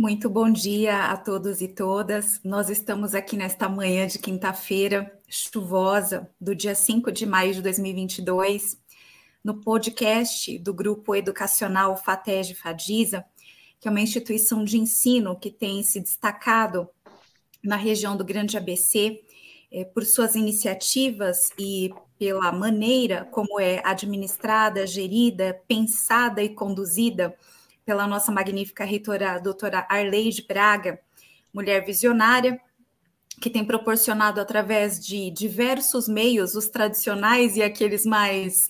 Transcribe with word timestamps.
Muito 0.00 0.30
bom 0.30 0.50
dia 0.50 1.10
a 1.10 1.16
todos 1.18 1.60
e 1.60 1.68
todas. 1.68 2.40
Nós 2.42 2.70
estamos 2.70 3.14
aqui 3.14 3.36
nesta 3.36 3.68
manhã 3.68 4.06
de 4.06 4.18
quinta-feira 4.18 5.12
chuvosa, 5.28 6.26
do 6.40 6.54
dia 6.54 6.74
5 6.74 7.12
de 7.12 7.26
maio 7.26 7.52
de 7.52 7.60
2022, 7.60 8.78
no 9.44 9.60
podcast 9.60 10.58
do 10.60 10.72
grupo 10.72 11.14
educacional 11.14 11.98
FATEG 11.98 12.54
Fadiza, 12.54 13.22
que 13.78 13.88
é 13.88 13.90
uma 13.90 14.00
instituição 14.00 14.64
de 14.64 14.78
ensino 14.78 15.38
que 15.38 15.50
tem 15.50 15.82
se 15.82 16.00
destacado 16.00 16.88
na 17.62 17.76
região 17.76 18.16
do 18.16 18.24
Grande 18.24 18.56
ABC 18.56 19.20
é, 19.70 19.84
por 19.84 20.06
suas 20.06 20.34
iniciativas 20.34 21.50
e 21.58 21.92
pela 22.18 22.50
maneira 22.50 23.26
como 23.26 23.60
é 23.60 23.82
administrada, 23.84 24.86
gerida, 24.86 25.60
pensada 25.68 26.42
e 26.42 26.48
conduzida 26.48 27.36
pela 27.84 28.06
nossa 28.06 28.30
magnífica 28.30 28.84
reitora, 28.84 29.32
a 29.32 29.38
doutora 29.38 29.86
Arleide 29.88 30.44
Braga, 30.46 31.00
mulher 31.52 31.84
visionária, 31.84 32.60
que 33.40 33.48
tem 33.48 33.64
proporcionado 33.64 34.40
através 34.40 35.04
de 35.04 35.30
diversos 35.30 36.06
meios, 36.06 36.54
os 36.54 36.68
tradicionais 36.68 37.56
e 37.56 37.62
aqueles 37.62 38.04
mais 38.04 38.68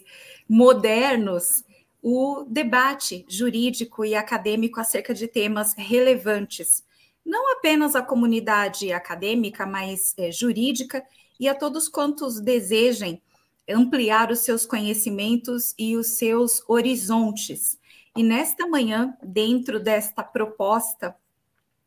modernos, 0.48 1.65
o 2.02 2.45
debate 2.48 3.27
jurídico 3.28 4.04
e 4.04 4.15
acadêmico 4.15 4.80
acerca 4.80 5.12
de 5.12 5.27
temas 5.27 5.74
relevantes, 5.74 6.84
não 7.24 7.52
apenas 7.52 7.95
à 7.95 8.02
comunidade 8.02 8.92
acadêmica, 8.92 9.66
mas 9.66 10.15
é, 10.16 10.30
jurídica 10.30 11.04
e 11.38 11.49
a 11.49 11.54
todos 11.54 11.88
quantos 11.88 12.40
desejem 12.40 13.21
ampliar 13.68 14.30
os 14.30 14.40
seus 14.40 14.65
conhecimentos 14.66 15.74
e 15.79 15.96
os 15.96 16.18
seus 16.18 16.62
horizontes. 16.68 17.79
E 18.16 18.22
nesta 18.22 18.66
manhã, 18.66 19.16
dentro 19.22 19.78
desta 19.78 20.22
proposta 20.22 21.14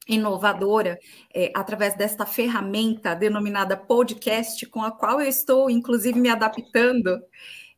inovadora, 0.08 1.00
é, 1.34 1.52
através 1.56 1.96
desta 1.96 2.26
ferramenta 2.26 3.14
denominada 3.14 3.76
podcast, 3.76 4.66
com 4.68 4.82
a 4.82 4.92
qual 4.92 5.22
eu 5.22 5.28
estou, 5.28 5.70
inclusive, 5.70 6.20
me 6.20 6.30
adaptando, 6.30 7.22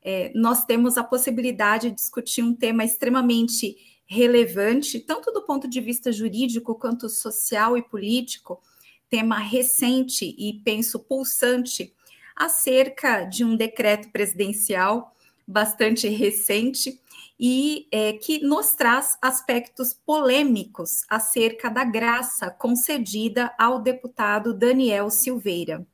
é, 0.02 0.32
nós 0.36 0.66
temos 0.66 0.98
a 0.98 1.04
possibilidade 1.04 1.90
de 1.90 1.96
discutir 1.96 2.44
um 2.44 2.54
tema 2.54 2.84
extremamente 2.84 3.76
relevante, 4.06 5.00
tanto 5.00 5.32
do 5.32 5.44
ponto 5.44 5.68
de 5.68 5.82
vista 5.82 6.12
jurídico 6.12 6.76
quanto 6.76 7.10
social 7.10 7.76
e 7.76 7.82
político, 7.82 8.62
tema 9.10 9.40
recente 9.40 10.36
e 10.38 10.62
penso 10.64 11.00
pulsante, 11.00 11.94
acerca 12.36 13.24
de 13.24 13.44
um 13.44 13.56
decreto 13.56 14.12
presidencial 14.12 15.12
bastante 15.48 16.08
recente 16.08 17.00
e 17.40 17.88
é, 17.92 18.14
que 18.14 18.40
nos 18.44 18.76
traz 18.76 19.18
aspectos 19.22 19.94
polêmicos 19.94 21.04
acerca 21.10 21.70
da 21.70 21.84
graça 21.84 22.50
concedida 22.50 23.54
ao 23.58 23.82
deputado 23.82 24.54
Daniel 24.54 25.10
Silveira. 25.10 25.86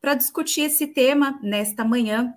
Para 0.00 0.14
discutir 0.14 0.62
esse 0.62 0.86
tema, 0.86 1.38
nesta 1.42 1.84
manhã, 1.84 2.34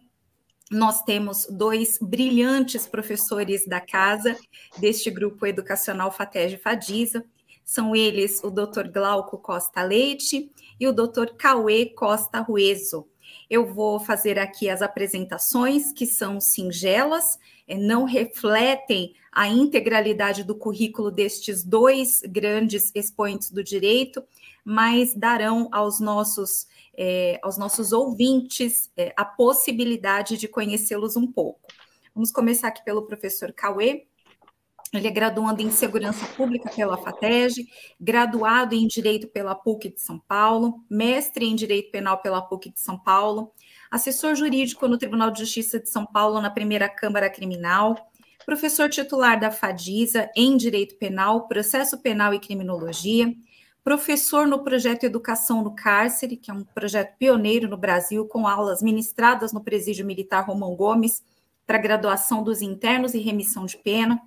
nós 0.72 1.02
temos 1.02 1.48
dois 1.50 1.98
brilhantes 2.00 2.88
professores 2.88 3.68
da 3.68 3.82
casa 3.82 4.38
deste 4.78 5.10
grupo 5.10 5.46
educacional 5.46 6.12
FATEG 6.12 6.58
Fadiza. 6.58 7.26
São 7.66 7.96
eles 7.96 8.44
o 8.44 8.50
Dr. 8.50 8.88
Glauco 8.92 9.38
Costa 9.38 9.84
Leite 9.84 10.52
e 10.80 10.88
o 10.88 10.94
Dr. 10.94 11.34
Cauê 11.38 11.88
Costa 11.88 12.40
Rueso. 12.40 13.08
Eu 13.50 13.74
vou 13.74 14.00
fazer 14.00 14.38
aqui 14.38 14.70
as 14.70 14.82
apresentações, 14.82 15.92
que 15.92 16.06
são 16.06 16.40
singelas, 16.40 17.38
não 17.78 18.04
refletem 18.04 19.14
a 19.32 19.48
integralidade 19.48 20.44
do 20.44 20.56
currículo 20.56 21.12
destes 21.12 21.64
dois 21.64 22.22
grandes 22.26 22.92
expoentes 22.96 23.52
do 23.52 23.64
direito, 23.64 24.24
mas 24.66 25.14
darão 25.14 25.70
aos 25.72 26.00
nossos, 26.00 26.68
eh, 26.98 27.40
aos 27.42 27.58
nossos 27.58 27.92
ouvintes 27.92 28.92
eh, 28.98 29.14
a 29.16 29.24
possibilidade 29.24 30.38
de 30.38 30.48
conhecê-los 30.48 31.16
um 31.16 31.32
pouco. 31.32 31.62
Vamos 32.14 32.32
começar 32.32 32.68
aqui 32.68 32.84
pelo 32.84 33.04
professor 33.04 33.54
Cauê. 33.54 34.09
Ele 34.92 35.08
é 35.08 35.12
graduando 35.12 35.62
em 35.62 35.70
Segurança 35.70 36.26
Pública 36.36 36.70
pela 36.76 36.98
FATEG, 36.98 37.68
graduado 38.00 38.74
em 38.74 38.88
Direito 38.88 39.28
pela 39.28 39.54
PUC 39.54 39.90
de 39.90 40.02
São 40.02 40.18
Paulo, 40.18 40.84
mestre 40.90 41.46
em 41.46 41.56
Direito 41.56 41.92
Penal 41.92 42.18
pela 42.18 42.42
PUC 42.42 42.72
de 42.72 42.80
São 42.80 42.98
Paulo, 42.98 43.52
assessor 43.92 44.34
jurídico 44.34 44.88
no 44.88 44.98
Tribunal 44.98 45.30
de 45.30 45.42
Justiça 45.42 45.80
de 45.80 45.88
São 45.90 46.08
Paulo 46.08 46.42
na 46.42 46.50
Primeira 46.50 46.90
Câmara 46.90 47.30
Criminal, 47.30 47.96
professor 48.48 48.90
titular 48.90 49.40
da 49.40 49.52
FADISA 49.52 50.28
em 50.36 50.58
Direito 50.58 50.96
Penal, 50.96 51.48
Processo 51.48 52.00
Penal 52.00 52.34
e 52.34 52.40
Criminologia, 52.40 53.32
professor 53.84 54.48
no 54.48 54.64
projeto 54.64 55.04
Educação 55.04 55.64
no 55.64 55.76
Cárcere, 55.76 56.36
que 56.36 56.50
é 56.50 56.54
um 56.54 56.64
projeto 56.64 57.16
pioneiro 57.20 57.70
no 57.70 57.78
Brasil, 57.78 58.26
com 58.26 58.48
aulas 58.48 58.82
ministradas 58.82 59.54
no 59.54 59.64
Presídio 59.64 60.04
Militar 60.04 60.48
Romão 60.48 60.76
Gomes 60.76 61.24
para 61.68 61.78
graduação 61.78 62.42
dos 62.42 62.64
internos 62.64 63.14
e 63.14 63.20
remissão 63.20 63.68
de 63.68 63.78
pena 63.78 64.20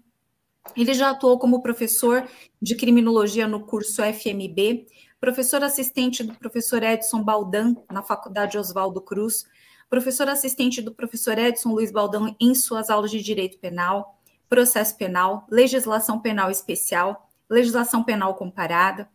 ele 0.76 0.94
já 0.94 1.10
atuou 1.10 1.38
como 1.38 1.62
professor 1.62 2.26
de 2.60 2.74
criminologia 2.74 3.46
no 3.46 3.66
curso 3.66 4.02
FMB, 4.02 4.86
professor 5.20 5.62
assistente 5.62 6.22
do 6.22 6.34
professor 6.34 6.82
Edson 6.82 7.22
Baldan 7.22 7.74
na 7.90 8.02
Faculdade 8.02 8.58
Oswaldo 8.58 9.00
Cruz, 9.00 9.44
professor 9.88 10.28
assistente 10.28 10.80
do 10.80 10.94
professor 10.94 11.38
Edson 11.38 11.70
Luiz 11.70 11.92
Baldan 11.92 12.34
em 12.40 12.54
suas 12.54 12.90
aulas 12.90 13.10
de 13.10 13.22
direito 13.22 13.58
penal, 13.58 14.18
processo 14.48 14.96
penal, 14.96 15.46
legislação 15.50 16.20
penal 16.20 16.50
especial, 16.50 17.28
legislação 17.48 18.02
penal 18.02 18.34
comparada, 18.34 19.08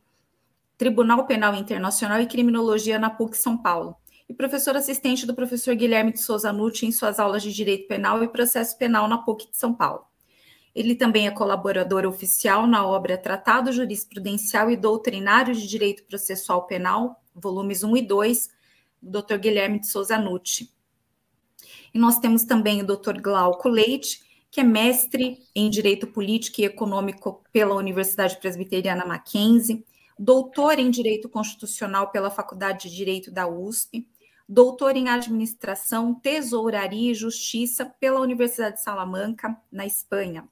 Tribunal 0.77 1.25
Penal 1.25 1.55
Internacional 1.55 2.21
e 2.21 2.27
Criminologia 2.27 2.99
na 2.99 3.09
PUC 3.09 3.35
São 3.35 3.57
Paulo. 3.57 3.95
E 4.29 4.33
professor 4.33 4.75
assistente 4.75 5.25
do 5.25 5.33
professor 5.33 5.73
Guilherme 5.73 6.13
de 6.13 6.21
Souza 6.21 6.53
Nucci 6.53 6.85
em 6.85 6.91
suas 6.91 7.19
aulas 7.19 7.41
de 7.41 7.51
Direito 7.51 7.87
Penal 7.87 8.23
e 8.23 8.27
Processo 8.27 8.77
Penal 8.77 9.07
na 9.07 9.17
PUC 9.17 9.49
de 9.49 9.57
São 9.57 9.73
Paulo. 9.73 10.05
Ele 10.77 10.93
também 10.93 11.25
é 11.25 11.31
colaborador 11.31 12.05
oficial 12.05 12.67
na 12.67 12.85
obra 12.85 13.17
Tratado 13.17 13.71
Jurisprudencial 13.71 14.69
e 14.69 14.77
Doutrinário 14.77 15.55
de 15.55 15.67
Direito 15.67 16.03
Processual 16.03 16.67
Penal, 16.67 17.19
volumes 17.33 17.83
1 17.83 17.97
e 17.97 18.01
2, 18.03 18.49
do 19.01 19.23
Dr. 19.23 19.37
Guilherme 19.39 19.79
de 19.79 19.87
Souza 19.87 20.19
Nucci. 20.19 20.71
E 21.91 21.97
nós 21.97 22.19
temos 22.19 22.43
também 22.43 22.79
o 22.79 22.85
Dr. 22.85 23.19
Glauco 23.19 23.67
Leite, 23.67 24.21
que 24.51 24.61
é 24.61 24.63
mestre 24.63 25.39
em 25.55 25.67
Direito 25.67 26.05
Político 26.05 26.61
e 26.61 26.65
Econômico 26.65 27.43
pela 27.51 27.73
Universidade 27.73 28.37
Presbiteriana 28.37 29.03
Mackenzie, 29.03 29.83
doutor 30.19 30.77
em 30.77 30.91
Direito 30.91 31.27
Constitucional 31.27 32.11
pela 32.11 32.29
Faculdade 32.29 32.87
de 32.87 32.95
Direito 32.95 33.31
da 33.31 33.47
USP, 33.47 34.07
doutor 34.47 34.95
em 34.95 35.09
Administração, 35.09 36.13
Tesouraria 36.13 37.13
e 37.13 37.15
Justiça 37.15 37.83
pela 37.99 38.19
Universidade 38.19 38.75
de 38.75 38.83
Salamanca, 38.83 39.59
na 39.71 39.83
Espanha 39.83 40.47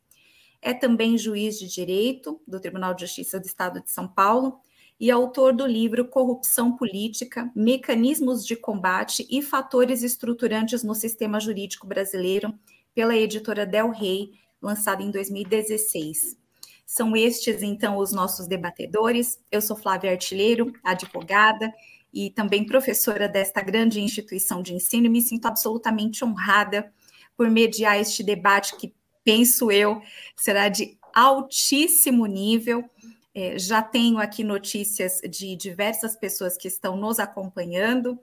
é 0.66 0.74
também 0.74 1.16
juiz 1.16 1.60
de 1.60 1.68
direito 1.68 2.42
do 2.48 2.60
Tribunal 2.60 2.96
de 2.96 3.02
Justiça 3.02 3.40
do 3.40 3.46
Estado 3.46 3.84
de 3.84 3.92
São 3.92 4.08
Paulo 4.08 4.60
e 5.00 5.12
autor 5.12 5.54
do 5.54 5.64
livro 5.64 6.08
Corrupção 6.08 6.76
Política, 6.76 7.52
Mecanismos 7.56 8.44
de 8.44 8.56
Combate 8.56 9.28
e 9.30 9.44
Fatores 9.44 10.02
Estruturantes 10.02 10.84
no 10.84 10.96
Sistema 10.96 11.40
Jurídico 11.40 11.86
Brasileiro, 11.86 12.52
pela 12.96 13.16
editora 13.16 13.64
Del 13.64 13.92
Rey, 13.92 14.32
lançado 14.60 15.04
em 15.04 15.12
2016. 15.12 16.36
São 16.84 17.16
estes, 17.16 17.62
então, 17.62 17.98
os 17.98 18.12
nossos 18.12 18.48
debatedores. 18.48 19.38
Eu 19.52 19.62
sou 19.62 19.78
Flávia 19.78 20.12
Artilheiro, 20.12 20.74
advogada 20.84 21.72
e 22.12 22.32
também 22.32 22.66
professora 22.66 23.30
desta 23.30 23.62
grande 23.62 24.02
instituição 24.02 24.64
de 24.64 24.74
ensino, 24.74 25.06
e 25.06 25.10
me 25.10 25.22
sinto 25.22 25.46
absolutamente 25.46 26.26
honrada 26.26 26.92
por 27.38 27.52
mediar 27.52 28.00
este 28.00 28.24
debate 28.24 28.76
que 28.78 28.95
penso 29.26 29.70
eu, 29.72 30.02
será 30.38 30.70
de 30.70 30.98
altíssimo 31.14 32.26
nível. 32.26 32.90
É, 33.34 33.60
já 33.60 33.82
tenho 33.82 34.20
aqui 34.20 34.46
notícias 34.46 35.20
de 35.30 35.58
diversas 35.58 36.16
pessoas 36.16 36.56
que 36.56 36.70
estão 36.70 36.96
nos 36.96 37.20
acompanhando, 37.20 38.18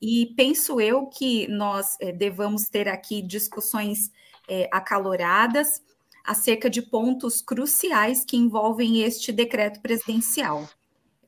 e 0.00 0.32
penso 0.36 0.80
eu 0.80 1.06
que 1.06 1.46
nós 1.48 1.96
é, 2.00 2.12
devamos 2.12 2.68
ter 2.68 2.88
aqui 2.88 3.20
discussões 3.20 4.10
é, 4.48 4.68
acaloradas 4.72 5.82
acerca 6.24 6.70
de 6.70 6.80
pontos 6.80 7.42
cruciais 7.42 8.24
que 8.24 8.36
envolvem 8.36 9.02
este 9.02 9.30
decreto 9.32 9.80
presidencial. 9.80 10.66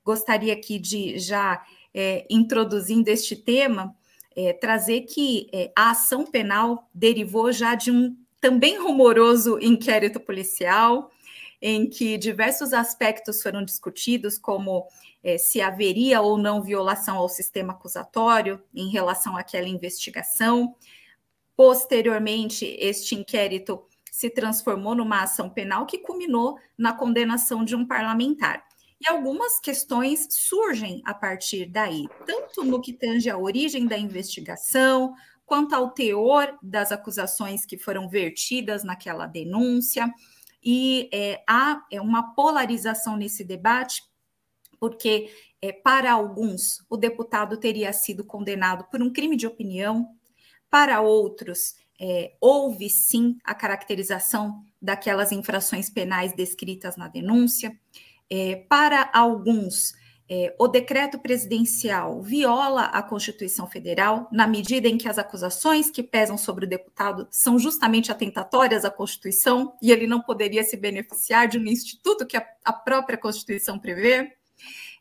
Gostaria 0.04 0.54
aqui 0.54 0.78
de 0.78 1.18
já 1.18 1.62
é, 1.94 2.26
introduzindo 2.30 3.08
este 3.08 3.36
tema, 3.36 3.94
é, 4.34 4.52
trazer 4.52 5.02
que 5.02 5.48
é, 5.52 5.72
a 5.76 5.90
ação 5.90 6.24
penal 6.24 6.88
derivou 6.94 7.52
já 7.52 7.74
de 7.74 7.90
um 7.90 8.16
também 8.46 8.78
rumoroso 8.78 9.58
inquérito 9.60 10.20
policial, 10.20 11.10
em 11.60 11.90
que 11.90 12.16
diversos 12.16 12.72
aspectos 12.72 13.42
foram 13.42 13.64
discutidos, 13.64 14.38
como 14.38 14.86
é, 15.24 15.36
se 15.36 15.60
haveria 15.60 16.20
ou 16.20 16.38
não 16.38 16.62
violação 16.62 17.16
ao 17.16 17.28
sistema 17.28 17.72
acusatório 17.72 18.62
em 18.72 18.88
relação 18.88 19.36
àquela 19.36 19.66
investigação. 19.66 20.76
Posteriormente, 21.56 22.64
este 22.78 23.16
inquérito 23.16 23.84
se 24.12 24.30
transformou 24.30 24.94
numa 24.94 25.24
ação 25.24 25.50
penal 25.50 25.84
que 25.84 25.98
culminou 25.98 26.56
na 26.78 26.92
condenação 26.92 27.64
de 27.64 27.74
um 27.74 27.84
parlamentar. 27.84 28.62
E 29.00 29.10
algumas 29.10 29.58
questões 29.58 30.28
surgem 30.30 31.02
a 31.04 31.12
partir 31.12 31.66
daí, 31.66 32.06
tanto 32.24 32.62
no 32.62 32.80
que 32.80 32.92
tange 32.92 33.28
a 33.28 33.36
origem 33.36 33.86
da 33.86 33.98
investigação, 33.98 35.16
quanto 35.46 35.74
ao 35.74 35.90
teor 35.92 36.58
das 36.60 36.92
acusações 36.92 37.64
que 37.64 37.78
foram 37.78 38.08
vertidas 38.08 38.84
naquela 38.84 39.26
denúncia. 39.26 40.12
E 40.62 41.08
é, 41.12 41.42
há 41.48 41.82
é, 41.90 42.00
uma 42.00 42.34
polarização 42.34 43.16
nesse 43.16 43.44
debate, 43.44 44.02
porque 44.80 45.30
é, 45.62 45.72
para 45.72 46.12
alguns 46.12 46.84
o 46.90 46.96
deputado 46.96 47.56
teria 47.56 47.92
sido 47.92 48.24
condenado 48.24 48.84
por 48.90 49.00
um 49.00 49.12
crime 49.12 49.36
de 49.36 49.46
opinião, 49.46 50.08
para 50.68 51.00
outros 51.00 51.76
é, 51.98 52.34
houve 52.40 52.90
sim 52.90 53.38
a 53.44 53.54
caracterização 53.54 54.62
daquelas 54.80 55.32
infrações 55.32 55.88
penais 55.88 56.34
descritas 56.34 56.96
na 56.96 57.08
denúncia. 57.08 57.78
É, 58.28 58.56
para 58.68 59.10
alguns, 59.14 59.94
é, 60.28 60.54
o 60.58 60.66
decreto 60.66 61.20
presidencial 61.20 62.20
viola 62.20 62.86
a 62.86 63.00
Constituição 63.00 63.68
Federal, 63.68 64.28
na 64.32 64.46
medida 64.46 64.88
em 64.88 64.98
que 64.98 65.08
as 65.08 65.18
acusações 65.18 65.88
que 65.88 66.02
pesam 66.02 66.36
sobre 66.36 66.64
o 66.64 66.68
deputado 66.68 67.28
são 67.30 67.58
justamente 67.58 68.10
atentatórias 68.10 68.84
à 68.84 68.90
Constituição 68.90 69.74
e 69.80 69.92
ele 69.92 70.06
não 70.06 70.20
poderia 70.20 70.64
se 70.64 70.76
beneficiar 70.76 71.46
de 71.46 71.58
um 71.58 71.64
instituto 71.64 72.26
que 72.26 72.36
a, 72.36 72.44
a 72.64 72.72
própria 72.72 73.16
Constituição 73.16 73.78
prevê. 73.78 74.32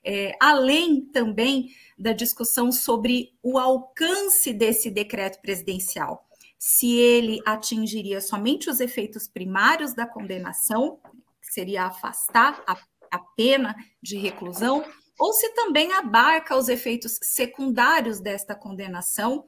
É, 0.04 0.34
além 0.40 1.02
também 1.02 1.72
da 1.98 2.14
discussão 2.14 2.72
sobre 2.72 3.34
o 3.42 3.58
alcance 3.58 4.54
desse 4.54 4.92
decreto 4.92 5.42
presidencial, 5.42 6.28
se 6.60 6.98
ele 6.98 7.42
atingiria 7.44 8.22
somente 8.22 8.70
os 8.70 8.80
efeitos 8.80 9.28
primários 9.28 9.96
da 9.96 10.06
condenação, 10.06 11.00
que 11.42 11.52
seria 11.52 11.86
afastar 11.86 12.64
a, 12.68 12.78
a 13.10 13.18
pena 13.36 13.76
de 14.00 14.18
reclusão, 14.18 14.86
ou 15.18 15.34
se 15.34 15.50
também 15.54 15.92
abarca 15.94 16.58
os 16.58 16.70
efeitos 16.70 17.18
secundários 17.22 18.20
desta 18.20 18.56
condenação 18.56 19.46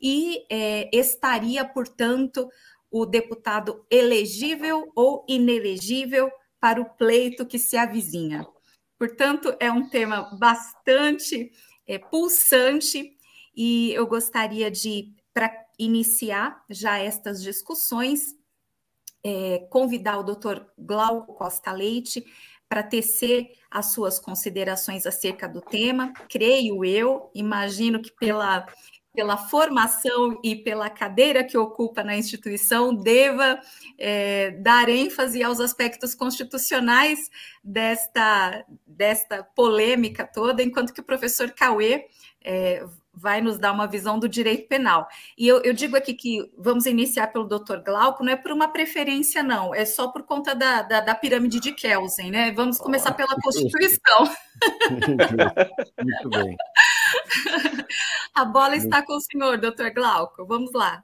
e 0.00 0.44
é, 0.48 0.88
estaria, 0.96 1.64
portanto, 1.64 2.48
o 2.90 3.04
deputado 3.04 3.84
elegível 3.90 4.90
ou 4.94 5.24
inelegível 5.28 6.30
para 6.60 6.80
o 6.80 6.84
pleito 6.84 7.46
que 7.46 7.58
se 7.58 7.76
avizinha. 7.76 8.46
Portanto, 8.98 9.54
é 9.60 9.70
um 9.70 9.88
tema 9.88 10.36
bastante 10.38 11.52
é, 11.86 11.98
pulsante 11.98 13.16
e 13.54 13.92
eu 13.92 14.06
gostaria 14.06 14.70
de, 14.70 15.12
para 15.32 15.52
iniciar 15.78 16.64
já 16.68 16.98
estas 16.98 17.42
discussões, 17.42 18.36
é, 19.22 19.66
convidar 19.70 20.18
o 20.18 20.22
doutor 20.22 20.70
Glauco 20.78 21.34
Costa 21.34 21.72
Leite 21.72 22.24
para 22.68 22.82
tecer 22.82 23.50
as 23.70 23.92
suas 23.92 24.18
considerações 24.18 25.06
acerca 25.06 25.48
do 25.48 25.60
tema. 25.60 26.12
Creio 26.28 26.84
eu, 26.84 27.30
imagino 27.34 28.00
que 28.00 28.12
pela, 28.12 28.66
pela 29.14 29.36
formação 29.36 30.38
e 30.44 30.54
pela 30.56 30.90
cadeira 30.90 31.42
que 31.42 31.56
ocupa 31.56 32.04
na 32.04 32.16
instituição, 32.16 32.94
deva 32.94 33.60
é, 33.98 34.52
dar 34.52 34.88
ênfase 34.88 35.42
aos 35.42 35.60
aspectos 35.60 36.14
constitucionais 36.14 37.30
desta, 37.64 38.64
desta 38.86 39.42
polêmica 39.42 40.26
toda, 40.26 40.62
enquanto 40.62 40.92
que 40.92 41.00
o 41.00 41.04
professor 41.04 41.50
Cauê 41.50 42.06
é, 42.44 42.84
vai 43.18 43.40
nos 43.40 43.58
dar 43.58 43.72
uma 43.72 43.86
visão 43.86 44.18
do 44.18 44.28
direito 44.28 44.68
penal. 44.68 45.08
E 45.36 45.46
eu, 45.46 45.60
eu, 45.62 45.72
digo 45.72 45.96
aqui 45.96 46.14
que 46.14 46.50
vamos 46.56 46.86
iniciar 46.86 47.28
pelo 47.28 47.44
doutor 47.44 47.82
Glauco, 47.82 48.22
não 48.24 48.32
é 48.32 48.36
por 48.36 48.52
uma 48.52 48.68
preferência, 48.68 49.42
não, 49.42 49.74
é 49.74 49.84
só 49.84 50.08
por 50.08 50.22
conta 50.22 50.54
da, 50.54 50.82
da, 50.82 51.00
da 51.00 51.14
pirâmide 51.14 51.60
de 51.60 51.72
Kelsen, 51.72 52.30
né? 52.30 52.52
Vamos 52.52 52.78
começar 52.78 53.12
pela 53.12 53.34
Constituição. 53.42 54.24
Muito 56.02 56.28
bem. 56.30 56.56
A 58.34 58.44
bola 58.44 58.76
está 58.76 59.04
com 59.04 59.14
o 59.14 59.20
senhor, 59.20 59.58
doutor 59.58 59.90
Glauco. 59.90 60.46
Vamos 60.46 60.72
lá. 60.72 61.02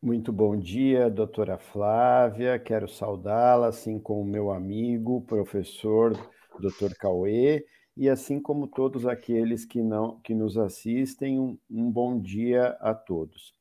Muito 0.00 0.32
bom 0.32 0.56
dia, 0.56 1.10
doutora 1.10 1.58
Flávia. 1.58 2.58
Quero 2.58 2.88
saudá-la, 2.88 3.68
assim 3.68 3.98
como 3.98 4.20
o 4.20 4.26
meu 4.26 4.50
amigo, 4.50 5.22
professor 5.22 6.12
doutor 6.60 6.94
Cauê 6.94 7.64
e 7.96 8.08
assim 8.08 8.40
como 8.40 8.66
todos 8.66 9.06
aqueles 9.06 9.64
que 9.64 9.82
não 9.82 10.18
que 10.20 10.34
nos 10.34 10.58
assistem, 10.58 11.38
um, 11.38 11.58
um 11.70 11.90
bom 11.90 12.20
dia 12.20 12.76
a 12.80 12.94
todos. 12.94 13.54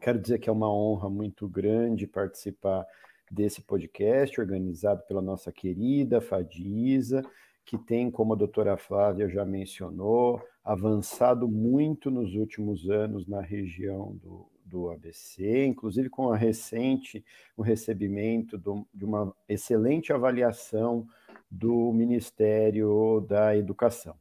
Quero 0.00 0.18
dizer 0.18 0.38
que 0.38 0.48
é 0.48 0.52
uma 0.52 0.72
honra 0.72 1.10
muito 1.10 1.46
grande 1.46 2.06
participar 2.06 2.86
desse 3.30 3.62
podcast 3.62 4.40
organizado 4.40 5.02
pela 5.06 5.20
nossa 5.22 5.52
querida 5.52 6.20
Fadisa, 6.20 7.22
que 7.64 7.78
tem, 7.78 8.10
como 8.10 8.32
a 8.32 8.36
doutora 8.36 8.76
Flávia 8.76 9.28
já 9.28 9.44
mencionou, 9.44 10.42
avançado 10.64 11.46
muito 11.46 12.10
nos 12.10 12.34
últimos 12.34 12.88
anos 12.90 13.26
na 13.26 13.40
região 13.40 14.16
do, 14.16 14.46
do 14.64 14.90
ABC, 14.90 15.66
inclusive 15.66 16.08
com 16.08 16.32
a 16.32 16.36
recente 16.36 17.24
o 17.56 17.62
recebimento 17.62 18.56
do, 18.56 18.86
de 18.92 19.04
uma 19.04 19.34
excelente 19.48 20.12
avaliação 20.12 21.06
do 21.50 21.92
Ministério 21.92 23.24
da 23.28 23.56
Educação. 23.56 24.14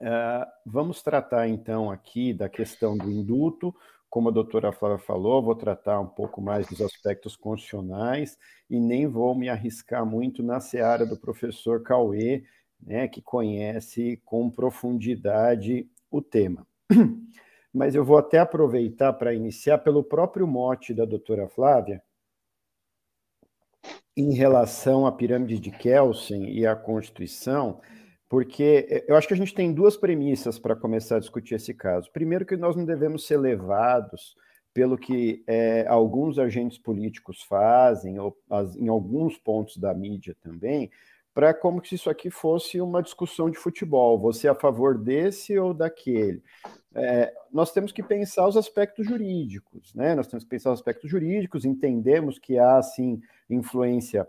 Uh, 0.00 0.46
vamos 0.64 1.02
tratar 1.02 1.48
então 1.48 1.90
aqui 1.90 2.32
da 2.32 2.48
questão 2.48 2.96
do 2.96 3.10
induto, 3.10 3.74
como 4.08 4.28
a 4.28 4.32
doutora 4.32 4.72
Flávia 4.72 4.98
falou, 4.98 5.42
vou 5.42 5.54
tratar 5.54 6.00
um 6.00 6.06
pouco 6.06 6.40
mais 6.40 6.66
dos 6.66 6.80
aspectos 6.80 7.36
constitucionais 7.36 8.38
e 8.68 8.80
nem 8.80 9.06
vou 9.06 9.34
me 9.34 9.48
arriscar 9.48 10.04
muito 10.06 10.42
na 10.42 10.58
seara 10.58 11.06
do 11.06 11.18
professor 11.18 11.82
Cauê, 11.82 12.44
né, 12.80 13.06
que 13.08 13.20
conhece 13.20 14.20
com 14.24 14.50
profundidade 14.50 15.86
o 16.10 16.22
tema. 16.22 16.66
Mas 17.72 17.94
eu 17.94 18.04
vou 18.04 18.18
até 18.18 18.38
aproveitar 18.38 19.12
para 19.12 19.34
iniciar 19.34 19.78
pelo 19.78 20.02
próprio 20.02 20.46
mote 20.46 20.92
da 20.92 21.04
doutora 21.04 21.46
Flávia, 21.46 22.02
em 24.20 24.34
relação 24.34 25.06
à 25.06 25.12
pirâmide 25.12 25.58
de 25.58 25.70
Kelsen 25.70 26.50
e 26.50 26.66
à 26.66 26.76
Constituição, 26.76 27.80
porque 28.28 28.86
eh, 28.88 29.04
eu 29.08 29.16
acho 29.16 29.26
que 29.26 29.34
a 29.34 29.36
gente 29.36 29.54
tem 29.54 29.72
duas 29.72 29.96
premissas 29.96 30.58
para 30.58 30.76
começar 30.76 31.16
a 31.16 31.20
discutir 31.20 31.54
esse 31.54 31.72
caso. 31.72 32.10
Primeiro, 32.12 32.44
que 32.44 32.56
nós 32.56 32.76
não 32.76 32.84
devemos 32.84 33.26
ser 33.26 33.38
levados 33.38 34.34
pelo 34.72 34.96
que 34.96 35.42
é, 35.48 35.84
alguns 35.88 36.38
agentes 36.38 36.78
políticos 36.78 37.42
fazem, 37.42 38.20
ou 38.20 38.36
as, 38.48 38.76
em 38.76 38.88
alguns 38.88 39.36
pontos 39.36 39.76
da 39.76 39.92
mídia 39.92 40.36
também, 40.40 40.90
para 41.32 41.54
como 41.54 41.84
se 41.84 41.94
isso 41.94 42.10
aqui 42.10 42.30
fosse 42.30 42.80
uma 42.80 43.02
discussão 43.02 43.48
de 43.48 43.58
futebol. 43.58 44.18
Você 44.18 44.46
é 44.46 44.50
a 44.50 44.54
favor 44.54 44.98
desse 44.98 45.58
ou 45.58 45.72
daquele? 45.72 46.42
É, 46.94 47.32
nós 47.52 47.72
temos 47.72 47.92
que 47.92 48.02
pensar 48.02 48.48
os 48.48 48.56
aspectos 48.56 49.06
jurídicos, 49.06 49.94
né? 49.94 50.14
Nós 50.14 50.26
temos 50.26 50.44
que 50.44 50.50
pensar 50.50 50.72
os 50.72 50.80
aspectos 50.80 51.08
jurídicos, 51.08 51.64
entendemos 51.64 52.38
que 52.38 52.58
há, 52.58 52.82
sim, 52.82 53.20
influência 53.48 54.28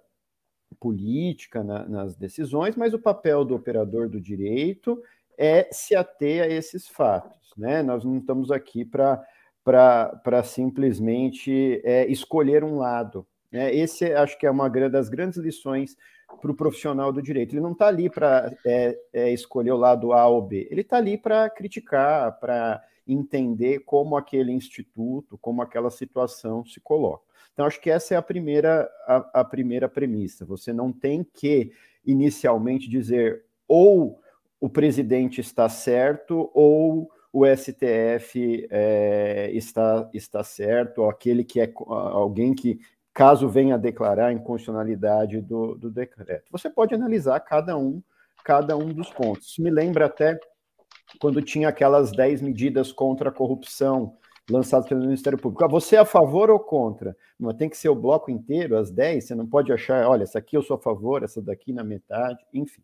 política 0.79 1.63
na, 1.63 1.87
nas 1.87 2.15
decisões, 2.15 2.75
mas 2.75 2.93
o 2.93 2.99
papel 2.99 3.43
do 3.43 3.55
operador 3.55 4.07
do 4.07 4.21
direito 4.21 5.01
é 5.37 5.67
se 5.71 5.95
ater 5.95 6.43
a 6.43 6.47
esses 6.47 6.87
fatos, 6.87 7.51
né? 7.57 7.81
Nós 7.81 8.05
não 8.05 8.19
estamos 8.19 8.51
aqui 8.51 8.85
para 8.85 9.23
simplesmente 10.43 11.81
é, 11.83 12.05
escolher 12.11 12.63
um 12.63 12.77
lado. 12.77 13.25
Né? 13.51 13.75
Esse 13.75 14.13
acho 14.13 14.37
que 14.37 14.45
é 14.45 14.51
uma 14.51 14.69
das 14.69 15.09
grandes 15.09 15.39
lições 15.39 15.97
para 16.39 16.51
o 16.51 16.55
profissional 16.55 17.11
do 17.11 17.21
direito. 17.21 17.53
Ele 17.53 17.61
não 17.61 17.71
está 17.71 17.87
ali 17.87 18.09
para 18.09 18.53
é, 18.65 18.97
é, 19.13 19.31
escolher 19.31 19.71
o 19.71 19.77
lado 19.77 20.13
A 20.13 20.27
ou 20.27 20.41
B, 20.41 20.67
ele 20.69 20.81
está 20.81 20.97
ali 20.97 21.17
para 21.17 21.49
criticar, 21.49 22.39
para 22.39 22.83
entender 23.07 23.79
como 23.79 24.15
aquele 24.15 24.51
instituto, 24.51 25.37
como 25.37 25.61
aquela 25.61 25.89
situação 25.89 26.65
se 26.65 26.79
coloca. 26.79 27.23
Então, 27.53 27.65
acho 27.65 27.81
que 27.81 27.89
essa 27.89 28.13
é 28.13 28.17
a 28.17 28.21
primeira, 28.21 28.89
a, 29.05 29.41
a 29.41 29.43
primeira 29.43 29.89
premissa. 29.89 30.45
Você 30.45 30.71
não 30.71 30.91
tem 30.91 31.23
que, 31.23 31.71
inicialmente, 32.05 32.89
dizer 32.89 33.43
ou 33.67 34.21
o 34.59 34.69
presidente 34.69 35.41
está 35.41 35.67
certo 35.67 36.49
ou 36.53 37.11
o 37.33 37.45
STF 37.45 38.67
é, 38.69 39.49
está, 39.53 40.09
está 40.13 40.43
certo, 40.43 40.99
ou 41.03 41.09
aquele 41.09 41.43
que 41.43 41.61
é 41.61 41.71
alguém 41.77 42.53
que 42.53 42.79
caso 43.13 43.49
venha 43.49 43.75
a 43.75 43.77
declarar 43.77 44.27
a 44.27 44.33
inconstitucionalidade 44.33 45.41
do, 45.41 45.75
do 45.75 45.89
decreto. 45.89 46.45
Você 46.51 46.69
pode 46.69 46.93
analisar 46.95 47.39
cada 47.41 47.77
um, 47.77 48.01
cada 48.43 48.77
um 48.77 48.93
dos 48.93 49.09
pontos. 49.09 49.57
Me 49.57 49.69
lembra 49.69 50.05
até 50.05 50.39
quando 51.19 51.41
tinha 51.41 51.69
aquelas 51.69 52.11
10 52.11 52.41
medidas 52.41 52.91
contra 52.91 53.29
a 53.29 53.33
corrupção 53.33 54.15
lançadas 54.49 54.87
pelo 54.87 55.01
Ministério 55.01 55.39
Público. 55.39 55.63
Ah, 55.63 55.67
você 55.67 55.95
é 55.95 55.99
a 55.99 56.05
favor 56.05 56.49
ou 56.49 56.59
contra? 56.59 57.15
Não 57.39 57.53
tem 57.53 57.69
que 57.69 57.77
ser 57.77 57.89
o 57.89 57.95
bloco 57.95 58.31
inteiro, 58.31 58.77
as 58.77 58.91
10, 58.91 59.25
você 59.25 59.35
não 59.35 59.47
pode 59.47 59.71
achar, 59.71 60.07
olha, 60.07 60.23
essa 60.23 60.39
aqui 60.39 60.57
eu 60.57 60.61
sou 60.61 60.75
a 60.75 60.79
favor, 60.79 61.23
essa 61.23 61.41
daqui 61.41 61.71
na 61.71 61.83
metade, 61.83 62.43
enfim. 62.53 62.83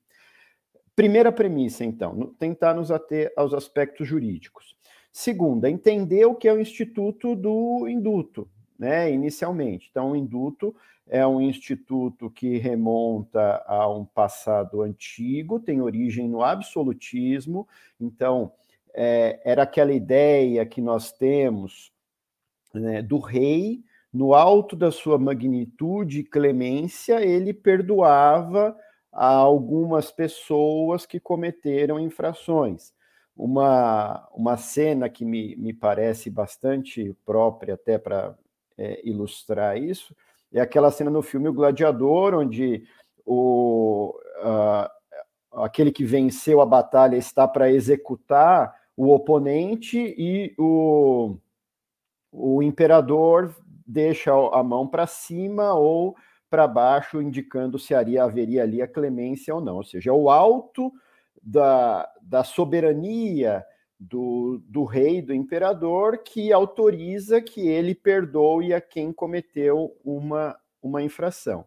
Primeira 0.96 1.32
premissa, 1.32 1.84
então, 1.84 2.34
tentar 2.40 2.74
nos 2.74 2.90
ater 2.90 3.32
aos 3.36 3.54
aspectos 3.54 4.08
jurídicos. 4.08 4.76
Segunda, 5.12 5.70
entender 5.70 6.26
o 6.26 6.36
que 6.36 6.48
é 6.48 6.54
o 6.54 6.60
instituto 6.60 7.36
do 7.36 7.88
induto. 7.88 8.50
Né, 8.78 9.12
inicialmente. 9.12 9.88
Então, 9.90 10.12
o 10.12 10.16
induto 10.16 10.76
é 11.08 11.26
um 11.26 11.42
instituto 11.42 12.30
que 12.30 12.58
remonta 12.58 13.64
a 13.66 13.90
um 13.90 14.06
passado 14.06 14.82
antigo, 14.82 15.60
tem 15.60 15.82
origem 15.82 16.28
no 16.28 16.44
absolutismo, 16.44 17.68
então, 18.00 18.52
é, 18.94 19.40
era 19.46 19.64
aquela 19.64 19.94
ideia 19.94 20.66
que 20.66 20.82
nós 20.82 21.12
temos 21.12 21.92
né, 22.74 23.02
do 23.02 23.20
rei, 23.20 23.84
no 24.12 24.34
alto 24.34 24.76
da 24.76 24.92
sua 24.92 25.18
magnitude 25.18 26.20
e 26.20 26.24
clemência, 26.24 27.24
ele 27.24 27.54
perdoava 27.54 28.76
a 29.12 29.28
algumas 29.28 30.12
pessoas 30.12 31.06
que 31.06 31.20
cometeram 31.20 32.00
infrações. 32.00 32.94
Uma, 33.36 34.28
uma 34.34 34.58
cena 34.58 35.10
que 35.10 35.24
me, 35.24 35.56
me 35.56 35.74
parece 35.74 36.30
bastante 36.30 37.16
própria 37.26 37.76
até 37.76 37.98
para 37.98 38.36
é, 38.78 39.02
ilustrar 39.08 39.78
isso 39.78 40.16
é 40.54 40.62
aquela 40.62 40.92
cena 40.92 41.10
no 41.10 41.22
filme 41.22 41.50
O 41.50 41.54
Gladiador, 41.54 42.34
onde 42.34 42.84
o, 43.26 44.14
uh, 44.40 45.64
aquele 45.64 45.92
que 45.92 46.06
venceu 46.06 46.62
a 46.62 46.66
batalha 46.66 47.18
está 47.18 47.48
para 47.48 47.72
executar 47.72 48.74
o 48.96 49.14
oponente 49.14 49.98
e 50.18 50.54
o, 50.58 51.38
o 52.32 52.64
imperador 52.64 53.56
deixa 53.86 54.32
a 54.32 54.64
mão 54.64 54.88
para 54.88 55.06
cima 55.06 55.74
ou 55.74 56.16
para 56.50 56.68
baixo, 56.68 57.22
indicando 57.22 57.78
se 57.78 57.94
haria, 57.94 58.24
haveria 58.24 58.64
ali 58.64 58.82
a 58.82 58.88
clemência 58.88 59.54
ou 59.54 59.62
não. 59.62 59.78
Ou 59.78 59.84
seja, 59.84 60.10
é 60.10 60.14
o 60.14 60.30
alto 60.30 60.92
da, 61.44 62.10
da 62.22 62.44
soberania 62.44 63.66
do, 64.00 64.62
do 64.66 64.84
rei, 64.84 65.22
do 65.22 65.34
imperador, 65.34 66.20
que 66.20 66.54
autoriza 66.54 67.42
que 67.42 67.68
ele 67.68 67.96
perdoe 67.96 68.74
a 68.74 68.82
quem 68.82 69.12
cometeu 69.12 69.96
uma, 70.04 70.56
uma 70.82 71.02
infração. 71.02 71.66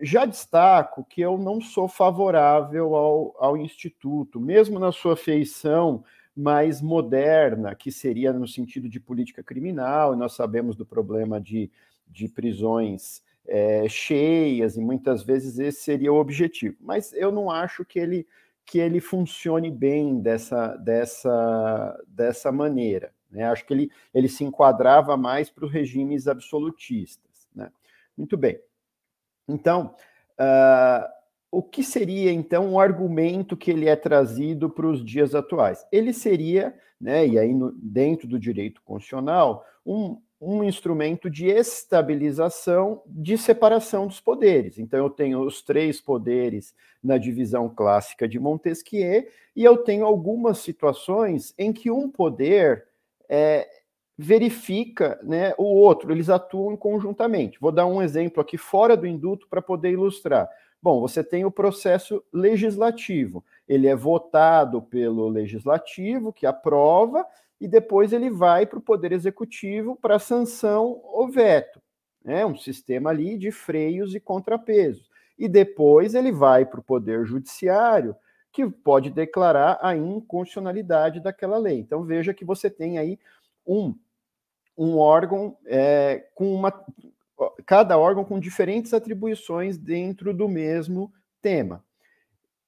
Já 0.00 0.24
destaco 0.24 1.04
que 1.04 1.20
eu 1.20 1.38
não 1.38 1.60
sou 1.60 1.88
favorável 1.88 2.94
ao, 2.94 3.36
ao 3.38 3.56
Instituto, 3.56 4.40
mesmo 4.40 4.78
na 4.78 4.92
sua 4.92 5.16
feição 5.16 6.04
mais 6.34 6.80
moderna, 6.80 7.74
que 7.74 7.92
seria 7.92 8.32
no 8.32 8.48
sentido 8.48 8.88
de 8.88 8.98
política 8.98 9.42
criminal, 9.42 10.16
nós 10.16 10.32
sabemos 10.32 10.74
do 10.74 10.84
problema 10.84 11.40
de, 11.40 11.70
de 12.08 12.28
prisões 12.28 13.22
é, 13.46 13.88
cheias, 13.88 14.76
e 14.76 14.80
muitas 14.80 15.22
vezes 15.22 15.58
esse 15.58 15.82
seria 15.82 16.12
o 16.12 16.18
objetivo. 16.18 16.76
Mas 16.80 17.12
eu 17.12 17.30
não 17.30 17.50
acho 17.50 17.84
que 17.84 17.98
ele 17.98 18.26
que 18.64 18.78
ele 18.78 19.00
funcione 19.00 19.70
bem 19.70 20.20
dessa, 20.20 20.76
dessa, 20.76 22.04
dessa 22.06 22.52
maneira. 22.52 23.12
Né? 23.30 23.44
Acho 23.44 23.66
que 23.66 23.72
ele, 23.72 23.90
ele 24.14 24.28
se 24.28 24.44
enquadrava 24.44 25.16
mais 25.16 25.50
para 25.50 25.64
os 25.64 25.72
regimes 25.72 26.28
absolutistas. 26.28 27.48
Né? 27.54 27.70
Muito 28.16 28.36
bem. 28.36 28.60
Então, 29.48 29.94
uh, 30.38 31.08
o 31.50 31.62
que 31.62 31.82
seria, 31.82 32.32
então, 32.32 32.72
o 32.72 32.80
argumento 32.80 33.56
que 33.56 33.70
ele 33.70 33.88
é 33.88 33.96
trazido 33.96 34.70
para 34.70 34.86
os 34.86 35.04
dias 35.04 35.34
atuais? 35.34 35.86
Ele 35.92 36.12
seria, 36.12 36.74
né, 37.00 37.26
e 37.26 37.38
aí 37.38 37.52
no, 37.52 37.72
dentro 37.72 38.26
do 38.26 38.38
direito 38.38 38.80
constitucional, 38.82 39.64
um, 39.84 40.18
um 40.44 40.64
instrumento 40.64 41.30
de 41.30 41.46
estabilização 41.46 43.00
de 43.06 43.38
separação 43.38 44.08
dos 44.08 44.20
poderes. 44.20 44.76
Então, 44.76 44.98
eu 44.98 45.08
tenho 45.08 45.40
os 45.40 45.62
três 45.62 46.00
poderes 46.00 46.74
na 47.00 47.16
divisão 47.16 47.68
clássica 47.68 48.26
de 48.26 48.40
Montesquieu, 48.40 49.24
e 49.54 49.64
eu 49.64 49.76
tenho 49.76 50.04
algumas 50.04 50.58
situações 50.58 51.54
em 51.56 51.72
que 51.72 51.92
um 51.92 52.10
poder 52.10 52.86
é, 53.28 53.68
verifica 54.18 55.18
né, 55.22 55.54
o 55.56 55.64
outro, 55.64 56.12
eles 56.12 56.28
atuam 56.28 56.76
conjuntamente. 56.76 57.60
Vou 57.60 57.70
dar 57.70 57.86
um 57.86 58.02
exemplo 58.02 58.40
aqui 58.40 58.58
fora 58.58 58.96
do 58.96 59.06
induto 59.06 59.46
para 59.48 59.62
poder 59.62 59.92
ilustrar. 59.92 60.48
Bom, 60.82 61.00
você 61.00 61.22
tem 61.22 61.44
o 61.44 61.50
processo 61.50 62.22
legislativo. 62.32 63.44
Ele 63.68 63.86
é 63.86 63.94
votado 63.94 64.82
pelo 64.82 65.28
legislativo, 65.28 66.32
que 66.32 66.46
aprova, 66.46 67.24
e 67.62 67.68
depois 67.68 68.12
ele 68.12 68.28
vai 68.28 68.66
para 68.66 68.80
o 68.80 68.82
Poder 68.82 69.12
Executivo 69.12 69.94
para 69.94 70.18
sanção 70.18 71.00
ou 71.04 71.28
veto. 71.30 71.80
É 72.24 72.44
um 72.44 72.56
sistema 72.56 73.10
ali 73.10 73.38
de 73.38 73.52
freios 73.52 74.16
e 74.16 74.20
contrapesos. 74.20 75.08
E 75.38 75.48
depois 75.48 76.16
ele 76.16 76.32
vai 76.32 76.66
para 76.66 76.80
o 76.80 76.82
Poder 76.82 77.24
Judiciário, 77.24 78.16
que 78.50 78.68
pode 78.68 79.10
declarar 79.10 79.78
a 79.80 79.94
inconstitucionalidade 79.94 81.20
daquela 81.20 81.56
lei. 81.56 81.78
Então 81.78 82.02
veja 82.02 82.34
que 82.34 82.44
você 82.44 82.68
tem 82.68 82.98
aí 82.98 83.16
um, 83.64 83.94
um 84.76 84.98
órgão 84.98 85.56
é, 85.64 86.26
com 86.34 86.52
uma. 86.52 86.84
Cada 87.64 87.96
órgão 87.96 88.24
com 88.24 88.40
diferentes 88.40 88.92
atribuições 88.92 89.78
dentro 89.78 90.34
do 90.34 90.48
mesmo 90.48 91.12
tema. 91.40 91.84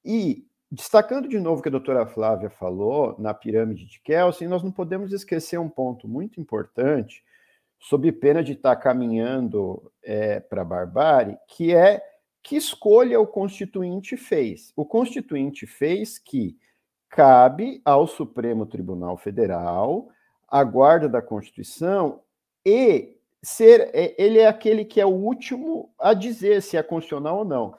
E 0.04 0.46
Destacando 0.75 1.28
de 1.28 1.38
novo 1.38 1.61
o 1.61 1.62
que 1.62 1.69
a 1.69 1.71
doutora 1.71 2.04
Flávia 2.04 2.50
falou 2.50 3.14
na 3.16 3.33
pirâmide 3.33 3.87
de 3.87 4.00
Kelsen, 4.00 4.49
nós 4.49 4.61
não 4.61 4.73
podemos 4.73 5.12
esquecer 5.12 5.57
um 5.57 5.69
ponto 5.69 6.09
muito 6.09 6.40
importante, 6.40 7.23
sob 7.78 8.11
pena 8.11 8.43
de 8.43 8.54
estar 8.54 8.75
caminhando 8.75 9.93
é, 10.02 10.40
para 10.40 10.62
a 10.62 10.64
barbárie, 10.64 11.38
que 11.47 11.73
é 11.73 12.02
que 12.43 12.57
escolha 12.57 13.21
o 13.21 13.26
Constituinte 13.26 14.16
fez. 14.16 14.73
O 14.75 14.85
Constituinte 14.85 15.64
fez 15.64 16.19
que 16.19 16.59
cabe 17.09 17.81
ao 17.85 18.09
Supremo 18.09 18.66
Tribunal 18.66 19.16
Federal 19.16 20.09
a 20.49 20.64
guarda 20.64 21.09
da 21.09 21.23
Constituição 21.23 22.21
e 22.66 23.16
ser 23.40 23.90
é, 23.95 24.12
ele 24.19 24.40
é 24.40 24.49
aquele 24.49 24.85
que 24.85 25.00
é 25.00 25.07
o 25.07 25.11
último 25.11 25.95
a 26.00 26.12
dizer 26.14 26.62
se 26.62 26.76
é 26.76 26.83
constitucional 26.83 27.38
ou 27.38 27.45
não 27.45 27.76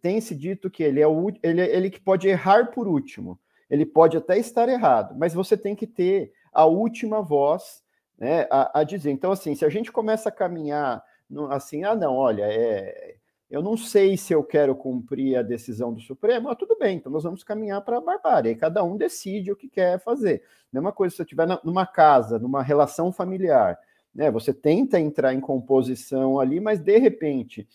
tem 0.00 0.20
se 0.20 0.34
dito 0.34 0.70
que 0.70 0.82
ele 0.82 1.00
é 1.00 1.06
o 1.06 1.30
ele, 1.42 1.60
é, 1.60 1.76
ele 1.76 1.90
que 1.90 2.00
pode 2.00 2.28
errar 2.28 2.70
por 2.70 2.88
último. 2.88 3.38
Ele 3.68 3.86
pode 3.86 4.16
até 4.16 4.38
estar 4.38 4.68
errado, 4.68 5.14
mas 5.18 5.32
você 5.32 5.56
tem 5.56 5.74
que 5.74 5.86
ter 5.86 6.32
a 6.52 6.66
última 6.66 7.22
voz 7.22 7.82
né, 8.18 8.46
a, 8.50 8.80
a 8.80 8.84
dizer. 8.84 9.10
Então, 9.10 9.32
assim, 9.32 9.54
se 9.54 9.64
a 9.64 9.68
gente 9.68 9.90
começa 9.90 10.28
a 10.28 10.32
caminhar 10.32 11.02
assim, 11.50 11.82
ah, 11.82 11.94
não, 11.94 12.14
olha, 12.14 12.44
é, 12.44 13.16
eu 13.50 13.62
não 13.62 13.76
sei 13.76 14.16
se 14.16 14.32
eu 14.32 14.42
quero 14.44 14.74
cumprir 14.74 15.36
a 15.36 15.42
decisão 15.42 15.92
do 15.92 16.00
Supremo, 16.00 16.48
ah, 16.48 16.54
tudo 16.54 16.76
bem, 16.78 16.96
então 16.96 17.10
nós 17.10 17.22
vamos 17.22 17.42
caminhar 17.42 17.80
para 17.82 17.98
a 17.98 18.00
barbárie, 18.00 18.54
cada 18.54 18.84
um 18.84 18.96
decide 18.96 19.50
o 19.50 19.56
que 19.56 19.68
quer 19.68 19.98
fazer. 19.98 20.42
Mesma 20.72 20.92
coisa 20.92 21.12
se 21.12 21.16
você 21.16 21.22
estiver 21.22 21.46
numa 21.64 21.86
casa, 21.86 22.38
numa 22.38 22.62
relação 22.62 23.12
familiar, 23.12 23.78
né, 24.14 24.30
você 24.30 24.52
tenta 24.52 25.00
entrar 25.00 25.32
em 25.32 25.40
composição 25.40 26.38
ali, 26.38 26.60
mas 26.60 26.78
de 26.78 26.98
repente 26.98 27.66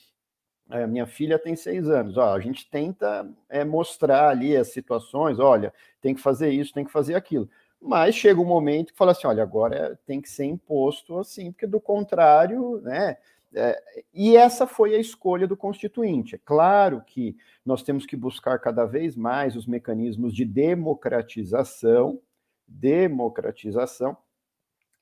é, 0.69 0.86
minha 0.86 1.05
filha 1.05 1.39
tem 1.39 1.55
seis 1.55 1.89
anos. 1.89 2.17
Ó, 2.17 2.33
a 2.33 2.39
gente 2.39 2.69
tenta 2.69 3.29
é, 3.50 3.63
mostrar 3.63 4.29
ali 4.29 4.55
as 4.55 4.69
situações, 4.69 5.39
olha, 5.39 5.74
tem 6.01 6.13
que 6.13 6.21
fazer 6.21 6.50
isso, 6.50 6.74
tem 6.74 6.86
que 6.86 6.91
fazer 6.91 7.15
aquilo. 7.15 7.50
Mas 7.81 8.15
chega 8.15 8.41
um 8.41 8.45
momento 8.45 8.91
que 8.91 8.97
fala 8.97 9.12
assim, 9.12 9.27
olha, 9.27 9.43
agora 9.43 10.00
tem 10.05 10.19
que 10.19 10.29
ser 10.29 10.45
imposto 10.45 11.17
assim, 11.19 11.51
porque 11.51 11.67
do 11.67 11.79
contrário, 11.79 12.81
né? 12.81 13.17
É, 13.53 13.81
e 14.13 14.36
essa 14.36 14.67
foi 14.67 14.93
a 14.93 15.00
escolha 15.00 15.47
do 15.47 15.55
Constituinte. 15.55 16.36
É 16.36 16.39
claro 16.43 17.01
que 17.05 17.36
nós 17.65 17.81
temos 17.81 18.05
que 18.05 18.15
buscar 18.15 18.59
cada 18.59 18.86
vez 18.86 19.15
mais 19.15 19.55
os 19.55 19.65
mecanismos 19.65 20.33
de 20.33 20.43
democratização, 20.43 22.19
democratização, 22.67 24.17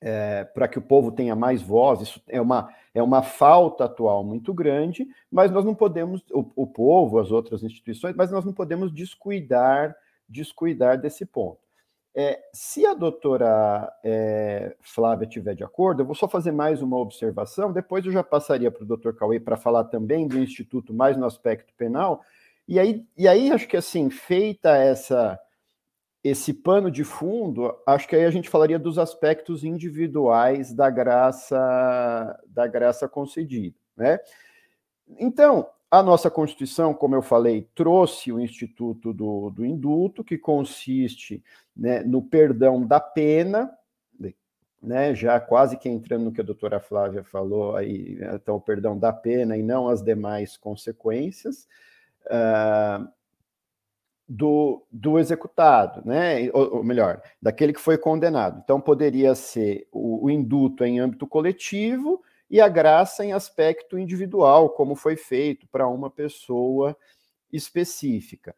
é, 0.00 0.44
para 0.44 0.68
que 0.68 0.78
o 0.78 0.82
povo 0.82 1.10
tenha 1.10 1.34
mais 1.34 1.60
voz, 1.62 2.00
isso 2.00 2.22
é 2.28 2.40
uma, 2.40 2.72
é 2.96 3.02
uma 3.02 3.22
falta 3.22 3.84
atual 3.84 4.24
muito 4.24 4.54
grande, 4.54 5.06
mas 5.30 5.50
nós 5.50 5.66
não 5.66 5.74
podemos, 5.74 6.24
o, 6.32 6.50
o 6.56 6.66
povo, 6.66 7.18
as 7.18 7.30
outras 7.30 7.62
instituições, 7.62 8.16
mas 8.16 8.30
nós 8.30 8.42
não 8.42 8.54
podemos 8.54 8.90
descuidar, 8.90 9.94
descuidar 10.26 10.98
desse 10.98 11.26
ponto. 11.26 11.58
É, 12.14 12.40
se 12.54 12.86
a 12.86 12.94
doutora 12.94 13.92
é, 14.02 14.74
Flávia 14.80 15.26
estiver 15.26 15.54
de 15.54 15.62
acordo, 15.62 16.00
eu 16.00 16.06
vou 16.06 16.14
só 16.14 16.26
fazer 16.26 16.52
mais 16.52 16.80
uma 16.80 16.96
observação, 16.96 17.70
depois 17.70 18.06
eu 18.06 18.12
já 18.12 18.24
passaria 18.24 18.70
para 18.70 18.82
o 18.82 18.86
doutor 18.86 19.14
Cauê 19.14 19.38
para 19.38 19.58
falar 19.58 19.84
também 19.84 20.26
do 20.26 20.38
Instituto 20.38 20.94
mais 20.94 21.18
no 21.18 21.26
aspecto 21.26 21.74
penal, 21.74 22.22
e 22.66 22.80
aí, 22.80 23.06
e 23.14 23.28
aí 23.28 23.52
acho 23.52 23.68
que 23.68 23.76
assim, 23.76 24.08
feita 24.08 24.74
essa 24.74 25.38
esse 26.26 26.52
pano 26.52 26.90
de 26.90 27.04
fundo, 27.04 27.74
acho 27.86 28.08
que 28.08 28.16
aí 28.16 28.24
a 28.24 28.30
gente 28.30 28.48
falaria 28.48 28.78
dos 28.78 28.98
aspectos 28.98 29.64
individuais 29.64 30.72
da 30.72 30.90
graça 30.90 32.38
da 32.46 32.66
graça 32.66 33.08
concedida, 33.08 33.76
né? 33.96 34.18
Então, 35.18 35.68
a 35.90 36.02
nossa 36.02 36.30
Constituição, 36.30 36.92
como 36.92 37.14
eu 37.14 37.22
falei, 37.22 37.68
trouxe 37.74 38.32
o 38.32 38.40
Instituto 38.40 39.12
do, 39.12 39.50
do 39.50 39.64
Indulto, 39.64 40.24
que 40.24 40.36
consiste 40.36 41.42
né, 41.76 42.00
no 42.00 42.20
perdão 42.20 42.84
da 42.84 42.98
pena, 42.98 43.70
né, 44.82 45.14
já 45.14 45.40
quase 45.40 45.76
que 45.76 45.88
entrando 45.88 46.24
no 46.24 46.32
que 46.32 46.40
a 46.40 46.44
doutora 46.44 46.78
Flávia 46.78 47.24
falou 47.24 47.74
aí, 47.74 48.18
então 48.34 48.56
o 48.56 48.60
perdão 48.60 48.96
da 48.96 49.12
pena 49.12 49.56
e 49.56 49.62
não 49.62 49.88
as 49.88 50.02
demais 50.02 50.56
consequências. 50.56 51.66
Uh, 52.26 53.08
do, 54.28 54.84
do 54.90 55.18
executado, 55.18 56.02
né? 56.04 56.50
Ou, 56.52 56.76
ou, 56.76 56.84
melhor, 56.84 57.22
daquele 57.40 57.72
que 57.72 57.80
foi 57.80 57.96
condenado. 57.96 58.60
Então, 58.62 58.80
poderia 58.80 59.34
ser 59.34 59.86
o, 59.92 60.26
o 60.26 60.30
induto 60.30 60.84
em 60.84 60.98
âmbito 60.98 61.26
coletivo 61.26 62.22
e 62.50 62.60
a 62.60 62.68
graça 62.68 63.24
em 63.24 63.32
aspecto 63.32 63.98
individual, 63.98 64.70
como 64.70 64.94
foi 64.94 65.16
feito 65.16 65.66
para 65.68 65.88
uma 65.88 66.10
pessoa 66.10 66.96
específica. 67.52 68.54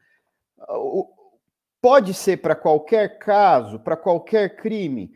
Pode 1.80 2.12
ser 2.14 2.38
para 2.38 2.54
qualquer 2.54 3.18
caso, 3.18 3.78
para 3.78 3.96
qualquer 3.96 4.56
crime. 4.56 5.12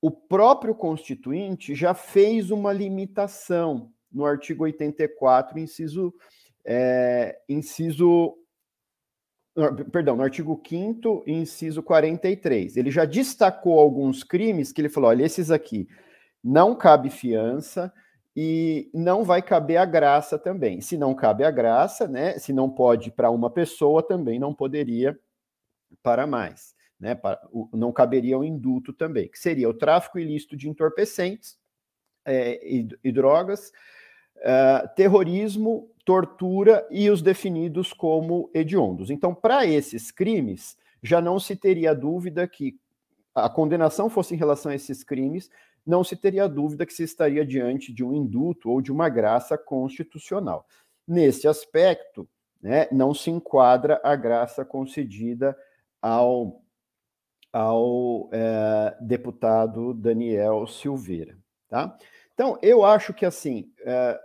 O 0.00 0.10
próprio 0.10 0.74
Constituinte 0.74 1.74
já 1.74 1.94
fez 1.94 2.50
uma 2.50 2.72
limitação 2.72 3.90
no 4.12 4.24
artigo 4.24 4.64
84, 4.64 5.58
inciso, 5.58 6.14
é, 6.64 7.38
inciso 7.48 8.36
perdão, 9.90 10.16
no 10.16 10.22
artigo 10.22 10.60
5 10.66 11.24
inciso 11.26 11.82
43. 11.82 12.76
Ele 12.76 12.90
já 12.90 13.04
destacou 13.04 13.78
alguns 13.78 14.24
crimes 14.24 14.72
que 14.72 14.80
ele 14.80 14.88
falou: 14.88 15.10
olha, 15.10 15.24
esses 15.24 15.50
aqui 15.50 15.88
não 16.42 16.74
cabe 16.74 17.10
fiança, 17.10 17.92
e 18.36 18.90
não 18.92 19.22
vai 19.22 19.40
caber 19.40 19.76
a 19.76 19.84
graça 19.84 20.38
também. 20.38 20.80
Se 20.80 20.98
não 20.98 21.14
cabe 21.14 21.44
a 21.44 21.50
graça, 21.50 22.08
né? 22.08 22.38
Se 22.38 22.52
não 22.52 22.68
pode 22.68 23.10
para 23.10 23.30
uma 23.30 23.48
pessoa, 23.48 24.02
também 24.02 24.38
não 24.38 24.52
poderia 24.52 25.18
para 26.02 26.26
mais, 26.26 26.74
né? 26.98 27.14
Para, 27.14 27.40
não 27.72 27.92
caberia 27.92 28.36
o 28.36 28.44
indulto 28.44 28.92
também, 28.92 29.28
que 29.28 29.38
seria 29.38 29.68
o 29.68 29.74
tráfico 29.74 30.18
ilícito 30.18 30.56
de 30.56 30.68
entorpecentes 30.68 31.56
é, 32.24 32.60
e, 32.66 32.88
e, 33.04 33.12
drogas, 33.12 33.70
uh, 34.38 34.88
terrorismo, 34.96 35.88
tortura 36.04 36.86
e 36.90 37.08
os 37.08 37.22
definidos 37.22 37.92
como 37.92 38.50
hediondos. 38.52 39.10
Então, 39.10 39.34
para 39.34 39.66
esses 39.66 40.10
crimes, 40.10 40.76
já 41.02 41.20
não 41.20 41.38
se 41.38 41.56
teria 41.56 41.94
dúvida 41.94 42.46
que 42.46 42.78
a 43.34 43.48
condenação 43.48 44.08
fosse 44.08 44.34
em 44.34 44.38
relação 44.38 44.70
a 44.70 44.74
esses 44.74 45.02
crimes, 45.02 45.50
não 45.84 46.04
se 46.04 46.16
teria 46.16 46.48
dúvida 46.48 46.86
que 46.86 46.94
se 46.94 47.02
estaria 47.02 47.44
diante 47.44 47.92
de 47.92 48.04
um 48.04 48.14
indulto 48.14 48.70
ou 48.70 48.80
de 48.80 48.92
uma 48.92 49.08
graça 49.08 49.58
constitucional. 49.58 50.66
Nesse 51.06 51.48
aspecto, 51.48 52.28
né, 52.62 52.86
não 52.90 53.12
se 53.12 53.30
enquadra 53.30 54.00
a 54.02 54.16
graça 54.16 54.64
concedida 54.64 55.56
ao, 56.00 56.62
ao 57.52 58.30
é, 58.32 58.96
deputado 59.00 59.92
Daniel 59.92 60.66
Silveira. 60.66 61.36
Tá? 61.68 61.96
Então, 62.32 62.58
eu 62.62 62.84
acho 62.84 63.12
que, 63.12 63.26
assim, 63.26 63.70
é, 63.80 64.18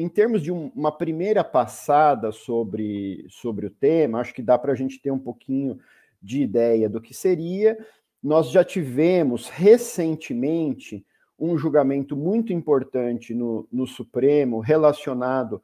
em 0.00 0.08
termos 0.08 0.42
de 0.42 0.50
um, 0.50 0.72
uma 0.74 0.90
primeira 0.90 1.44
passada 1.44 2.32
sobre, 2.32 3.26
sobre 3.28 3.66
o 3.66 3.70
tema, 3.70 4.18
acho 4.18 4.32
que 4.32 4.40
dá 4.40 4.58
para 4.58 4.72
a 4.72 4.74
gente 4.74 4.98
ter 4.98 5.10
um 5.10 5.18
pouquinho 5.18 5.78
de 6.22 6.42
ideia 6.42 6.88
do 6.88 7.02
que 7.02 7.12
seria. 7.12 7.76
Nós 8.22 8.50
já 8.50 8.64
tivemos 8.64 9.50
recentemente 9.50 11.04
um 11.38 11.58
julgamento 11.58 12.16
muito 12.16 12.50
importante 12.50 13.34
no, 13.34 13.68
no 13.70 13.86
Supremo 13.86 14.60
relacionado 14.60 15.62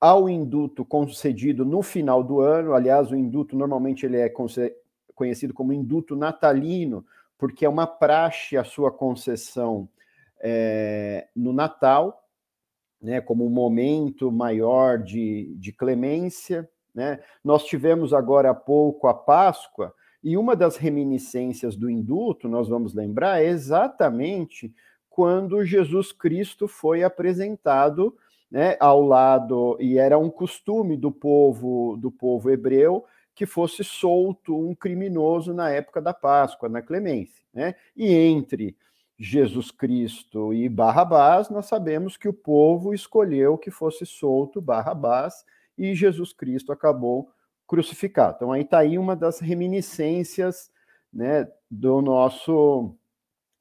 ao 0.00 0.28
induto 0.28 0.84
concedido 0.84 1.64
no 1.64 1.80
final 1.80 2.24
do 2.24 2.40
ano. 2.40 2.74
Aliás, 2.74 3.12
o 3.12 3.16
induto 3.16 3.56
normalmente 3.56 4.04
ele 4.04 4.16
é 4.16 4.28
conhecido 5.14 5.54
como 5.54 5.72
induto 5.72 6.16
natalino, 6.16 7.06
porque 7.38 7.64
é 7.64 7.68
uma 7.68 7.86
praxe 7.86 8.56
a 8.56 8.64
sua 8.64 8.90
concessão 8.90 9.88
é, 10.40 11.28
no 11.36 11.52
Natal, 11.52 12.25
né, 13.00 13.20
como 13.20 13.46
um 13.46 13.50
momento 13.50 14.30
maior 14.32 14.98
de, 14.98 15.54
de 15.58 15.72
clemência. 15.72 16.68
Né? 16.94 17.20
Nós 17.44 17.64
tivemos 17.64 18.12
agora 18.12 18.50
há 18.50 18.54
pouco 18.54 19.06
a 19.06 19.14
Páscoa, 19.14 19.94
e 20.22 20.36
uma 20.36 20.56
das 20.56 20.76
reminiscências 20.76 21.76
do 21.76 21.88
induto, 21.88 22.48
nós 22.48 22.68
vamos 22.68 22.94
lembrar, 22.94 23.40
é 23.40 23.46
exatamente 23.46 24.74
quando 25.08 25.64
Jesus 25.64 26.10
Cristo 26.10 26.66
foi 26.66 27.04
apresentado 27.04 28.16
né, 28.50 28.76
ao 28.80 29.02
lado, 29.02 29.76
e 29.80 29.98
era 29.98 30.18
um 30.18 30.28
costume 30.30 30.96
do 30.96 31.12
povo 31.12 31.96
do 31.96 32.10
povo 32.10 32.50
hebreu 32.50 33.04
que 33.34 33.46
fosse 33.46 33.84
solto 33.84 34.58
um 34.58 34.74
criminoso 34.74 35.52
na 35.52 35.70
época 35.70 36.00
da 36.00 36.14
Páscoa, 36.14 36.68
na 36.68 36.80
clemência. 36.80 37.44
Né? 37.52 37.74
E 37.94 38.12
entre 38.12 38.76
Jesus 39.18 39.70
Cristo 39.70 40.52
e 40.52 40.68
Barrabás, 40.68 41.48
nós 41.48 41.66
sabemos 41.66 42.16
que 42.16 42.28
o 42.28 42.32
povo 42.32 42.92
escolheu 42.92 43.56
que 43.56 43.70
fosse 43.70 44.04
solto 44.04 44.60
Barrabás, 44.60 45.44
e 45.76 45.94
Jesus 45.94 46.32
Cristo 46.32 46.72
acabou 46.72 47.30
crucificado. 47.66 48.36
Então, 48.36 48.52
aí 48.52 48.62
está 48.62 48.78
aí 48.78 48.98
uma 48.98 49.16
das 49.16 49.40
reminiscências 49.40 50.70
né, 51.12 51.48
do 51.70 52.00
nosso 52.00 52.94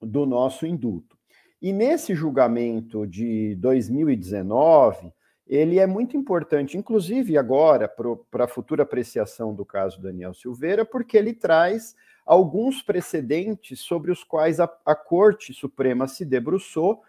do 0.01 0.25
nosso 0.25 0.67
indulto. 0.67 1.17
E 1.61 1.73
nesse 1.73 2.13
julgamento 2.13 3.07
de 3.07 3.55
2019, 3.55 5.11
ele 5.47 5.79
é 5.79 5.87
muito 5.87 6.17
importante, 6.17 6.77
inclusive 6.77 7.37
agora, 7.37 7.87
para 8.29 8.43
a 8.43 8.47
futura 8.47 8.83
apreciação 8.83 9.53
do 9.53 9.65
caso 9.65 10.01
Daniel 10.01 10.33
Silveira, 10.33 10.85
porque 10.85 11.17
ele 11.17 11.33
traz 11.33 11.95
alguns 12.25 12.81
precedentes 12.81 13.79
sobre 13.81 14.11
os 14.11 14.23
quais 14.23 14.59
a, 14.59 14.69
a 14.85 14.95
Corte 14.95 15.53
Suprema 15.53 16.07
se 16.07 16.25
debruçou 16.25 17.03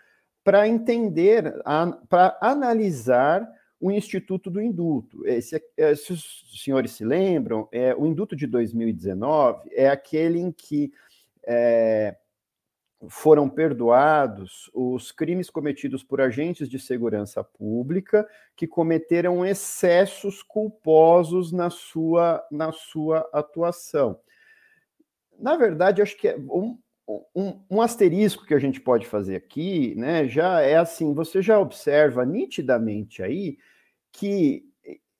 para 0.44 0.68
entender, 0.68 1.54
para 2.08 2.38
analisar 2.40 3.48
o 3.80 3.90
Instituto 3.90 4.50
do 4.50 4.60
Indulto. 4.60 5.26
Esse, 5.26 5.62
é, 5.76 5.94
se 5.94 6.12
os 6.12 6.62
senhores 6.62 6.92
se 6.92 7.04
lembram, 7.04 7.68
é, 7.72 7.94
o 7.94 8.06
Indulto 8.06 8.36
de 8.36 8.46
2019 8.46 9.70
é 9.72 9.88
aquele 9.88 10.38
em 10.38 10.52
que 10.52 10.92
é, 11.44 12.16
foram 13.08 13.48
perdoados 13.48 14.70
os 14.72 15.12
crimes 15.12 15.50
cometidos 15.50 16.02
por 16.02 16.20
agentes 16.20 16.68
de 16.68 16.78
segurança 16.78 17.44
pública 17.44 18.26
que 18.54 18.66
cometeram 18.66 19.44
excessos 19.44 20.42
culposos 20.42 21.52
na 21.52 21.70
sua, 21.70 22.44
na 22.50 22.72
sua 22.72 23.28
atuação. 23.32 24.18
Na 25.38 25.56
verdade, 25.56 26.02
acho 26.02 26.16
que 26.16 26.28
é 26.28 26.36
um, 26.36 26.78
um, 27.34 27.60
um, 27.70 27.80
asterisco 27.80 28.44
que 28.44 28.54
a 28.54 28.58
gente 28.58 28.80
pode 28.80 29.06
fazer 29.06 29.36
aqui, 29.36 29.94
né, 29.96 30.26
já 30.26 30.60
é 30.60 30.76
assim, 30.76 31.14
você 31.14 31.40
já 31.40 31.58
observa 31.58 32.24
nitidamente 32.24 33.22
aí 33.22 33.58
que 34.12 34.64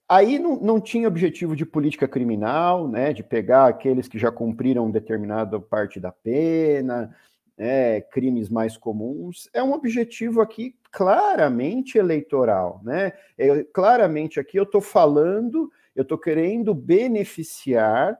aí 0.09 0.39
não, 0.39 0.59
não 0.61 0.81
tinha 0.81 1.09
objetivo 1.09 1.55
de 1.55 1.67
política 1.67 2.09
criminal, 2.09 2.89
né, 2.89 3.13
de 3.13 3.23
pegar 3.23 3.67
aqueles 3.67 4.09
que 4.09 4.19
já 4.19 4.31
cumpriram 4.31 4.91
determinada 4.91 5.61
parte 5.61 6.01
da 6.01 6.11
pena, 6.11 7.15
né, 7.57 8.01
crimes 8.01 8.49
mais 8.49 8.77
comuns, 8.77 9.49
é 9.53 9.63
um 9.63 9.73
objetivo 9.73 10.41
aqui 10.41 10.77
claramente 10.91 11.99
eleitoral, 11.99 12.81
né? 12.83 13.13
Eu, 13.37 13.67
claramente 13.67 14.39
aqui 14.39 14.59
eu 14.59 14.63
estou 14.63 14.81
falando, 14.81 15.71
eu 15.95 16.03
estou 16.03 16.19
querendo 16.19 16.75
beneficiar 16.75 18.19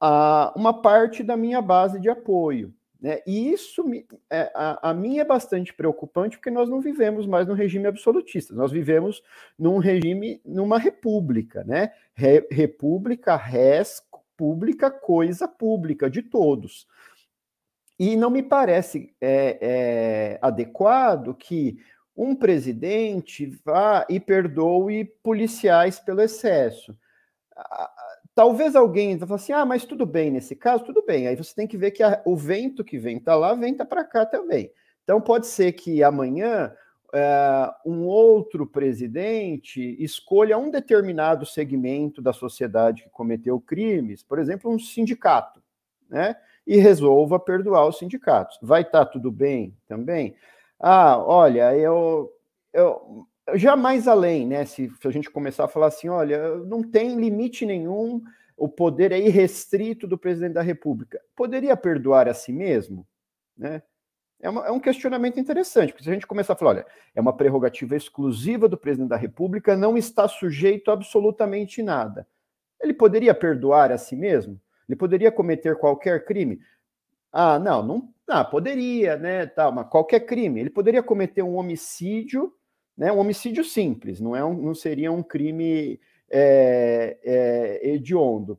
a, 0.00 0.52
uma 0.56 0.80
parte 0.80 1.22
da 1.22 1.36
minha 1.36 1.60
base 1.60 2.00
de 2.00 2.08
apoio. 2.08 2.74
Né? 3.00 3.20
E 3.26 3.52
isso 3.52 3.84
é, 4.30 4.50
a, 4.54 4.90
a 4.90 4.94
mim 4.94 5.18
é 5.18 5.24
bastante 5.24 5.72
preocupante 5.72 6.36
porque 6.36 6.50
nós 6.50 6.68
não 6.68 6.80
vivemos 6.80 7.26
mais 7.26 7.46
num 7.46 7.54
regime 7.54 7.86
absolutista, 7.86 8.54
nós 8.54 8.72
vivemos 8.72 9.22
num 9.58 9.78
regime, 9.78 10.40
numa 10.44 10.78
república, 10.78 11.62
né? 11.64 11.92
Re, 12.14 12.46
república, 12.50 13.36
res 13.36 14.02
pública, 14.36 14.90
coisa 14.90 15.46
pública 15.46 16.10
de 16.10 16.22
todos. 16.22 16.86
E 17.98 18.16
não 18.16 18.30
me 18.30 18.42
parece 18.42 19.14
é, 19.20 19.58
é, 19.60 20.38
adequado 20.42 21.34
que 21.34 21.78
um 22.16 22.34
presidente 22.34 23.46
vá 23.64 24.06
e 24.08 24.18
perdoe 24.18 25.04
policiais 25.22 25.98
pelo 25.98 26.20
excesso. 26.20 26.96
Talvez 28.36 28.76
alguém 28.76 29.18
fale 29.18 29.32
assim, 29.32 29.52
ah, 29.54 29.64
mas 29.64 29.86
tudo 29.86 30.04
bem 30.04 30.30
nesse 30.30 30.54
caso, 30.54 30.84
tudo 30.84 31.02
bem. 31.02 31.26
Aí 31.26 31.34
você 31.34 31.54
tem 31.54 31.66
que 31.66 31.78
ver 31.78 31.90
que 31.90 32.02
a, 32.02 32.20
o 32.22 32.36
vento 32.36 32.84
que 32.84 32.98
vem 32.98 33.18
tá 33.18 33.34
lá, 33.34 33.54
venta 33.54 33.82
para 33.82 34.04
cá 34.04 34.26
também. 34.26 34.70
Então 35.02 35.18
pode 35.22 35.46
ser 35.46 35.72
que 35.72 36.02
amanhã 36.02 36.70
é, 37.14 37.70
um 37.86 38.04
outro 38.04 38.66
presidente 38.66 39.96
escolha 39.98 40.58
um 40.58 40.70
determinado 40.70 41.46
segmento 41.46 42.20
da 42.20 42.34
sociedade 42.34 43.04
que 43.04 43.08
cometeu 43.08 43.58
crimes, 43.58 44.22
por 44.22 44.38
exemplo, 44.38 44.70
um 44.70 44.78
sindicato, 44.78 45.62
né? 46.06 46.36
E 46.66 46.76
resolva 46.76 47.40
perdoar 47.40 47.88
os 47.88 47.96
sindicatos. 47.96 48.58
Vai 48.60 48.82
estar 48.82 49.06
tá 49.06 49.12
tudo 49.12 49.32
bem 49.32 49.74
também? 49.88 50.36
Ah, 50.78 51.16
olha, 51.16 51.74
eu, 51.74 52.30
eu 52.70 53.26
já 53.54 53.76
mais 53.76 54.08
além, 54.08 54.46
né? 54.46 54.64
Se, 54.64 54.90
se, 55.00 55.08
a 55.08 55.10
gente 55.10 55.30
começar 55.30 55.64
a 55.64 55.68
falar 55.68 55.86
assim, 55.86 56.08
olha, 56.08 56.56
não 56.58 56.82
tem 56.82 57.16
limite 57.16 57.64
nenhum, 57.64 58.22
o 58.56 58.68
poder 58.68 59.12
é 59.12 59.18
irrestrito 59.18 60.06
do 60.06 60.18
presidente 60.18 60.54
da 60.54 60.62
República. 60.62 61.20
Poderia 61.34 61.76
perdoar 61.76 62.28
a 62.28 62.34
si 62.34 62.52
mesmo? 62.52 63.06
Né? 63.56 63.82
É, 64.40 64.50
uma, 64.50 64.66
é 64.66 64.70
um 64.70 64.80
questionamento 64.80 65.38
interessante, 65.38 65.92
porque 65.92 66.04
se 66.04 66.10
a 66.10 66.12
gente 66.12 66.26
começar 66.26 66.54
a 66.54 66.56
falar, 66.56 66.70
olha, 66.72 66.86
é 67.14 67.20
uma 67.20 67.36
prerrogativa 67.36 67.96
exclusiva 67.96 68.68
do 68.68 68.76
presidente 68.76 69.10
da 69.10 69.16
República, 69.16 69.76
não 69.76 69.96
está 69.96 70.26
sujeito 70.28 70.90
a 70.90 70.94
absolutamente 70.94 71.82
nada. 71.82 72.26
Ele 72.80 72.92
poderia 72.92 73.34
perdoar 73.34 73.90
a 73.92 73.98
si 73.98 74.14
mesmo? 74.14 74.60
Ele 74.88 74.96
poderia 74.96 75.32
cometer 75.32 75.76
qualquer 75.76 76.24
crime? 76.24 76.60
Ah, 77.32 77.58
não, 77.58 77.82
não, 77.82 78.14
ah, 78.28 78.44
poderia, 78.44 79.16
né, 79.16 79.46
tal, 79.46 79.72
mas 79.72 79.88
qualquer 79.88 80.20
crime. 80.20 80.60
Ele 80.60 80.70
poderia 80.70 81.02
cometer 81.02 81.42
um 81.42 81.56
homicídio, 81.56 82.52
né, 82.96 83.12
um 83.12 83.18
homicídio 83.18 83.62
simples, 83.62 84.20
não, 84.20 84.34
é 84.34 84.44
um, 84.44 84.54
não 84.54 84.74
seria 84.74 85.12
um 85.12 85.22
crime 85.22 86.00
é, 86.30 87.18
é, 87.22 87.88
hediondo. 87.90 88.58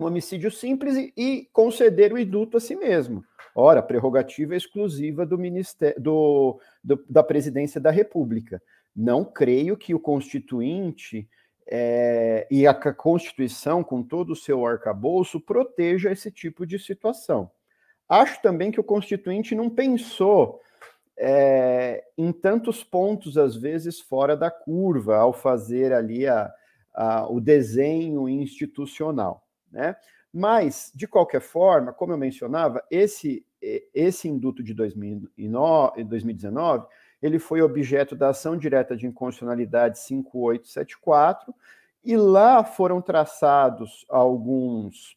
Um 0.00 0.06
homicídio 0.06 0.50
simples 0.50 0.96
e, 0.96 1.12
e, 1.16 1.48
conceder 1.52 2.12
o 2.12 2.18
indulto 2.18 2.56
a 2.56 2.60
si 2.60 2.74
mesmo. 2.74 3.24
Ora, 3.54 3.82
prerrogativa 3.82 4.56
exclusiva 4.56 5.24
do 5.24 5.38
ministério, 5.38 6.00
do, 6.00 6.60
do, 6.82 7.04
da 7.08 7.22
presidência 7.22 7.80
da 7.80 7.90
República. 7.90 8.60
Não 8.96 9.24
creio 9.24 9.76
que 9.76 9.94
o 9.94 10.00
constituinte 10.00 11.28
é, 11.66 12.46
e 12.50 12.66
a 12.66 12.74
Constituição, 12.74 13.84
com 13.84 14.02
todo 14.02 14.30
o 14.30 14.36
seu 14.36 14.66
arcabouço, 14.66 15.40
proteja 15.40 16.10
esse 16.10 16.30
tipo 16.30 16.66
de 16.66 16.78
situação. 16.78 17.50
Acho 18.08 18.42
também 18.42 18.70
que 18.70 18.80
o 18.80 18.84
Constituinte 18.84 19.54
não 19.54 19.70
pensou 19.70 20.60
é, 21.24 22.02
em 22.18 22.32
tantos 22.32 22.82
pontos, 22.82 23.38
às 23.38 23.54
vezes, 23.54 24.00
fora 24.00 24.36
da 24.36 24.50
curva, 24.50 25.16
ao 25.18 25.32
fazer 25.32 25.92
ali 25.92 26.26
a, 26.26 26.52
a, 26.92 27.30
o 27.30 27.40
desenho 27.40 28.28
institucional. 28.28 29.46
Né? 29.70 29.94
Mas, 30.32 30.90
de 30.92 31.06
qualquer 31.06 31.40
forma, 31.40 31.92
como 31.92 32.12
eu 32.12 32.18
mencionava, 32.18 32.82
esse, 32.90 33.46
esse 33.94 34.28
induto 34.28 34.64
de 34.64 34.74
2009, 34.74 36.02
2019 36.02 36.86
ele 37.22 37.38
foi 37.38 37.62
objeto 37.62 38.16
da 38.16 38.30
ação 38.30 38.56
direta 38.56 38.96
de 38.96 39.06
inconstitucionalidade 39.06 40.00
5874, 40.00 41.54
e 42.04 42.16
lá 42.16 42.64
foram 42.64 43.00
traçados 43.00 44.04
alguns, 44.08 45.16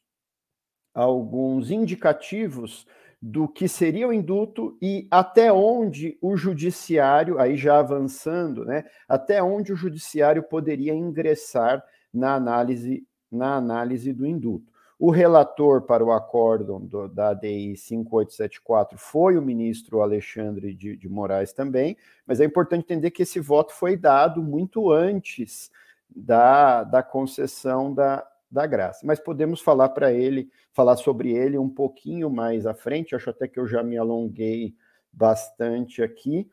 alguns 0.94 1.72
indicativos 1.72 2.86
do 3.28 3.48
que 3.48 3.68
seria 3.68 4.08
o 4.08 4.14
induto 4.14 4.78
e 4.80 5.08
até 5.10 5.52
onde 5.52 6.16
o 6.22 6.38
judiciário, 6.38 7.40
aí 7.40 7.58
já 7.58 7.80
avançando, 7.80 8.64
né, 8.64 8.86
até 9.10 9.42
onde 9.42 9.74
o 9.74 9.76
judiciário 9.76 10.44
poderia 10.44 10.94
ingressar 10.94 11.84
na 12.14 12.36
análise, 12.36 13.04
na 13.32 13.56
análise 13.56 14.14
do 14.14 14.28
induto. 14.28 14.72
O 15.00 15.10
relator 15.10 15.82
para 15.82 16.06
o 16.06 16.12
acórdão 16.12 16.80
do, 16.80 17.08
da 17.08 17.30
ADI 17.30 17.76
5874 17.76 18.96
foi 19.00 19.38
o 19.38 19.42
ministro 19.42 20.04
Alexandre 20.04 20.76
de, 20.76 20.96
de, 20.96 21.10
Moraes 21.10 21.52
também, 21.52 21.98
mas 22.28 22.40
é 22.40 22.46
importante 22.46 22.84
entender 22.84 23.10
que 23.10 23.24
esse 23.24 23.40
voto 23.40 23.74
foi 23.74 23.98
dado 23.98 24.44
muito 24.44 24.92
antes 24.92 25.72
da, 26.16 26.84
da 26.84 27.02
concessão 27.02 27.92
da, 27.92 28.24
da 28.50 28.66
graça. 28.66 29.06
Mas 29.06 29.20
podemos 29.20 29.62
falar 29.62 29.90
para 29.90 30.12
ele, 30.12 30.50
falar 30.72 30.98
sobre 30.98 31.32
ele 31.32 31.58
um 31.58 31.70
pouquinho 31.70 32.30
mais 32.30 32.66
à 32.66 32.74
frente, 32.74 33.16
acho 33.16 33.30
até 33.30 33.48
que 33.48 33.60
eu 33.60 33.68
já 33.68 33.84
me 33.84 33.98
alonguei 33.98 34.76
bastante 35.12 36.04
aqui 36.04 36.50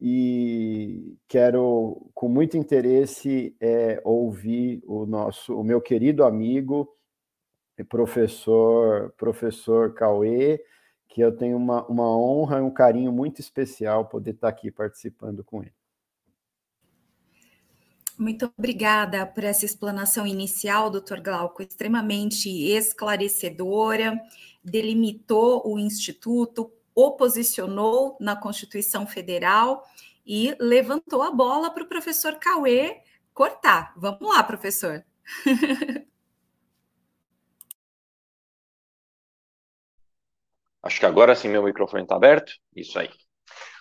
e 0.00 1.16
quero 1.26 2.10
com 2.14 2.28
muito 2.28 2.56
interesse 2.56 3.56
é, 3.60 4.00
ouvir 4.04 4.82
o 4.86 5.04
nosso, 5.06 5.58
o 5.58 5.64
meu 5.64 5.80
querido 5.80 6.24
amigo 6.24 6.88
professor, 7.88 9.12
professor 9.16 9.94
Cauê, 9.94 10.62
que 11.08 11.20
eu 11.20 11.36
tenho 11.36 11.56
uma, 11.56 11.86
uma 11.86 12.16
honra 12.16 12.58
e 12.58 12.62
um 12.62 12.70
carinho 12.70 13.12
muito 13.12 13.40
especial 13.40 14.06
poder 14.06 14.32
estar 14.32 14.48
aqui 14.48 14.70
participando 14.70 15.42
com 15.42 15.62
ele. 15.62 15.77
Muito 18.18 18.52
obrigada 18.58 19.24
por 19.24 19.44
essa 19.44 19.64
explanação 19.64 20.26
inicial, 20.26 20.90
doutor 20.90 21.20
Glauco, 21.20 21.62
extremamente 21.62 22.48
esclarecedora, 22.50 24.20
delimitou 24.62 25.62
o 25.64 25.78
Instituto, 25.78 26.72
oposicionou 26.92 28.16
na 28.20 28.34
Constituição 28.34 29.06
Federal 29.06 29.84
e 30.26 30.52
levantou 30.58 31.22
a 31.22 31.30
bola 31.30 31.70
para 31.70 31.84
o 31.84 31.88
professor 31.88 32.34
Cauê 32.40 33.02
cortar. 33.32 33.94
Vamos 33.96 34.28
lá, 34.28 34.42
professor. 34.42 35.04
Acho 40.82 40.98
que 40.98 41.06
agora 41.06 41.36
sim 41.36 41.48
meu 41.48 41.62
microfone 41.62 42.02
está 42.02 42.16
aberto. 42.16 42.52
Isso 42.74 42.98
aí. 42.98 43.10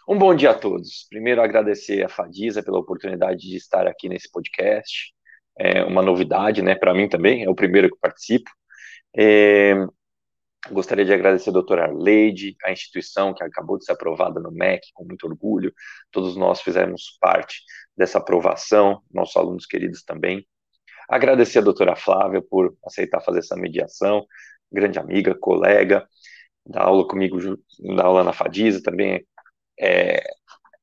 Um 0.09 0.17
bom 0.17 0.33
dia 0.33 0.51
a 0.51 0.53
todos. 0.53 1.05
Primeiro, 1.09 1.41
agradecer 1.41 2.01
a 2.01 2.07
Fadisa 2.07 2.63
pela 2.63 2.79
oportunidade 2.79 3.41
de 3.41 3.57
estar 3.57 3.85
aqui 3.85 4.07
nesse 4.07 4.31
podcast. 4.31 5.13
É 5.59 5.83
uma 5.83 6.01
novidade, 6.01 6.61
né, 6.61 6.75
para 6.75 6.93
mim 6.93 7.09
também, 7.09 7.43
é 7.43 7.49
o 7.49 7.55
primeiro 7.55 7.89
que 7.89 7.97
participo. 7.99 8.49
É, 9.13 9.73
gostaria 10.71 11.03
de 11.03 11.11
agradecer 11.11 11.49
a 11.49 11.53
doutora 11.53 11.83
Arleide, 11.83 12.55
a 12.63 12.71
instituição 12.71 13.33
que 13.33 13.43
acabou 13.43 13.77
de 13.77 13.83
ser 13.83 13.91
aprovada 13.91 14.39
no 14.39 14.49
MEC, 14.49 14.87
com 14.93 15.03
muito 15.03 15.27
orgulho. 15.27 15.73
Todos 16.09 16.37
nós 16.37 16.61
fizemos 16.61 17.17
parte 17.19 17.61
dessa 17.97 18.19
aprovação, 18.19 19.01
nossos 19.11 19.35
alunos 19.35 19.65
queridos 19.65 20.03
também. 20.03 20.47
Agradecer 21.09 21.59
a 21.59 21.63
doutora 21.63 21.97
Flávia 21.97 22.41
por 22.41 22.77
aceitar 22.85 23.19
fazer 23.19 23.39
essa 23.39 23.57
mediação, 23.57 24.25
grande 24.71 24.99
amiga, 24.99 25.35
colega, 25.35 26.07
dá 26.65 26.83
aula 26.83 27.05
comigo, 27.05 27.37
dá 27.93 28.05
aula 28.05 28.23
na 28.23 28.31
Fadiza 28.31 28.81
também, 28.81 29.25
é, 29.79 30.23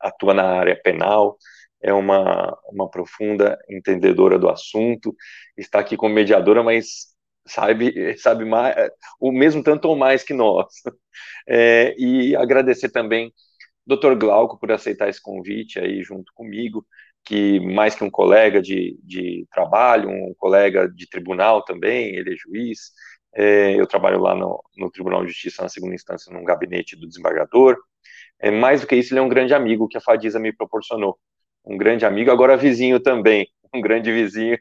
atua 0.01 0.35
na 0.35 0.45
área 0.45 0.81
penal, 0.83 1.37
é 1.83 1.93
uma, 1.93 2.57
uma 2.71 2.91
profunda 2.91 3.59
entendedora 3.69 4.39
do 4.39 4.49
assunto, 4.49 5.15
está 5.57 5.81
aqui 5.81 5.97
como 5.97 6.15
mediadora, 6.15 6.63
mas 6.63 7.15
sabe, 7.47 8.17
sabe 8.19 8.45
mais, 8.45 8.75
o 9.21 9.31
mesmo 9.31 9.63
tanto 9.63 9.89
ou 9.89 9.97
mais 9.97 10.23
que 10.23 10.35
nós. 10.35 10.67
É, 11.47 11.95
e 11.99 12.35
agradecer 12.35 12.91
também 12.91 13.31
Dr. 13.87 14.15
Glauco 14.17 14.59
por 14.59 14.73
aceitar 14.73 15.09
esse 15.11 15.21
convite 15.21 15.79
aí 15.79 16.03
junto 16.03 16.33
comigo, 16.35 16.87
que 17.25 17.61
mais 17.61 17.95
que 17.95 18.03
um 18.03 18.11
colega 18.11 18.63
de, 18.63 18.99
de 19.03 19.47
trabalho, 19.53 20.09
um 20.09 20.35
colega 20.39 20.89
de 20.89 21.09
tribunal 21.09 21.63
também, 21.63 22.17
ele 22.17 22.33
é 22.35 22.37
juiz, 22.37 22.93
é, 23.35 23.79
eu 23.79 23.87
trabalho 23.87 24.21
lá 24.21 24.35
no, 24.35 24.63
no, 24.77 24.91
Tribunal 24.91 25.23
de 25.23 25.33
Justiça, 25.33 25.63
na 25.63 25.69
segunda 25.69 25.95
instância, 25.95 26.33
num 26.33 26.45
gabinete 26.45 26.97
do 26.97 27.07
desembargador. 27.09 27.77
É, 28.45 28.51
mais 28.51 28.83
do 28.83 28.87
que 28.87 28.95
isso, 28.95 29.15
ele 29.15 29.21
é 29.21 29.23
um 29.23 29.29
grande 29.29 29.55
amigo 29.55 29.89
que 29.89 29.97
a 29.97 30.03
Fadiza 30.03 30.39
me 30.39 30.53
proporcionou. 30.55 31.19
Um 31.65 31.79
grande 31.79 32.05
amigo, 32.05 32.31
agora 32.31 32.59
vizinho 32.59 33.01
também, 33.01 33.49
um 33.75 33.81
grande 33.81 34.13
vizinho 34.13 34.59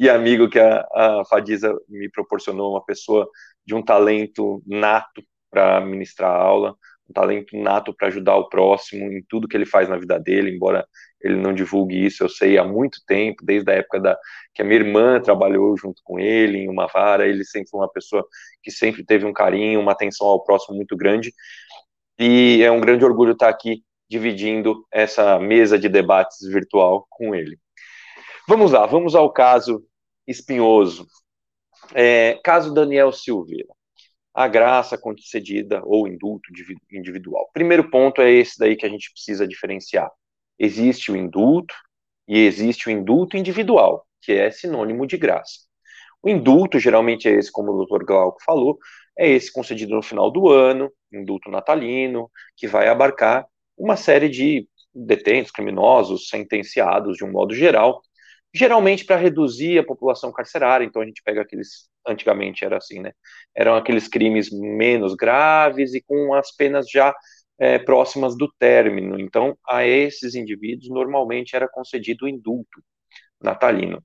e 0.00 0.10
amigo 0.10 0.50
que 0.50 0.58
a, 0.58 0.80
a 0.92 1.22
Fadiza 1.30 1.72
me 1.88 2.10
proporcionou, 2.10 2.72
uma 2.72 2.84
pessoa 2.84 3.28
de 3.64 3.72
um 3.72 3.82
talento 3.84 4.60
nato 4.66 5.22
para 5.48 5.80
ministrar 5.80 6.32
aula, 6.32 6.74
um 7.08 7.12
talento 7.12 7.56
nato 7.56 7.94
para 7.94 8.08
ajudar 8.08 8.36
o 8.36 8.48
próximo 8.48 9.04
em 9.12 9.22
tudo 9.28 9.46
que 9.46 9.56
ele 9.56 9.66
faz 9.66 9.88
na 9.88 9.96
vida 9.96 10.18
dele, 10.18 10.50
embora 10.50 10.84
ele 11.20 11.36
não 11.36 11.52
divulgue 11.52 12.04
isso, 12.04 12.24
eu 12.24 12.28
sei 12.28 12.58
há 12.58 12.64
muito 12.64 12.98
tempo, 13.06 13.44
desde 13.44 13.70
a 13.70 13.74
época 13.74 14.00
da 14.00 14.18
que 14.54 14.62
a 14.62 14.64
minha 14.64 14.80
irmã 14.80 15.20
trabalhou 15.20 15.76
junto 15.76 16.02
com 16.04 16.18
ele 16.18 16.58
em 16.58 16.68
uma 16.68 16.88
vara, 16.88 17.28
ele 17.28 17.44
sempre 17.44 17.70
foi 17.70 17.80
uma 17.80 17.92
pessoa 17.92 18.26
que 18.60 18.72
sempre 18.72 19.04
teve 19.04 19.24
um 19.24 19.32
carinho, 19.32 19.80
uma 19.80 19.92
atenção 19.92 20.26
ao 20.26 20.42
próximo 20.42 20.76
muito 20.76 20.96
grande, 20.96 21.32
e 22.20 22.62
é 22.62 22.70
um 22.70 22.80
grande 22.80 23.04
orgulho 23.04 23.32
estar 23.32 23.48
aqui 23.48 23.82
dividindo 24.08 24.86
essa 24.92 25.38
mesa 25.40 25.78
de 25.78 25.88
debates 25.88 26.46
virtual 26.48 27.06
com 27.10 27.34
ele. 27.34 27.58
Vamos 28.46 28.72
lá, 28.72 28.86
vamos 28.86 29.14
ao 29.14 29.32
caso 29.32 29.82
espinhoso. 30.26 31.06
É, 31.94 32.38
caso 32.44 32.72
Daniel 32.72 33.10
Silveira 33.10 33.68
a 34.34 34.46
graça 34.46 34.96
concedida 34.96 35.82
ou 35.84 36.06
indulto 36.06 36.50
individual. 36.90 37.50
Primeiro 37.52 37.90
ponto 37.90 38.22
é 38.22 38.30
esse 38.30 38.58
daí 38.58 38.76
que 38.76 38.86
a 38.86 38.88
gente 38.88 39.10
precisa 39.12 39.46
diferenciar. 39.46 40.10
Existe 40.58 41.10
o 41.10 41.16
indulto 41.16 41.74
e 42.28 42.38
existe 42.38 42.88
o 42.88 42.90
indulto 42.90 43.36
individual, 43.36 44.06
que 44.22 44.32
é 44.32 44.50
sinônimo 44.50 45.06
de 45.06 45.16
graça. 45.16 45.60
O 46.22 46.28
indulto, 46.28 46.78
geralmente 46.78 47.28
é 47.28 47.32
esse, 47.32 47.50
como 47.50 47.72
o 47.72 47.76
doutor 47.76 48.04
Glauco 48.04 48.42
falou, 48.44 48.78
é 49.20 49.28
esse 49.28 49.52
concedido 49.52 49.94
no 49.94 50.02
final 50.02 50.30
do 50.30 50.48
ano, 50.48 50.90
indulto 51.12 51.50
natalino, 51.50 52.30
que 52.56 52.66
vai 52.66 52.88
abarcar 52.88 53.46
uma 53.76 53.94
série 53.94 54.30
de 54.30 54.66
detentos, 54.94 55.52
criminosos, 55.52 56.28
sentenciados 56.28 57.18
de 57.18 57.24
um 57.24 57.30
modo 57.30 57.54
geral, 57.54 58.00
geralmente 58.52 59.04
para 59.04 59.16
reduzir 59.16 59.78
a 59.78 59.84
população 59.84 60.32
carcerária. 60.32 60.86
Então 60.86 61.02
a 61.02 61.04
gente 61.04 61.22
pega 61.22 61.42
aqueles, 61.42 61.90
antigamente 62.08 62.64
era 62.64 62.78
assim, 62.78 62.98
né? 62.98 63.12
Eram 63.54 63.74
aqueles 63.74 64.08
crimes 64.08 64.50
menos 64.50 65.14
graves 65.14 65.92
e 65.92 66.00
com 66.00 66.32
as 66.32 66.50
penas 66.56 66.88
já 66.90 67.14
é, 67.58 67.78
próximas 67.78 68.34
do 68.34 68.50
término. 68.58 69.20
Então 69.20 69.54
a 69.68 69.84
esses 69.86 70.34
indivíduos 70.34 70.88
normalmente 70.88 71.54
era 71.54 71.68
concedido 71.68 72.24
o 72.24 72.28
indulto 72.28 72.82
natalino. 73.38 73.98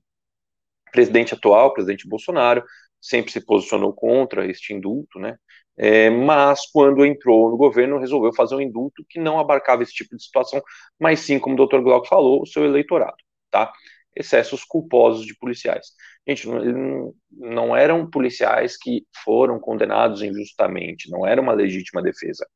O 0.88 0.90
presidente 0.92 1.32
atual, 1.32 1.68
o 1.68 1.72
presidente 1.72 2.06
Bolsonaro, 2.06 2.62
sempre 3.08 3.32
se 3.32 3.44
posicionou 3.44 3.92
contra 3.92 4.46
este 4.46 4.72
indulto, 4.74 5.18
né? 5.18 5.36
É, 5.78 6.08
mas 6.08 6.66
quando 6.72 7.04
entrou 7.04 7.50
no 7.50 7.56
governo 7.56 7.98
resolveu 7.98 8.32
fazer 8.32 8.54
um 8.54 8.60
indulto 8.60 9.04
que 9.08 9.20
não 9.20 9.38
abarcava 9.38 9.82
esse 9.82 9.92
tipo 9.92 10.16
de 10.16 10.22
situação, 10.24 10.62
mas 10.98 11.20
sim, 11.20 11.38
como 11.38 11.54
o 11.54 11.66
Dr. 11.66 11.82
Glauco 11.82 12.08
falou, 12.08 12.42
o 12.42 12.46
seu 12.46 12.64
eleitorado, 12.64 13.16
tá? 13.50 13.72
excessos 14.16 14.64
culposos 14.64 15.26
de 15.26 15.36
policiais. 15.36 15.88
Gente, 16.26 16.48
não, 16.48 17.14
não 17.30 17.76
eram 17.76 18.08
policiais 18.08 18.76
que 18.76 19.04
foram 19.22 19.60
condenados 19.60 20.22
injustamente, 20.22 21.10
não 21.10 21.26
era 21.26 21.40
uma 21.40 21.52
legítima 21.52 22.02
defesa. 22.02 22.46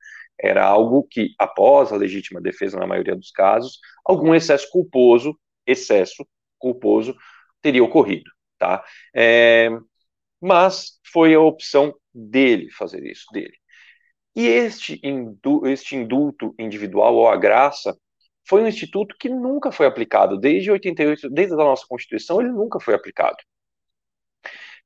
Era 0.40 0.64
algo 0.64 1.06
que, 1.08 1.34
após 1.38 1.92
a 1.92 1.96
legítima 1.96 2.40
defesa, 2.40 2.78
na 2.78 2.86
maioria 2.86 3.14
dos 3.14 3.30
casos, 3.30 3.78
algum 4.04 4.34
excesso 4.34 4.68
culposo, 4.70 5.38
excesso 5.66 6.26
culposo, 6.58 7.14
teria 7.60 7.84
ocorrido, 7.84 8.30
tá? 8.58 8.82
É, 9.14 9.68
mas 10.40 10.98
foi 11.12 11.34
a 11.34 11.40
opção 11.40 11.94
dele 12.14 12.70
fazer 12.70 13.04
isso, 13.04 13.26
dele. 13.32 13.54
E 14.34 14.46
este, 14.46 15.00
indulto, 15.02 15.66
este 15.66 15.96
indulto 15.96 16.54
individual, 16.58 17.14
ou 17.14 17.28
a 17.28 17.36
graça, 17.36 17.96
foi 18.48 18.62
um 18.62 18.66
instituto 18.68 19.16
que 19.18 19.28
nunca 19.28 19.72
foi 19.72 19.86
aplicado. 19.86 20.38
Desde 20.38 20.70
88, 20.70 21.28
desde 21.30 21.54
a 21.54 21.58
nossa 21.58 21.84
Constituição, 21.88 22.40
ele 22.40 22.50
nunca 22.50 22.80
foi 22.80 22.94
aplicado. 22.94 23.36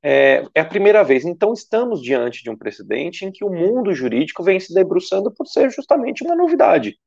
É, 0.03 0.45
é, 0.55 0.61
a 0.61 0.65
primeira 0.65 1.03
vez. 1.03 1.25
Então, 1.25 1.53
estamos 1.53 2.03
diante 2.03 2.43
de 2.43 2.51
um 2.51 2.57
precedente 2.57 3.25
em 3.25 3.33
que 3.33 3.45
o 3.45 3.51
mundo 3.51 3.95
jurídico 3.95 4.43
vem 4.43 4.61
se 4.61 4.75
debruçando 4.75 5.33
por 5.33 5.47
ser 5.47 5.71
justamente 5.71 6.23
uma 6.23 6.37
novidade. 6.37 6.99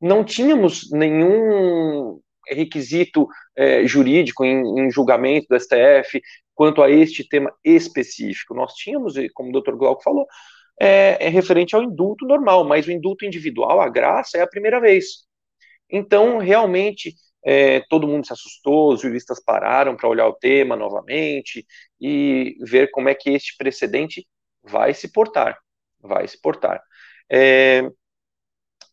Não 0.00 0.24
tínhamos 0.24 0.90
nenhum 0.92 2.20
requisito 2.54 3.26
é, 3.56 3.86
jurídico 3.86 4.44
em, 4.44 4.80
em, 4.80 4.90
julgamento 4.90 5.46
do 5.48 5.58
STF 5.58 6.20
quanto 6.54 6.82
a 6.82 6.90
este 6.90 7.26
tema 7.26 7.52
específico. 7.64 8.54
Nós 8.54 8.74
tínhamos, 8.74 9.14
como 9.34 9.48
o 9.48 9.52
doutor 9.52 9.76
Glauco 9.76 10.02
falou, 10.02 10.26
é, 10.80 11.26
é 11.26 11.28
referente 11.28 11.74
ao 11.74 11.82
indulto 11.82 12.26
normal, 12.26 12.64
mas 12.64 12.86
o 12.86 12.92
indulto 12.92 13.24
individual, 13.24 13.80
a 13.80 13.88
graça, 13.88 14.38
é 14.38 14.42
a 14.42 14.48
primeira 14.48 14.80
vez. 14.80 15.26
Então, 15.90 16.38
realmente, 16.38 17.14
é, 17.44 17.80
todo 17.88 18.06
mundo 18.06 18.26
se 18.26 18.32
assustou, 18.32 18.92
os 18.92 19.00
juristas 19.00 19.42
pararam 19.42 19.96
para 19.96 20.08
olhar 20.08 20.26
o 20.28 20.34
tema 20.34 20.76
novamente 20.76 21.66
e 22.00 22.56
ver 22.62 22.90
como 22.90 23.08
é 23.08 23.14
que 23.14 23.30
este 23.30 23.56
precedente 23.56 24.26
vai 24.62 24.94
se 24.94 25.10
portar, 25.12 25.58
vai 26.00 26.26
se 26.28 26.40
portar. 26.40 26.82
É, 27.30 27.82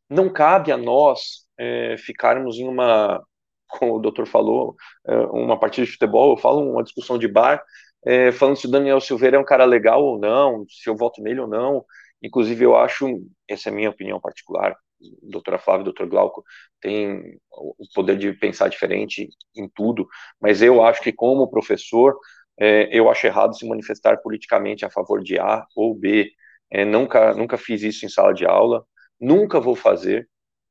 não 0.09 0.31
cabe 0.31 0.71
a 0.71 0.77
nós 0.77 1.45
é, 1.57 1.97
ficarmos 1.97 2.57
em 2.57 2.67
uma, 2.67 3.23
como 3.67 3.95
o 3.95 3.99
doutor 3.99 4.27
falou, 4.27 4.75
é, 5.07 5.15
uma 5.27 5.59
partida 5.59 5.85
de 5.85 5.91
futebol, 5.93 6.31
eu 6.31 6.37
falo 6.37 6.71
uma 6.71 6.83
discussão 6.83 7.17
de 7.17 7.27
bar, 7.27 7.63
é, 8.05 8.31
falando 8.31 8.57
se 8.57 8.67
o 8.67 8.71
Daniel 8.71 9.01
Silveira 9.01 9.37
é 9.37 9.39
um 9.39 9.45
cara 9.45 9.65
legal 9.65 10.03
ou 10.03 10.19
não, 10.19 10.65
se 10.69 10.89
eu 10.89 10.95
voto 10.95 11.21
nele 11.21 11.41
ou 11.41 11.47
não. 11.47 11.85
Inclusive, 12.21 12.63
eu 12.63 12.75
acho, 12.75 13.05
essa 13.47 13.69
é 13.69 13.71
a 13.71 13.75
minha 13.75 13.89
opinião 13.89 14.19
particular, 14.19 14.75
doutora 15.21 15.59
Flávia 15.59 15.81
e 15.81 15.85
doutor 15.85 16.07
Glauco 16.07 16.43
têm 16.81 17.37
o 17.51 17.85
poder 17.93 18.17
de 18.17 18.33
pensar 18.33 18.67
diferente 18.67 19.29
em 19.55 19.69
tudo, 19.69 20.07
mas 20.41 20.61
eu 20.61 20.83
acho 20.83 21.01
que 21.01 21.11
como 21.13 21.49
professor, 21.49 22.17
é, 22.59 22.89
eu 22.97 23.09
acho 23.09 23.27
errado 23.27 23.55
se 23.57 23.67
manifestar 23.67 24.17
politicamente 24.21 24.85
a 24.85 24.89
favor 24.89 25.21
de 25.23 25.39
A 25.39 25.65
ou 25.75 25.93
B. 25.95 26.31
É, 26.69 26.83
nunca, 26.83 27.33
nunca 27.33 27.57
fiz 27.57 27.81
isso 27.83 28.05
em 28.05 28.09
sala 28.09 28.33
de 28.33 28.45
aula, 28.45 28.83
nunca 29.19 29.59
vou 29.59 29.75
fazer. 29.75 30.27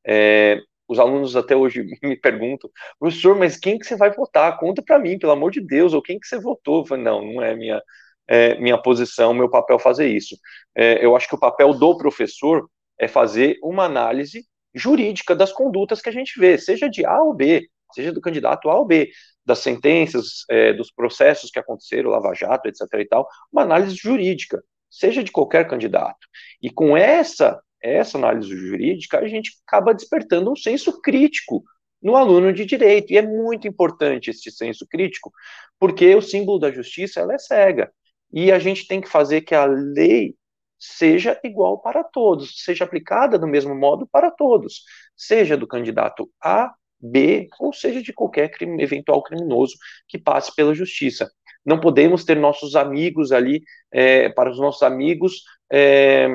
É, 0.07 0.61
os 0.89 0.99
alunos 0.99 1.37
até 1.37 1.57
hoje 1.57 1.85
me 2.03 2.17
perguntam, 2.17 2.71
professor, 2.99 3.37
mas 3.37 3.57
quem 3.57 3.79
que 3.79 3.87
você 3.87 3.97
vai 3.97 4.11
votar? 4.11 4.59
Conta 4.59 4.83
para 4.83 4.99
mim, 4.99 5.19
pelo 5.19 5.33
amor 5.33 5.51
de 5.51 5.61
Deus, 5.61 5.93
ou 5.93 6.03
quem 6.03 6.19
que 6.19 6.27
você 6.27 6.39
votou? 6.39 6.87
Falei, 6.87 7.05
não, 7.05 7.25
não 7.25 7.43
é 7.43 7.55
minha, 7.55 7.83
é, 8.29 8.59
minha 8.61 8.79
posição, 8.79 9.35
meu 9.35 9.49
papel 9.49 9.79
fazer 9.79 10.09
isso. 10.09 10.37
É, 10.75 11.05
eu 11.05 11.17
acho 11.17 11.29
que 11.29 11.35
o 11.35 11.41
papel 11.41 11.73
do 11.75 11.97
professor 11.97 12.69
é 12.99 13.09
fazer 13.09 13.59
uma 13.63 13.85
análise 13.85 14.47
jurídica 14.75 15.35
das 15.35 15.53
condutas 15.53 16.01
que 16.01 16.09
a 16.09 16.13
gente 16.13 16.39
vê, 16.39 16.59
seja 16.59 16.89
de 16.89 17.05
A 17.05 17.23
ou 17.23 17.35
B, 17.35 17.69
seja 17.95 18.13
do 18.13 18.21
candidato 18.21 18.69
A 18.69 18.79
ou 18.79 18.85
B, 18.85 19.11
das 19.45 19.61
sentenças, 19.61 20.45
é, 20.51 20.73
dos 20.73 20.91
processos 20.91 21.51
que 21.51 21.59
aconteceram, 21.59 22.11
Lava 22.11 22.35
Jato, 22.35 22.69
etc. 22.69 22.83
e 22.99 23.07
tal, 23.07 23.27
uma 23.53 23.63
análise 23.63 23.95
jurídica, 23.95 24.63
seja 24.91 25.23
de 25.23 25.31
qualquer 25.31 25.67
candidato. 25.69 26.27
E 26.61 26.71
com 26.71 26.97
essa 26.97 27.61
essa 27.83 28.19
análise 28.19 28.55
jurídica, 28.55 29.19
a 29.19 29.29
gente 29.29 29.53
acaba 29.67 29.95
despertando 29.95 30.51
um 30.51 30.57
senso 30.57 31.01
crítico 31.01 31.63
no 32.03 32.17
aluno 32.17 32.53
de 32.53 32.65
direito. 32.65 33.13
E 33.13 33.19
é 33.19 33.23
muito 33.23 33.67
importante 33.69 34.31
esse 34.31 34.51
senso 34.51 34.87
crítico, 34.89 35.33
porque 35.79 36.15
o 36.15 36.23
símbolo 36.23 36.59
da 36.59 36.71
justiça 36.71 37.21
ela 37.21 37.35
é 37.35 37.39
cega. 37.39 37.91
E 38.33 38.51
a 38.53 38.59
gente 38.59 38.87
tem 38.87 39.01
que 39.01 39.09
fazer 39.09 39.43
que 39.43 39.55
a 39.55 39.65
lei 39.67 40.35
seja 40.79 41.39
igual 41.43 41.81
para 41.81 42.05
todos, 42.05 42.63
seja 42.63 42.85
aplicada 42.85 43.39
do 43.39 43.47
mesmo 43.47 43.75
modo 43.75 44.07
para 44.07 44.31
todos, 44.31 44.83
seja 45.17 45.57
do 45.57 45.67
candidato 45.67 46.31
A, 46.43 46.73
B, 47.01 47.49
ou 47.59 47.73
seja 47.73 48.03
de 48.03 48.13
qualquer 48.13 48.51
crime, 48.51 48.83
eventual 48.83 49.23
criminoso 49.23 49.77
que 50.09 50.19
passe 50.19 50.55
pela 50.55 50.75
justiça. 50.75 51.31
Não 51.65 51.81
podemos 51.81 52.25
ter 52.25 52.37
nossos 52.37 52.77
amigos 52.77 53.33
ali, 53.33 53.63
é, 53.91 54.29
para 54.31 54.51
os 54.51 54.59
nossos 54.59 54.83
amigos, 54.83 55.43
é, 55.71 56.29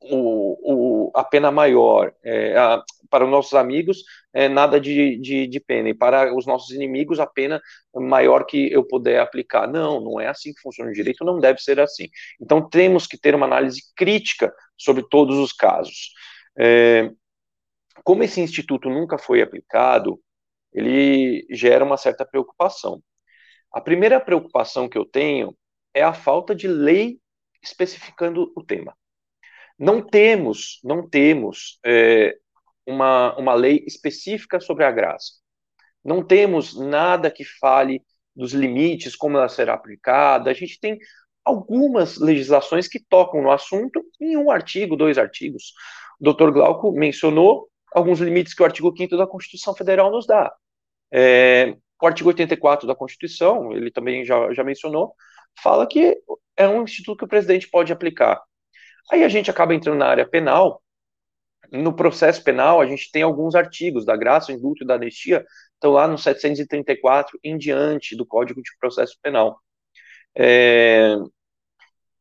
o, 0.00 1.08
o, 1.08 1.12
a 1.14 1.24
pena 1.24 1.50
maior. 1.50 2.12
É, 2.22 2.56
a, 2.56 2.82
para 3.10 3.24
os 3.24 3.30
nossos 3.30 3.54
amigos, 3.54 4.02
é, 4.32 4.48
nada 4.48 4.78
de, 4.78 5.16
de, 5.18 5.46
de, 5.46 5.60
pena, 5.60 5.88
e 5.88 5.94
para 5.94 6.34
os 6.36 6.46
nossos 6.46 6.70
inimigos, 6.70 7.18
a 7.18 7.26
pena 7.26 7.60
maior 7.94 8.44
que 8.44 8.70
eu 8.70 8.84
puder 8.86 9.20
aplicar. 9.20 9.66
Não, 9.66 10.00
não 10.00 10.20
é 10.20 10.26
assim 10.26 10.52
que 10.52 10.60
funciona 10.60 10.90
o 10.90 10.94
direito, 10.94 11.24
não 11.24 11.38
deve 11.38 11.60
ser 11.60 11.80
assim. 11.80 12.08
Então, 12.40 12.68
temos 12.68 13.06
que 13.06 13.18
ter 13.18 13.34
uma 13.34 13.46
análise 13.46 13.82
crítica 13.96 14.52
sobre 14.76 15.02
todos 15.08 15.38
os 15.38 15.52
casos. 15.52 16.12
É, 16.58 17.10
como 18.04 18.22
esse 18.22 18.40
instituto 18.40 18.88
nunca 18.88 19.18
foi 19.18 19.42
aplicado, 19.42 20.20
ele 20.72 21.46
gera 21.50 21.84
uma 21.84 21.96
certa 21.96 22.24
preocupação. 22.24 23.02
A 23.72 23.80
primeira 23.80 24.20
preocupação 24.20 24.88
que 24.88 24.98
eu 24.98 25.04
tenho 25.04 25.56
é 25.94 26.02
a 26.02 26.12
falta 26.12 26.54
de 26.54 26.68
lei 26.68 27.18
especificando 27.62 28.52
o 28.56 28.62
tema. 28.62 28.94
Não 29.78 30.02
temos, 30.02 30.80
não 30.82 31.08
temos 31.08 31.78
é, 31.84 32.36
uma, 32.86 33.36
uma 33.38 33.54
lei 33.54 33.84
específica 33.86 34.60
sobre 34.60 34.84
a 34.84 34.90
graça. 34.90 35.34
Não 36.04 36.22
temos 36.22 36.78
nada 36.78 37.30
que 37.30 37.44
fale 37.44 38.02
dos 38.34 38.52
limites, 38.52 39.14
como 39.14 39.36
ela 39.36 39.48
será 39.48 39.74
aplicada. 39.74 40.50
A 40.50 40.54
gente 40.54 40.80
tem 40.80 40.98
algumas 41.44 42.18
legislações 42.18 42.88
que 42.88 43.00
tocam 43.00 43.42
no 43.42 43.50
assunto 43.50 44.04
em 44.20 44.36
um 44.36 44.50
artigo, 44.50 44.96
dois 44.96 45.18
artigos. 45.18 45.72
O 46.20 46.24
doutor 46.24 46.52
Glauco 46.52 46.92
mencionou 46.92 47.68
alguns 47.92 48.20
limites 48.20 48.54
que 48.54 48.62
o 48.62 48.66
artigo 48.66 48.94
5 48.96 49.16
da 49.16 49.26
Constituição 49.26 49.74
Federal 49.74 50.10
nos 50.10 50.26
dá. 50.26 50.52
É, 51.10 51.76
o 52.00 52.06
artigo 52.06 52.28
84 52.28 52.86
da 52.86 52.94
Constituição, 52.94 53.72
ele 53.72 53.90
também 53.90 54.24
já, 54.24 54.52
já 54.52 54.62
mencionou, 54.62 55.14
fala 55.62 55.86
que 55.86 56.16
é 56.56 56.68
um 56.68 56.82
instituto 56.82 57.18
que 57.18 57.24
o 57.24 57.28
presidente 57.28 57.68
pode 57.68 57.92
aplicar. 57.92 58.40
Aí 59.10 59.24
a 59.24 59.28
gente 59.28 59.50
acaba 59.50 59.74
entrando 59.74 59.98
na 59.98 60.06
área 60.06 60.28
penal. 60.28 60.82
No 61.70 61.94
processo 61.94 62.42
penal, 62.42 62.80
a 62.80 62.86
gente 62.86 63.10
tem 63.10 63.22
alguns 63.22 63.54
artigos 63.54 64.04
da 64.04 64.16
graça, 64.16 64.52
indulto 64.52 64.84
e 64.84 64.86
da 64.86 64.94
anistia, 64.94 65.44
estão 65.74 65.92
lá 65.92 66.08
no 66.08 66.16
734 66.16 67.38
em 67.44 67.58
diante 67.58 68.16
do 68.16 68.26
Código 68.26 68.62
de 68.62 68.70
Processo 68.78 69.16
Penal. 69.22 69.60
É... 70.36 71.14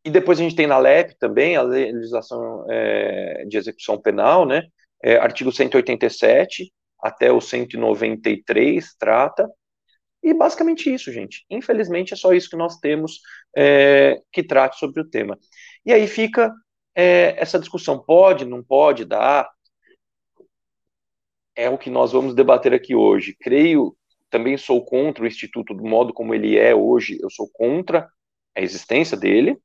E 0.04 0.10
depois 0.10 0.40
a 0.40 0.44
gente 0.44 0.56
tem 0.56 0.68
na 0.68 0.78
LEP 0.78 1.16
também, 1.20 1.58
a 1.58 1.62
legislação 1.62 2.66
é, 2.70 3.44
de 3.46 3.58
execução 3.58 4.00
penal, 4.02 4.46
né? 4.46 4.64
É, 5.04 5.18
artigo 5.18 5.52
187 5.52 6.72
até 7.02 7.32
o 7.32 7.42
193 7.42 8.96
trata. 8.98 9.50
E 10.24 10.34
basicamente 10.34 10.94
isso, 10.94 11.12
gente. 11.12 11.46
Infelizmente 11.50 12.14
é 12.14 12.18
só 12.18 12.34
isso 12.34 12.50
que 12.50 12.56
nós 12.56 12.78
temos 12.78 13.20
é, 13.56 14.22
que 14.32 14.44
trate 14.44 14.80
sobre 14.80 15.02
o 15.02 15.10
tema. 15.10 15.38
E 15.86 15.92
aí 15.92 16.08
fica 16.08 16.54
é, 16.98 17.40
essa 17.40 17.60
discussão 17.60 18.00
pode, 18.00 18.44
não 18.44 18.64
pode 18.64 19.06
dar, 19.06 19.48
é 21.56 21.70
o 21.70 21.78
que 21.78 21.92
nós 21.92 22.12
vamos 22.12 22.34
debater 22.34 22.74
aqui 22.74 22.96
hoje. 22.96 23.38
Creio, 23.40 23.96
também 24.32 24.58
sou 24.58 24.84
contra 24.84 25.24
o 25.24 25.28
Instituto 25.28 25.76
do 25.76 25.84
modo 25.84 26.12
como 26.12 26.34
ele 26.34 26.58
é 26.58 26.74
hoje, 26.74 27.20
eu 27.22 27.30
sou 27.30 27.48
contra 27.54 28.10
a 28.56 28.62
existência 28.62 29.16
dele, 29.16 29.60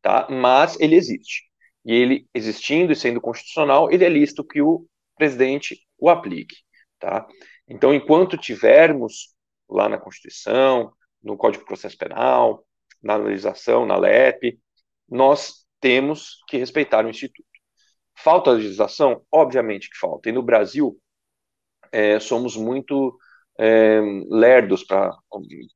tá? 0.00 0.26
mas 0.30 0.80
ele 0.80 0.96
existe. 0.96 1.42
E 1.84 1.92
ele 1.92 2.26
existindo 2.32 2.90
e 2.90 2.96
sendo 2.96 3.20
constitucional, 3.20 3.92
ele 3.92 4.04
é 4.06 4.08
lícito 4.08 4.42
que 4.42 4.62
o 4.62 4.86
presidente 5.14 5.78
o 5.98 6.08
aplique. 6.08 6.56
Tá? 6.98 7.26
Então, 7.68 7.92
enquanto 7.92 8.38
tivermos 8.38 9.34
lá 9.68 9.90
na 9.90 9.98
Constituição, 9.98 10.90
no 11.22 11.36
Código 11.36 11.64
de 11.64 11.68
Processo 11.68 11.98
Penal, 11.98 12.64
na 13.02 13.16
legislação, 13.16 13.84
na 13.84 13.96
LEP, 13.96 14.58
nós 15.06 15.67
temos 15.80 16.42
que 16.48 16.56
respeitar 16.56 17.04
o 17.04 17.10
Instituto. 17.10 17.46
Falta 18.16 18.50
legislação? 18.52 19.22
Obviamente 19.32 19.88
que 19.90 19.98
falta. 19.98 20.28
E 20.28 20.32
no 20.32 20.42
Brasil, 20.42 20.98
é, 21.92 22.18
somos 22.18 22.56
muito 22.56 23.16
é, 23.58 24.00
lerdos 24.28 24.84
pra, 24.84 25.16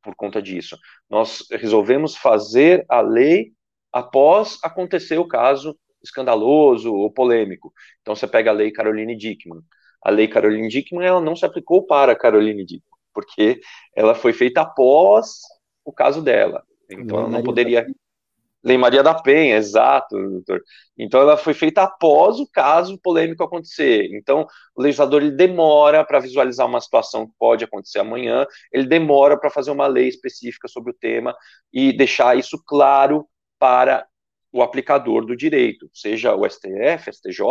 por 0.02 0.14
conta 0.16 0.42
disso. 0.42 0.76
Nós 1.08 1.46
resolvemos 1.50 2.16
fazer 2.16 2.84
a 2.88 3.00
lei 3.00 3.52
após 3.92 4.58
acontecer 4.62 5.18
o 5.18 5.28
caso 5.28 5.78
escandaloso 6.02 6.92
ou 6.92 7.12
polêmico. 7.12 7.72
Então, 8.00 8.14
você 8.16 8.26
pega 8.26 8.50
a 8.50 8.54
lei 8.54 8.72
Caroline 8.72 9.16
Dickmann. 9.16 9.62
A 10.02 10.10
lei 10.10 10.26
Caroline 10.26 10.68
Dickmann 10.68 11.06
ela 11.06 11.20
não 11.20 11.36
se 11.36 11.46
aplicou 11.46 11.86
para 11.86 12.16
Caroline 12.16 12.64
Dickmann. 12.64 12.98
porque 13.14 13.60
ela 13.94 14.14
foi 14.14 14.32
feita 14.32 14.62
após 14.62 15.40
o 15.84 15.92
caso 15.92 16.22
dela. 16.22 16.64
Então 16.90 17.20
ela 17.20 17.28
não 17.28 17.42
poderia. 17.42 17.86
Lei 18.64 18.78
Maria 18.78 19.02
da 19.02 19.14
Penha, 19.14 19.56
exato, 19.56 20.16
doutor. 20.16 20.62
Então 20.96 21.20
ela 21.20 21.36
foi 21.36 21.52
feita 21.54 21.82
após 21.82 22.38
o 22.38 22.46
caso 22.46 22.98
polêmico 22.98 23.42
acontecer. 23.42 24.08
Então 24.12 24.46
o 24.74 24.82
legislador 24.82 25.22
ele 25.22 25.32
demora 25.32 26.04
para 26.04 26.20
visualizar 26.20 26.66
uma 26.66 26.80
situação 26.80 27.26
que 27.26 27.32
pode 27.38 27.64
acontecer 27.64 27.98
amanhã, 27.98 28.46
ele 28.72 28.86
demora 28.86 29.38
para 29.38 29.50
fazer 29.50 29.70
uma 29.70 29.86
lei 29.86 30.08
específica 30.08 30.68
sobre 30.68 30.92
o 30.92 30.96
tema 30.96 31.34
e 31.72 31.92
deixar 31.92 32.36
isso 32.38 32.62
claro 32.64 33.26
para 33.58 34.06
o 34.52 34.62
aplicador 34.62 35.24
do 35.24 35.36
direito, 35.36 35.88
seja 35.92 36.34
o 36.34 36.48
STF, 36.48 37.10
STJ 37.10 37.42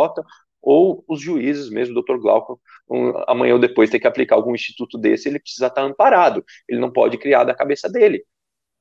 ou 0.62 1.04
os 1.08 1.20
juízes 1.20 1.68
mesmo, 1.68 1.94
doutor 1.94 2.20
Glauco, 2.20 2.60
um, 2.88 3.12
amanhã 3.26 3.54
ou 3.54 3.58
depois 3.58 3.90
tem 3.90 3.98
que 4.00 4.06
aplicar 4.06 4.36
algum 4.36 4.54
instituto 4.54 4.96
desse, 4.96 5.28
ele 5.28 5.40
precisa 5.40 5.66
estar 5.66 5.82
amparado, 5.82 6.44
ele 6.68 6.80
não 6.80 6.92
pode 6.92 7.18
criar 7.18 7.42
da 7.44 7.54
cabeça 7.54 7.90
dele, 7.90 8.24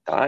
tá? 0.06 0.28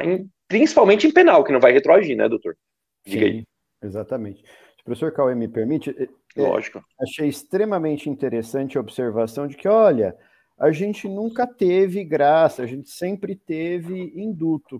Principalmente 0.53 1.07
em 1.07 1.11
penal, 1.11 1.43
que 1.43 1.51
não 1.51 1.59
vai 1.59 1.71
retroagir, 1.71 2.15
né, 2.15 2.29
doutor? 2.29 2.55
Diga 3.03 3.25
Sim, 3.25 3.31
aí. 3.31 3.43
Exatamente. 3.81 4.43
Se 4.43 4.81
o 4.81 4.83
professor 4.83 5.11
Cauê 5.11 5.33
me 5.33 5.47
permite, 5.47 5.89
é, 5.89 6.03
é, 6.39 6.47
Lógico. 6.47 6.77
É, 6.77 7.03
achei 7.03 7.27
extremamente 7.27 8.07
interessante 8.07 8.77
a 8.77 8.81
observação 8.81 9.47
de 9.47 9.57
que, 9.57 9.67
olha, 9.67 10.15
a 10.55 10.71
gente 10.71 11.07
nunca 11.07 11.47
teve 11.47 12.03
graça, 12.03 12.61
a 12.61 12.67
gente 12.67 12.87
sempre 12.87 13.35
teve 13.35 14.13
induto. 14.15 14.79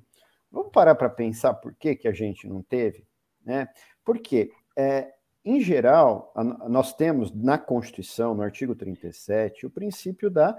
Vamos 0.52 0.72
parar 0.72 0.94
para 0.94 1.10
pensar 1.10 1.56
por 1.56 1.74
que, 1.74 1.96
que 1.96 2.08
a 2.08 2.14
gente 2.14 2.48
não 2.48 2.62
teve? 2.62 3.04
Né? 3.44 3.68
Porque, 4.06 4.52
é, 4.78 5.12
em 5.44 5.60
geral, 5.60 6.32
a, 6.36 6.44
nós 6.70 6.94
temos 6.94 7.34
na 7.34 7.58
Constituição, 7.58 8.36
no 8.36 8.44
artigo 8.44 8.76
37, 8.76 9.66
o 9.66 9.72
princípio 9.72 10.30
da 10.30 10.56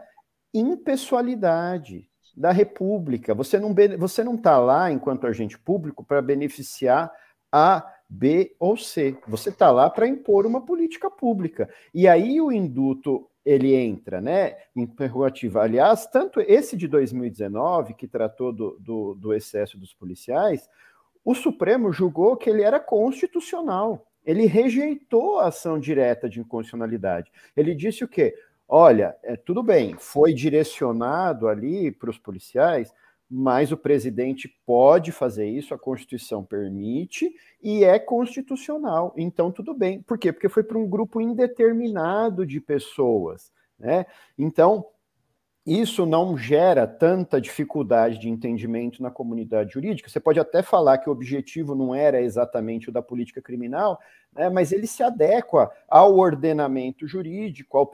impessoalidade 0.52 2.10
da 2.36 2.50
República. 2.50 3.34
Você 3.34 3.58
não 3.58 3.74
você 3.98 4.24
não 4.24 4.34
está 4.34 4.58
lá 4.58 4.90
enquanto 4.90 5.26
agente 5.26 5.58
público 5.58 6.04
para 6.04 6.20
beneficiar 6.20 7.12
A, 7.50 7.86
B 8.08 8.54
ou 8.58 8.76
C. 8.76 9.16
Você 9.26 9.50
está 9.50 9.70
lá 9.70 9.88
para 9.88 10.08
impor 10.08 10.46
uma 10.46 10.64
política 10.64 11.10
pública. 11.10 11.68
E 11.92 12.08
aí 12.08 12.40
o 12.40 12.52
induto 12.52 13.28
ele 13.44 13.74
entra, 13.74 14.20
né, 14.20 14.56
em 14.74 14.86
prerrogativa. 14.86 15.62
Aliás, 15.62 16.06
tanto 16.06 16.40
esse 16.40 16.76
de 16.76 16.88
2019, 16.88 17.92
que 17.94 18.08
tratou 18.08 18.52
do, 18.52 18.78
do, 18.80 19.14
do 19.14 19.34
excesso 19.34 19.76
dos 19.76 19.92
policiais, 19.92 20.68
o 21.22 21.34
Supremo 21.34 21.92
julgou 21.92 22.36
que 22.36 22.48
ele 22.48 22.62
era 22.62 22.80
constitucional. 22.80 24.06
Ele 24.24 24.46
rejeitou 24.46 25.38
a 25.38 25.48
ação 25.48 25.78
direta 25.78 26.28
de 26.28 26.40
inconstitucionalidade. 26.40 27.30
Ele 27.54 27.74
disse 27.74 28.02
o 28.02 28.08
quê? 28.08 28.34
Olha, 28.76 29.16
é, 29.22 29.36
tudo 29.36 29.62
bem, 29.62 29.94
foi 29.96 30.34
direcionado 30.34 31.46
ali 31.46 31.92
para 31.92 32.10
os 32.10 32.18
policiais, 32.18 32.92
mas 33.30 33.70
o 33.70 33.76
presidente 33.76 34.48
pode 34.66 35.12
fazer 35.12 35.48
isso, 35.48 35.72
a 35.72 35.78
Constituição 35.78 36.42
permite 36.42 37.32
e 37.62 37.84
é 37.84 38.00
constitucional. 38.00 39.14
Então, 39.16 39.52
tudo 39.52 39.74
bem. 39.74 40.02
Por 40.02 40.18
quê? 40.18 40.32
Porque 40.32 40.48
foi 40.48 40.64
para 40.64 40.76
um 40.76 40.88
grupo 40.88 41.20
indeterminado 41.20 42.44
de 42.44 42.60
pessoas. 42.60 43.52
Né? 43.78 44.06
Então, 44.36 44.84
isso 45.66 46.04
não 46.04 46.36
gera 46.36 46.86
tanta 46.86 47.40
dificuldade 47.40 48.18
de 48.18 48.28
entendimento 48.28 49.02
na 49.02 49.10
comunidade 49.10 49.72
jurídica. 49.72 50.10
Você 50.10 50.20
pode 50.20 50.38
até 50.38 50.62
falar 50.62 50.98
que 50.98 51.08
o 51.08 51.12
objetivo 51.12 51.74
não 51.74 51.94
era 51.94 52.20
exatamente 52.20 52.90
o 52.90 52.92
da 52.92 53.00
política 53.00 53.40
criminal, 53.40 53.98
né, 54.32 54.50
mas 54.50 54.72
ele 54.72 54.86
se 54.86 55.02
adequa 55.02 55.70
ao 55.88 56.16
ordenamento 56.18 57.06
jurídico, 57.06 57.78
ao, 57.78 57.90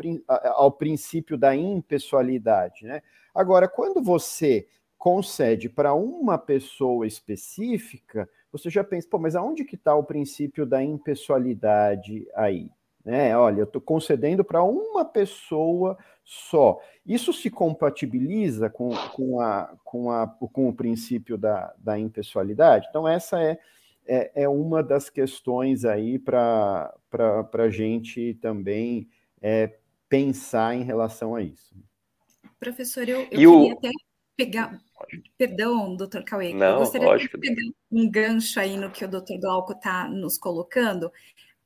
ao 0.55 0.73
princípio 0.73 1.39
da 1.39 1.55
impessoalidade. 1.55 2.85
Né? 2.85 3.03
Agora, 3.33 3.69
quando 3.69 4.03
você 4.03 4.67
concede 4.99 5.69
para 5.69 5.95
uma 5.95 6.37
pessoa 6.37 7.07
específica, 7.07 8.29
você 8.51 8.69
já 8.69 8.83
pensa, 8.83 9.07
pô, 9.09 9.19
mas 9.19 9.37
aonde 9.37 9.65
que 9.65 9.77
está 9.77 9.95
o 9.95 10.03
princípio 10.03 10.67
da 10.67 10.83
impessoalidade 10.83 12.27
aí? 12.35 12.69
Né? 13.05 13.37
Olha, 13.37 13.61
eu 13.61 13.65
estou 13.65 13.81
concedendo 13.81 14.45
para 14.45 14.63
uma 14.63 15.05
pessoa 15.05 15.97
só. 16.31 16.81
Isso 17.05 17.33
se 17.33 17.51
compatibiliza 17.51 18.71
com, 18.71 18.91
com, 19.13 19.41
a, 19.41 19.77
com, 19.83 20.13
a, 20.13 20.29
com 20.29 20.69
o 20.69 20.73
princípio 20.73 21.37
da, 21.37 21.75
da 21.77 21.99
impessoalidade? 21.99 22.87
Então, 22.89 23.09
essa 23.09 23.43
é, 23.43 23.59
é, 24.07 24.45
é 24.45 24.49
uma 24.49 24.81
das 24.81 25.11
questões 25.11 25.85
aí 25.85 26.21
para 26.21 26.95
a 27.53 27.69
gente 27.69 28.35
também 28.41 29.09
é, 29.43 29.77
pensar 30.09 30.77
em 30.77 30.85
relação 30.85 31.35
a 31.35 31.43
isso. 31.43 31.75
Professor, 32.61 33.09
eu, 33.09 33.23
eu 33.23 33.29
queria 33.29 33.51
o... 33.51 33.73
até 33.73 33.91
pegar. 34.37 34.81
Perdão, 35.37 35.97
doutor 35.97 36.23
Cauê, 36.23 36.55
Não, 36.55 36.75
eu 36.75 36.79
gostaria 36.79 37.09
lógico. 37.09 37.41
de 37.41 37.49
pegar 37.49 37.73
um 37.91 38.09
gancho 38.09 38.61
aí 38.61 38.77
no 38.77 38.93
que 38.93 39.05
o 39.05 39.09
doutor 39.09 39.37
Glauco 39.41 39.73
está 39.73 40.07
nos 40.09 40.39
colocando, 40.39 41.11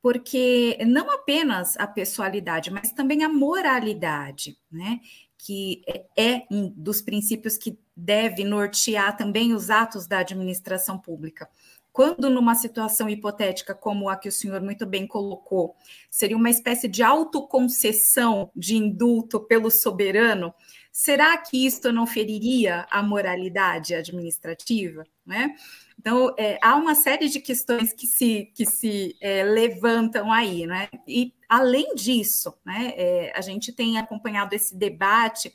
porque 0.05 0.77
não 0.85 1.09
apenas 1.09 1.75
a 1.77 1.87
pessoalidade, 1.87 2.69
mas 2.69 2.91
também 2.91 3.23
a 3.23 3.27
moralidade, 3.27 4.55
né? 4.71 4.99
Que 5.35 5.81
é 6.15 6.43
um 6.51 6.69
dos 6.69 7.01
princípios 7.01 7.57
que 7.57 7.79
deve 7.97 8.43
nortear 8.43 9.17
também 9.17 9.51
os 9.51 9.71
atos 9.71 10.05
da 10.05 10.19
administração 10.19 10.99
pública. 10.99 11.49
Quando, 11.91 12.29
numa 12.29 12.53
situação 12.53 13.09
hipotética 13.09 13.73
como 13.73 14.07
a 14.07 14.15
que 14.15 14.29
o 14.29 14.31
senhor 14.31 14.61
muito 14.61 14.85
bem 14.85 15.07
colocou, 15.07 15.75
seria 16.11 16.37
uma 16.37 16.51
espécie 16.51 16.87
de 16.87 17.01
autoconcessão 17.01 18.51
de 18.55 18.75
indulto 18.75 19.39
pelo 19.39 19.71
soberano, 19.71 20.53
será 20.91 21.35
que 21.35 21.65
isto 21.65 21.91
não 21.91 22.05
feriria 22.05 22.85
a 22.91 23.01
moralidade 23.01 23.95
administrativa? 23.95 25.03
Né? 25.25 25.55
Então, 25.97 26.33
é, 26.37 26.59
há 26.61 26.75
uma 26.75 26.93
série 26.93 27.27
de 27.29 27.39
questões 27.39 27.93
que 27.93 28.05
se, 28.05 28.51
que 28.53 28.65
se 28.65 29.15
é, 29.19 29.43
levantam 29.43 30.31
aí, 30.31 30.67
né? 30.67 30.87
E, 31.07 31.33
além 31.49 31.95
disso, 31.95 32.53
né, 32.65 32.93
é, 32.95 33.33
a 33.35 33.41
gente 33.41 33.71
tem 33.71 33.97
acompanhado 33.97 34.53
esse 34.53 34.75
debate 34.75 35.53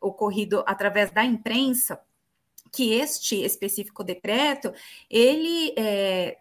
ocorrido 0.00 0.64
através 0.66 1.10
da 1.12 1.24
imprensa, 1.24 2.00
que 2.72 2.92
este 2.92 3.44
específico 3.44 4.02
decreto, 4.02 4.72
ele 5.08 5.72
é, 5.76 6.38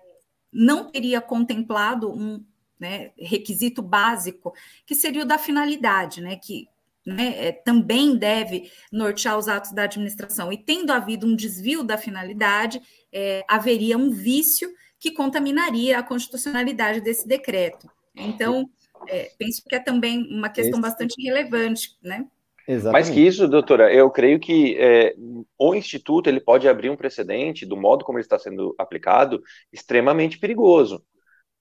não 0.52 0.90
teria 0.90 1.22
contemplado 1.22 2.12
um 2.12 2.44
né, 2.80 3.12
requisito 3.16 3.82
básico, 3.84 4.54
que 4.88 4.96
seria 4.96 5.22
o 5.22 5.26
da 5.26 5.38
finalidade, 5.38 6.20
né, 6.20 6.36
que 6.36 6.68
né, 7.06 7.48
é, 7.48 7.52
também 7.52 8.16
deve 8.16 8.72
nortear 8.92 9.38
os 9.38 9.48
atos 9.48 9.72
da 9.72 9.84
administração. 9.84 10.52
E 10.52 10.58
tendo 10.58 10.92
havido 10.92 11.26
um 11.26 11.36
desvio 11.36 11.84
da 11.84 11.98
finalidade, 11.98 12.82
é, 13.12 13.44
haveria 13.48 13.98
um 13.98 14.12
vício 14.12 14.70
que 15.00 15.12
contaminaria 15.12 15.98
a 15.98 16.04
constitucionalidade 16.04 17.02
desse 17.02 17.28
decreto. 17.28 17.90
Então, 18.16 18.70
é, 19.08 19.32
penso 19.38 19.64
que 19.68 19.76
é 19.76 19.80
também 19.80 20.28
uma 20.32 20.50
questão 20.50 20.80
Esse... 20.80 20.82
bastante 20.82 21.22
relevante, 21.22 21.98
né? 22.02 22.26
Exatamente. 22.68 22.94
Mais 22.94 23.10
que 23.10 23.20
isso, 23.20 23.48
doutora, 23.48 23.92
eu 23.92 24.10
creio 24.12 24.40
que 24.40 24.78
é, 24.80 25.16
o 25.58 25.74
Instituto 25.74 26.30
ele 26.30 26.40
pode 26.40 26.68
abrir 26.68 26.90
um 26.90 26.96
precedente, 26.96 27.66
do 27.66 27.76
modo 27.76 28.06
como 28.06 28.20
ele 28.20 28.24
está 28.24 28.38
sendo 28.38 28.76
aplicado, 28.78 29.42
extremamente 29.74 30.38
perigoso, 30.38 31.04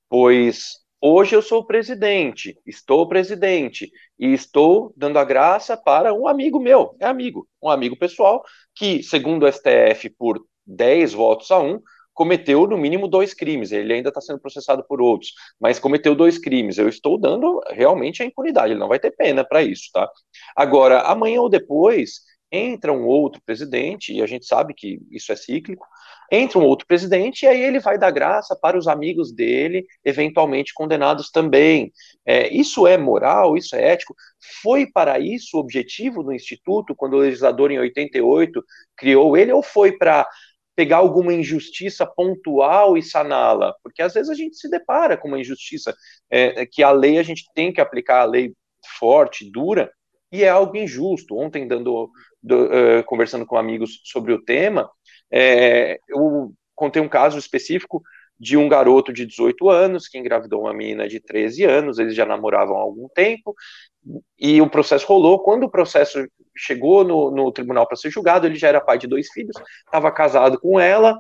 pois 0.09 0.75
Hoje 1.03 1.35
eu 1.35 1.41
sou 1.41 1.65
presidente, 1.65 2.59
estou 2.67 3.09
presidente 3.09 3.91
e 4.19 4.35
estou 4.35 4.93
dando 4.95 5.19
a 5.19 5.25
graça 5.25 5.75
para 5.75 6.13
um 6.13 6.29
amigo 6.29 6.61
meu, 6.61 6.95
é 7.01 7.07
amigo, 7.07 7.49
um 7.63 7.71
amigo 7.71 7.97
pessoal, 7.97 8.45
que, 8.75 9.03
segundo 9.03 9.45
o 9.45 9.49
STF, 9.51 10.11
por 10.11 10.45
10 10.67 11.15
votos 11.15 11.51
a 11.51 11.59
1, 11.59 11.81
cometeu 12.13 12.67
no 12.67 12.77
mínimo 12.77 13.09
dois 13.09 13.33
crimes. 13.33 13.73
Ele 13.73 13.95
ainda 13.95 14.11
está 14.11 14.21
sendo 14.21 14.41
processado 14.41 14.85
por 14.87 15.01
outros, 15.01 15.33
mas 15.59 15.79
cometeu 15.79 16.15
dois 16.15 16.37
crimes. 16.37 16.77
Eu 16.77 16.87
estou 16.87 17.19
dando 17.19 17.63
realmente 17.71 18.23
a 18.23 18.27
impunidade, 18.27 18.75
ele 18.75 18.81
não 18.81 18.89
vai 18.89 18.99
ter 18.99 19.13
pena 19.13 19.43
para 19.43 19.63
isso, 19.63 19.85
tá? 19.95 20.07
Agora, 20.55 21.01
amanhã 21.01 21.41
ou 21.41 21.49
depois, 21.49 22.21
entra 22.51 22.93
um 22.93 23.07
outro 23.07 23.41
presidente, 23.45 24.13
e 24.13 24.23
a 24.23 24.27
gente 24.27 24.45
sabe 24.47 24.75
que 24.75 25.01
isso 25.11 25.33
é 25.33 25.37
cíclico, 25.37 25.87
entra 26.31 26.59
um 26.59 26.65
outro 26.65 26.87
presidente 26.87 27.45
e 27.45 27.49
aí 27.49 27.61
ele 27.61 27.81
vai 27.81 27.99
dar 27.99 28.11
graça 28.11 28.57
para 28.57 28.79
os 28.79 28.87
amigos 28.87 29.33
dele, 29.33 29.85
eventualmente 30.05 30.73
condenados 30.75 31.31
também. 31.31 31.93
É, 32.25 32.49
isso 32.49 32.87
é 32.87 32.97
moral, 32.97 33.57
isso 33.57 33.75
é 33.75 33.93
ético. 33.93 34.15
Foi 34.63 34.87
para 34.87 35.19
isso 35.19 35.57
o 35.57 35.61
objetivo 35.61 36.23
do 36.23 36.33
Instituto, 36.33 36.95
quando 36.95 37.15
o 37.15 37.21
legislador, 37.21 37.71
em 37.71 37.79
88, 37.79 38.63
criou 38.97 39.37
ele, 39.37 39.53
ou 39.53 39.63
foi 39.63 39.97
para 39.97 40.27
pegar 40.77 40.99
alguma 40.99 41.33
injustiça 41.35 42.07
pontual 42.07 42.97
e 42.97 43.03
saná-la? 43.03 43.75
Porque 43.83 44.03
às 44.03 44.15
vezes 44.15 44.31
a 44.31 44.35
gente 44.35 44.57
se 44.57 44.69
depara 44.71 45.17
com 45.17 45.29
uma 45.29 45.41
injustiça, 45.41 45.95
é, 46.31 46.65
que 46.65 46.83
a 46.83 46.91
lei, 46.91 47.19
a 47.19 47.23
gente 47.23 47.45
tem 47.55 47.73
que 47.73 47.81
aplicar 47.81 48.21
a 48.23 48.25
lei 48.25 48.53
forte, 48.99 49.51
dura, 49.51 49.91
e 50.33 50.45
é 50.45 50.49
algo 50.49 50.77
injusto. 50.77 51.37
Ontem, 51.37 51.67
dando, 51.67 52.11
do, 52.43 52.65
uh, 52.65 53.05
conversando 53.07 53.47
com 53.47 53.57
amigos 53.57 54.01
sobre 54.05 54.33
o 54.33 54.43
tema, 54.43 54.91
é, 55.31 55.99
eu 56.09 56.53
contei 56.75 57.01
um 57.01 57.09
caso 57.09 57.39
específico 57.39 58.03
de 58.39 58.57
um 58.57 58.69
garoto 58.69 59.13
de 59.13 59.27
18 59.27 59.69
anos 59.69 60.09
que 60.09 60.19
engravidou 60.19 60.63
uma 60.63 60.73
menina 60.73 61.07
de 61.07 61.21
13 61.21 61.65
anos, 61.65 61.99
eles 61.99 62.15
já 62.15 62.25
namoravam 62.25 62.77
há 62.77 62.81
algum 62.81 63.07
tempo, 63.09 63.55
e 64.39 64.63
o 64.63 64.71
processo 64.71 65.07
rolou. 65.07 65.43
Quando 65.43 65.65
o 65.65 65.71
processo 65.71 66.27
chegou 66.57 67.05
no, 67.05 67.31
no 67.31 67.53
tribunal 67.53 67.87
para 67.87 67.99
ser 67.99 68.11
julgado, 68.11 68.47
ele 68.47 68.57
já 68.57 68.69
era 68.69 68.81
pai 68.81 68.97
de 68.97 69.07
dois 69.07 69.31
filhos, 69.31 69.55
estava 69.85 70.11
casado 70.11 70.59
com 70.59 70.81
ela, 70.81 71.19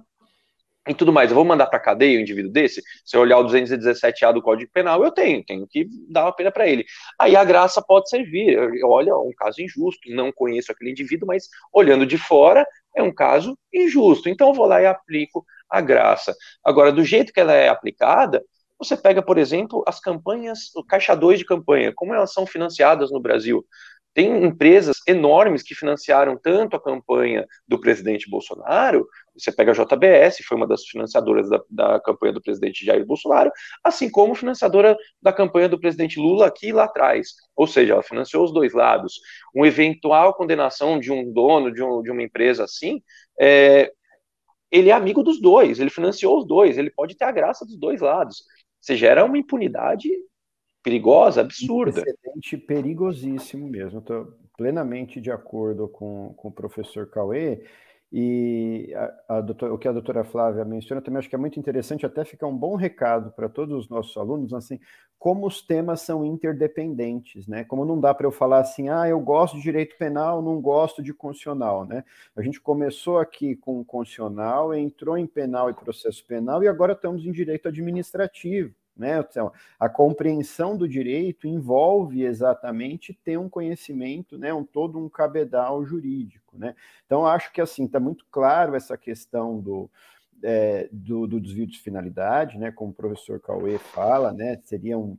e 0.88 0.94
tudo 0.94 1.12
mais. 1.12 1.30
Eu 1.30 1.34
vou 1.34 1.44
mandar 1.44 1.66
para 1.66 1.78
cadeia 1.78 2.18
um 2.18 2.22
indivíduo 2.22 2.50
desse? 2.50 2.82
Se 3.04 3.16
eu 3.16 3.20
olhar 3.20 3.38
o 3.38 3.44
217A 3.44 4.32
do 4.32 4.42
Código 4.42 4.70
Penal, 4.72 5.04
eu 5.04 5.10
tenho, 5.10 5.44
tenho 5.44 5.66
que 5.66 5.86
dar 6.08 6.24
uma 6.24 6.34
pena 6.34 6.50
para 6.50 6.68
ele. 6.68 6.84
Aí 7.18 7.36
a 7.36 7.44
graça 7.44 7.82
pode 7.82 8.08
servir. 8.08 8.58
Olha, 8.84 9.16
um 9.16 9.32
caso 9.36 9.60
injusto, 9.60 10.10
não 10.10 10.32
conheço 10.32 10.72
aquele 10.72 10.90
indivíduo, 10.90 11.26
mas 11.26 11.48
olhando 11.72 12.06
de 12.06 12.16
fora, 12.16 12.66
é 12.96 13.02
um 13.02 13.12
caso 13.12 13.58
injusto. 13.72 14.28
Então 14.28 14.48
eu 14.48 14.54
vou 14.54 14.66
lá 14.66 14.80
e 14.80 14.86
aplico 14.86 15.44
a 15.68 15.80
graça. 15.80 16.34
Agora, 16.64 16.90
do 16.90 17.04
jeito 17.04 17.32
que 17.32 17.40
ela 17.40 17.52
é 17.52 17.68
aplicada, 17.68 18.42
você 18.78 18.96
pega, 18.96 19.22
por 19.22 19.36
exemplo, 19.36 19.84
as 19.86 20.00
campanhas, 20.00 20.74
o 20.74 20.82
caixa 20.82 21.14
2 21.14 21.40
de 21.40 21.44
campanha, 21.44 21.92
como 21.94 22.14
elas 22.14 22.32
são 22.32 22.46
financiadas 22.46 23.10
no 23.10 23.20
Brasil. 23.20 23.64
Tem 24.12 24.44
empresas 24.44 24.96
enormes 25.06 25.62
que 25.62 25.74
financiaram 25.74 26.36
tanto 26.36 26.74
a 26.74 26.82
campanha 26.82 27.46
do 27.68 27.78
presidente 27.78 28.28
Bolsonaro, 28.28 29.06
você 29.42 29.52
pega 29.52 29.72
a 29.72 29.74
JBS, 29.74 30.38
foi 30.46 30.56
uma 30.56 30.66
das 30.66 30.84
financiadoras 30.84 31.48
da, 31.48 31.60
da, 31.70 32.00
campanha 32.00 32.32
do 32.32 32.42
presidente 32.42 32.84
Jair 32.84 33.04
Bolsonaro, 33.04 33.50
assim 33.82 34.10
como 34.10 34.34
financiadora 34.34 34.96
da 35.20 35.32
campanha 35.32 35.68
do 35.68 35.80
presidente 35.80 36.18
Lula 36.18 36.46
aqui 36.46 36.72
lá 36.72 36.84
atrás. 36.84 37.34
Ou 37.56 37.66
seja, 37.66 37.94
ela 37.94 38.02
financiou 38.02 38.44
os 38.44 38.52
dois 38.52 38.72
lados. 38.72 39.20
Uma 39.54 39.68
eventual 39.68 40.34
condenação 40.34 40.98
de 40.98 41.12
um 41.12 41.32
dono 41.32 41.72
de, 41.72 41.82
um, 41.82 42.02
de 42.02 42.10
uma 42.10 42.22
empresa 42.22 42.64
assim, 42.64 43.02
é, 43.40 43.92
ele 44.70 44.90
é 44.90 44.92
amigo 44.92 45.22
dos 45.22 45.40
dois, 45.40 45.80
ele 45.80 45.90
financiou 45.90 46.38
os 46.38 46.46
dois, 46.46 46.78
ele 46.78 46.90
pode 46.90 47.16
ter 47.16 47.24
a 47.24 47.32
graça 47.32 47.64
dos 47.64 47.76
dois 47.76 48.00
lados. 48.00 48.44
Você 48.80 48.96
gera 48.96 49.24
uma 49.24 49.36
impunidade 49.36 50.08
perigosa, 50.82 51.40
absurda. 51.40 52.02
Um 52.26 52.58
perigosíssimo 52.66 53.68
mesmo. 53.68 53.98
Estou 53.98 54.32
plenamente 54.56 55.20
de 55.20 55.30
acordo 55.30 55.88
com, 55.88 56.34
com 56.36 56.48
o 56.48 56.52
professor 56.52 57.08
Cauê. 57.08 57.64
E 58.12 58.92
a, 59.28 59.36
a 59.36 59.40
doutora, 59.40 59.72
o 59.72 59.78
que 59.78 59.86
a 59.86 59.92
doutora 59.92 60.24
Flávia 60.24 60.64
menciona 60.64 61.00
também 61.00 61.18
acho 61.18 61.28
que 61.28 61.34
é 61.34 61.38
muito 61.38 61.60
interessante, 61.60 62.04
até 62.04 62.24
ficar 62.24 62.48
um 62.48 62.56
bom 62.56 62.74
recado 62.74 63.30
para 63.32 63.48
todos 63.48 63.84
os 63.84 63.88
nossos 63.88 64.16
alunos, 64.16 64.52
assim, 64.52 64.80
como 65.16 65.46
os 65.46 65.62
temas 65.62 66.00
são 66.00 66.24
interdependentes, 66.24 67.46
né? 67.46 67.62
Como 67.64 67.84
não 67.84 68.00
dá 68.00 68.12
para 68.12 68.26
eu 68.26 68.32
falar 68.32 68.60
assim, 68.60 68.88
ah, 68.88 69.06
eu 69.08 69.20
gosto 69.20 69.56
de 69.56 69.62
direito 69.62 69.96
penal, 69.96 70.42
não 70.42 70.60
gosto 70.60 71.02
de 71.02 71.14
constitucional, 71.14 71.86
né? 71.86 72.02
A 72.34 72.42
gente 72.42 72.60
começou 72.60 73.18
aqui 73.18 73.54
com 73.54 73.84
constitucional, 73.84 74.74
entrou 74.74 75.16
em 75.16 75.26
penal 75.26 75.70
e 75.70 75.74
processo 75.74 76.24
penal, 76.26 76.64
e 76.64 76.68
agora 76.68 76.94
estamos 76.94 77.24
em 77.24 77.30
direito 77.30 77.68
administrativo. 77.68 78.74
Né? 79.00 79.18
Então, 79.18 79.50
a 79.78 79.88
compreensão 79.88 80.76
do 80.76 80.86
direito 80.86 81.48
envolve 81.48 82.22
exatamente 82.22 83.14
ter 83.14 83.38
um 83.38 83.48
conhecimento, 83.48 84.36
né, 84.36 84.52
um 84.52 84.62
todo 84.62 84.98
um 84.98 85.08
cabedal 85.08 85.82
jurídico. 85.86 86.58
Né? 86.58 86.74
Então, 87.06 87.26
acho 87.26 87.50
que 87.50 87.62
assim 87.62 87.86
está 87.86 87.98
muito 87.98 88.26
claro 88.30 88.76
essa 88.76 88.98
questão 88.98 89.58
do, 89.58 89.90
é, 90.42 90.86
do, 90.92 91.26
do, 91.26 91.40
desvio 91.40 91.66
de 91.66 91.78
finalidade, 91.78 92.58
né, 92.58 92.70
como 92.70 92.90
o 92.90 92.94
professor 92.94 93.40
Cauê 93.40 93.78
fala, 93.78 94.34
né, 94.34 94.60
seria 94.64 94.98
um, 94.98 95.16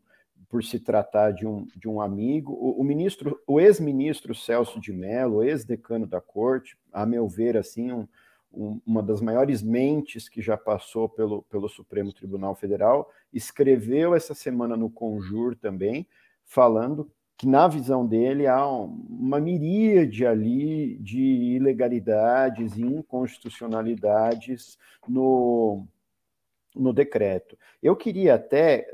por 0.47 0.63
se 0.63 0.79
tratar 0.79 1.31
de 1.31 1.47
um, 1.47 1.65
de 1.75 1.89
um 1.89 1.99
amigo. 1.99 2.53
O, 2.53 2.81
o 2.81 2.83
ministro, 2.83 3.41
o 3.47 3.59
ex-ministro 3.59 4.35
Celso 4.35 4.79
de 4.79 4.93
Mello, 4.93 5.43
ex-decano 5.43 6.05
da 6.05 6.21
corte, 6.21 6.77
a 6.93 7.03
meu 7.03 7.27
ver, 7.27 7.57
assim, 7.57 7.91
um, 7.91 8.07
uma 8.51 9.01
das 9.01 9.21
maiores 9.21 9.61
mentes 9.61 10.27
que 10.27 10.41
já 10.41 10.57
passou 10.57 11.07
pelo, 11.07 11.43
pelo 11.43 11.69
Supremo 11.69 12.11
Tribunal 12.11 12.53
Federal, 12.55 13.09
escreveu 13.33 14.13
essa 14.13 14.33
semana 14.33 14.75
no 14.75 14.89
Conjur 14.89 15.55
também, 15.55 16.05
falando 16.43 17.09
que, 17.37 17.47
na 17.47 17.67
visão 17.67 18.05
dele, 18.05 18.45
há 18.45 18.67
uma 18.67 19.39
miríade 19.39 20.25
ali 20.25 20.97
de 20.97 21.21
ilegalidades 21.21 22.77
e 22.77 22.81
inconstitucionalidades 22.81 24.77
no, 25.07 25.87
no 26.75 26.93
decreto. 26.93 27.57
Eu 27.81 27.95
queria 27.95 28.35
até, 28.35 28.87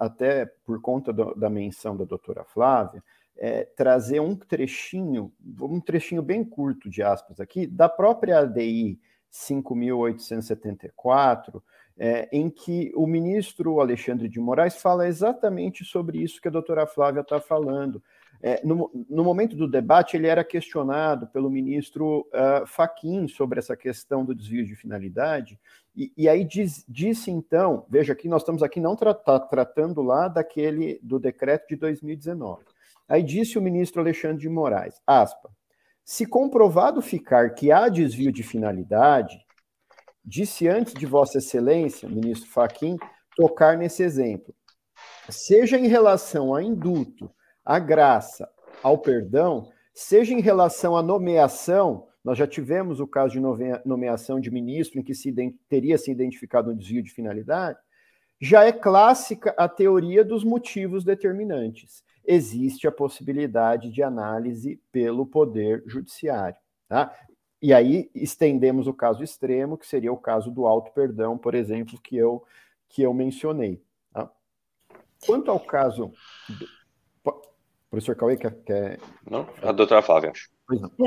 até 0.00 0.46
por 0.64 0.80
conta 0.80 1.12
da 1.12 1.50
menção 1.50 1.96
da 1.96 2.04
doutora 2.04 2.42
Flávia, 2.44 3.02
é, 3.36 3.64
trazer 3.64 4.20
um 4.20 4.36
trechinho, 4.36 5.32
um 5.60 5.80
trechinho 5.80 6.22
bem 6.22 6.44
curto 6.44 6.88
de 6.88 7.02
aspas 7.02 7.40
aqui, 7.40 7.66
da 7.66 7.88
própria 7.88 8.38
ADI 8.40 9.00
5.874, 9.32 11.60
é, 11.96 12.28
em 12.32 12.50
que 12.50 12.92
o 12.94 13.06
ministro 13.06 13.80
Alexandre 13.80 14.28
de 14.28 14.40
Moraes 14.40 14.76
fala 14.76 15.06
exatamente 15.06 15.84
sobre 15.84 16.18
isso 16.18 16.40
que 16.40 16.48
a 16.48 16.52
doutora 16.52 16.86
Flávia 16.86 17.20
está 17.20 17.40
falando. 17.40 18.02
É, 18.42 18.60
no, 18.64 18.90
no, 19.08 19.24
momento 19.24 19.56
do 19.56 19.66
debate, 19.66 20.16
ele 20.16 20.26
era 20.26 20.44
questionado 20.44 21.26
pelo 21.28 21.48
ministro 21.48 22.28
uh, 22.28 22.66
Faquim 22.66 23.26
sobre 23.26 23.58
essa 23.58 23.76
questão 23.76 24.24
do 24.24 24.34
desvio 24.34 24.66
de 24.66 24.76
finalidade, 24.76 25.58
e, 25.96 26.12
e 26.16 26.28
aí 26.28 26.44
diz, 26.44 26.84
disse 26.86 27.30
então, 27.30 27.86
veja 27.88 28.14
que 28.14 28.28
nós 28.28 28.42
estamos 28.42 28.62
aqui 28.62 28.80
não 28.80 28.96
tra 28.96 29.14
tá 29.14 29.40
tratando 29.40 30.02
lá 30.02 30.28
daquele 30.28 31.00
do 31.02 31.18
decreto 31.18 31.68
de 31.68 31.76
2019. 31.76 32.64
Aí 33.08 33.22
disse 33.22 33.58
o 33.58 33.62
ministro 33.62 34.00
Alexandre 34.00 34.38
de 34.38 34.48
Moraes, 34.48 35.00
aspa, 35.06 35.50
se 36.04 36.26
comprovado 36.26 37.00
ficar 37.00 37.54
que 37.54 37.70
há 37.70 37.88
desvio 37.88 38.32
de 38.32 38.42
finalidade, 38.42 39.38
disse 40.24 40.68
antes 40.68 40.94
de 40.94 41.06
Vossa 41.06 41.38
Excelência, 41.38 42.08
ministro 42.08 42.50
Faquim, 42.50 42.96
tocar 43.36 43.76
nesse 43.76 44.02
exemplo. 44.02 44.54
Seja 45.28 45.78
em 45.78 45.86
relação 45.86 46.54
a 46.54 46.62
induto, 46.62 47.30
à 47.64 47.78
graça, 47.78 48.48
ao 48.82 48.98
perdão, 48.98 49.70
seja 49.94 50.34
em 50.34 50.40
relação 50.40 50.96
à 50.96 51.02
nomeação, 51.02 52.06
nós 52.22 52.38
já 52.38 52.46
tivemos 52.46 53.00
o 53.00 53.06
caso 53.06 53.34
de 53.34 53.40
nomeação 53.84 54.40
de 54.40 54.50
ministro 54.50 54.98
em 54.98 55.02
que 55.02 55.14
se 55.14 55.34
teria 55.68 55.98
se 55.98 56.10
identificado 56.10 56.70
um 56.70 56.76
desvio 56.76 57.02
de 57.02 57.10
finalidade, 57.10 57.78
já 58.40 58.64
é 58.64 58.72
clássica 58.72 59.54
a 59.58 59.68
teoria 59.68 60.24
dos 60.24 60.42
motivos 60.42 61.04
determinantes 61.04 62.02
existe 62.24 62.86
a 62.86 62.92
possibilidade 62.92 63.90
de 63.90 64.02
análise 64.02 64.80
pelo 64.90 65.26
Poder 65.26 65.82
Judiciário. 65.86 66.56
Tá? 66.88 67.14
E 67.60 67.72
aí 67.72 68.10
estendemos 68.14 68.86
o 68.86 68.92
caso 68.94 69.22
extremo, 69.22 69.78
que 69.78 69.86
seria 69.86 70.12
o 70.12 70.16
caso 70.16 70.50
do 70.50 70.66
auto-perdão, 70.66 71.38
por 71.38 71.54
exemplo, 71.54 72.00
que 72.00 72.16
eu, 72.16 72.44
que 72.88 73.02
eu 73.02 73.12
mencionei. 73.14 73.82
Tá? 74.12 74.30
Quanto 75.24 75.50
ao 75.50 75.60
caso. 75.60 76.12
Do... 76.48 76.68
Professor 77.90 78.16
Cauê, 78.16 78.36
quer, 78.36 78.54
quer. 78.64 78.98
Não, 79.30 79.48
a 79.62 79.70
doutora 79.70 80.02
Flávia. 80.02 80.32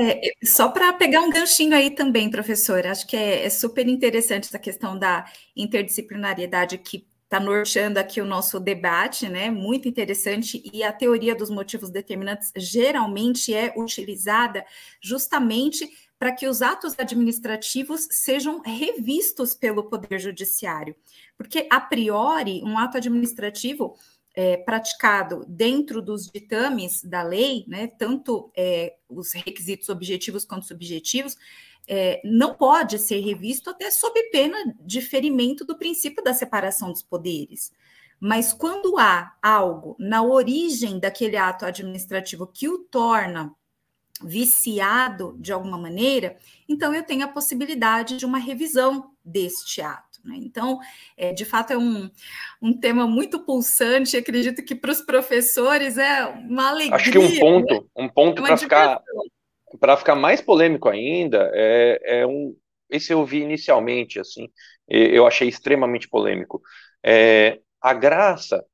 É, 0.00 0.20
só 0.42 0.68
para 0.68 0.92
pegar 0.92 1.20
um 1.20 1.30
ganchinho 1.30 1.74
aí 1.74 1.90
também, 1.90 2.30
professor, 2.30 2.86
acho 2.86 3.06
que 3.06 3.16
é, 3.16 3.44
é, 3.44 3.50
super 3.50 3.88
interessante 3.88 4.44
essa 4.44 4.58
questão 4.58 4.96
da 4.96 5.26
interdisciplinariedade 5.56 6.78
que 6.78 7.07
está 7.28 7.38
norteando 7.38 7.98
aqui 7.98 8.22
o 8.22 8.24
nosso 8.24 8.58
debate, 8.58 9.28
né? 9.28 9.50
Muito 9.50 9.86
interessante. 9.86 10.62
E 10.72 10.82
a 10.82 10.90
teoria 10.90 11.34
dos 11.34 11.50
motivos 11.50 11.90
determinantes 11.90 12.50
geralmente 12.56 13.52
é 13.52 13.74
utilizada 13.76 14.64
justamente 14.98 15.86
para 16.18 16.32
que 16.32 16.48
os 16.48 16.62
atos 16.62 16.94
administrativos 16.98 18.08
sejam 18.10 18.60
revistos 18.60 19.54
pelo 19.54 19.84
Poder 19.84 20.18
Judiciário. 20.18 20.96
Porque, 21.36 21.68
a 21.70 21.78
priori, 21.78 22.62
um 22.64 22.78
ato 22.78 22.96
administrativo 22.96 23.94
é, 24.40 24.56
praticado 24.56 25.44
dentro 25.48 26.00
dos 26.00 26.30
ditames 26.30 27.02
da 27.02 27.24
lei, 27.24 27.64
né, 27.66 27.88
tanto 27.88 28.52
é, 28.56 28.94
os 29.08 29.32
requisitos 29.32 29.88
objetivos 29.88 30.44
quanto 30.44 30.64
subjetivos, 30.64 31.36
é, 31.88 32.20
não 32.22 32.54
pode 32.54 33.00
ser 33.00 33.18
revisto 33.18 33.68
até 33.68 33.90
sob 33.90 34.22
pena 34.30 34.56
de 34.78 35.00
ferimento 35.00 35.64
do 35.64 35.76
princípio 35.76 36.22
da 36.22 36.32
separação 36.32 36.92
dos 36.92 37.02
poderes. 37.02 37.72
Mas 38.20 38.52
quando 38.52 38.96
há 38.96 39.36
algo 39.42 39.96
na 39.98 40.22
origem 40.22 41.00
daquele 41.00 41.36
ato 41.36 41.66
administrativo 41.66 42.46
que 42.46 42.68
o 42.68 42.78
torna 42.78 43.52
viciado 44.22 45.36
de 45.40 45.52
alguma 45.52 45.78
maneira, 45.78 46.36
então 46.68 46.94
eu 46.94 47.02
tenho 47.02 47.24
a 47.24 47.28
possibilidade 47.28 48.16
de 48.16 48.24
uma 48.24 48.38
revisão 48.38 49.10
deste 49.24 49.82
ato. 49.82 50.07
Né? 50.24 50.36
Então, 50.38 50.78
é, 51.16 51.32
de 51.32 51.44
fato, 51.44 51.72
é 51.72 51.78
um, 51.78 52.10
um 52.60 52.78
tema 52.78 53.06
muito 53.06 53.44
pulsante. 53.44 54.16
Acredito 54.16 54.64
que 54.64 54.74
para 54.74 54.90
os 54.90 55.00
professores 55.00 55.98
é 55.98 56.26
uma 56.26 56.70
alegria. 56.70 56.96
Acho 56.96 57.10
que 57.12 57.18
um 57.18 57.38
ponto, 57.38 57.74
né? 57.74 57.80
um 57.96 58.08
ponto 58.08 58.42
para 58.42 58.56
ficar 58.56 59.02
para 59.80 59.96
ficar 59.96 60.14
mais 60.14 60.40
polêmico 60.40 60.88
ainda, 60.88 61.50
é, 61.52 62.20
é, 62.20 62.26
um, 62.26 62.56
esse 62.88 63.12
eu 63.12 63.24
vi 63.24 63.40
inicialmente, 63.40 64.18
assim, 64.18 64.48
eu 64.88 65.26
achei 65.26 65.48
extremamente 65.48 66.08
polêmico. 66.08 66.62
É, 67.04 67.60
a 67.80 67.92
graça, 67.92 68.64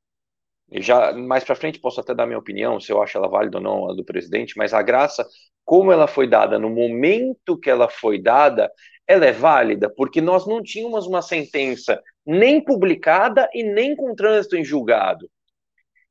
já 0.72 1.12
mais 1.12 1.42
para 1.42 1.56
frente 1.56 1.80
posso 1.80 2.00
até 2.00 2.14
dar 2.14 2.26
minha 2.26 2.38
opinião, 2.38 2.80
se 2.80 2.92
eu 2.92 3.02
acho 3.02 3.18
ela 3.18 3.28
válida 3.28 3.58
ou 3.58 3.62
não, 3.62 3.90
a 3.90 3.94
do 3.94 4.04
presidente, 4.04 4.56
mas 4.56 4.72
a 4.72 4.82
graça, 4.82 5.26
como 5.64 5.90
ela 5.90 6.06
foi 6.06 6.28
dada 6.28 6.58
no 6.58 6.70
momento 6.70 7.58
que 7.58 7.68
ela 7.68 7.88
foi 7.88 8.20
dada, 8.20 8.70
ela 9.06 9.26
é 9.26 9.32
válida, 9.32 9.90
porque 9.90 10.20
nós 10.20 10.46
não 10.46 10.62
tínhamos 10.62 11.06
uma 11.06 11.22
sentença 11.22 12.00
nem 12.24 12.62
publicada 12.62 13.48
e 13.52 13.62
nem 13.62 13.94
com 13.94 14.14
trânsito 14.14 14.56
em 14.56 14.64
julgado. 14.64 15.30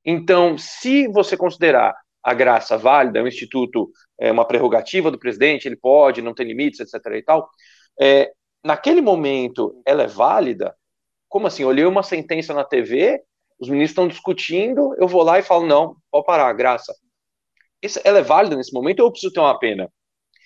Então, 0.06 0.58
se 0.58 1.08
você 1.08 1.36
considerar 1.36 1.96
a 2.22 2.34
graça 2.34 2.78
válida, 2.78 3.24
o 3.24 3.28
instituto 3.28 3.90
é 4.20 4.32
uma 4.32 4.46
prerrogativa 4.46 5.10
do 5.10 5.20
presidente, 5.20 5.68
ele 5.68 5.76
pode, 5.76 6.22
não 6.22 6.34
tem 6.34 6.46
limites, 6.46 6.80
etc. 6.80 7.14
e 7.16 7.22
tal, 7.24 7.50
é, 8.00 8.32
naquele 8.64 9.02
momento 9.02 9.82
ela 9.86 10.04
é 10.04 10.08
válida. 10.08 10.76
Como 11.28 11.48
assim? 11.48 11.64
Olhei 11.64 11.86
uma 11.86 12.04
sentença 12.04 12.54
na 12.54 12.64
TV, 12.64 13.22
os 13.60 13.70
ministros 13.70 13.92
estão 13.92 14.08
discutindo, 14.08 14.96
eu 14.98 15.08
vou 15.08 15.24
lá 15.24 15.40
e 15.40 15.44
falo, 15.44 15.66
não, 15.66 15.96
pode 16.12 16.26
parar, 16.26 16.54
graça. 16.54 16.94
Ela 18.04 18.20
é 18.20 18.24
válida 18.24 18.56
nesse 18.56 18.74
momento 18.74 19.00
ou 19.00 19.08
eu 19.08 19.12
preciso 19.12 19.34
ter 19.34 19.40
uma 19.40 19.58
pena? 19.58 19.92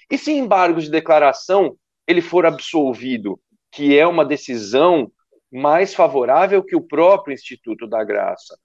E 0.09 0.17
se 0.17 0.31
embargo 0.31 0.79
de 0.79 0.89
declaração 0.89 1.77
ele 2.07 2.21
for 2.21 2.45
absolvido, 2.45 3.39
que 3.71 3.97
é 3.97 4.07
uma 4.07 4.25
decisão 4.25 5.11
mais 5.51 5.93
favorável 5.93 6.63
que 6.63 6.75
o 6.75 6.81
próprio 6.81 7.33
Instituto 7.33 7.87
da 7.87 8.03
Graça? 8.03 8.57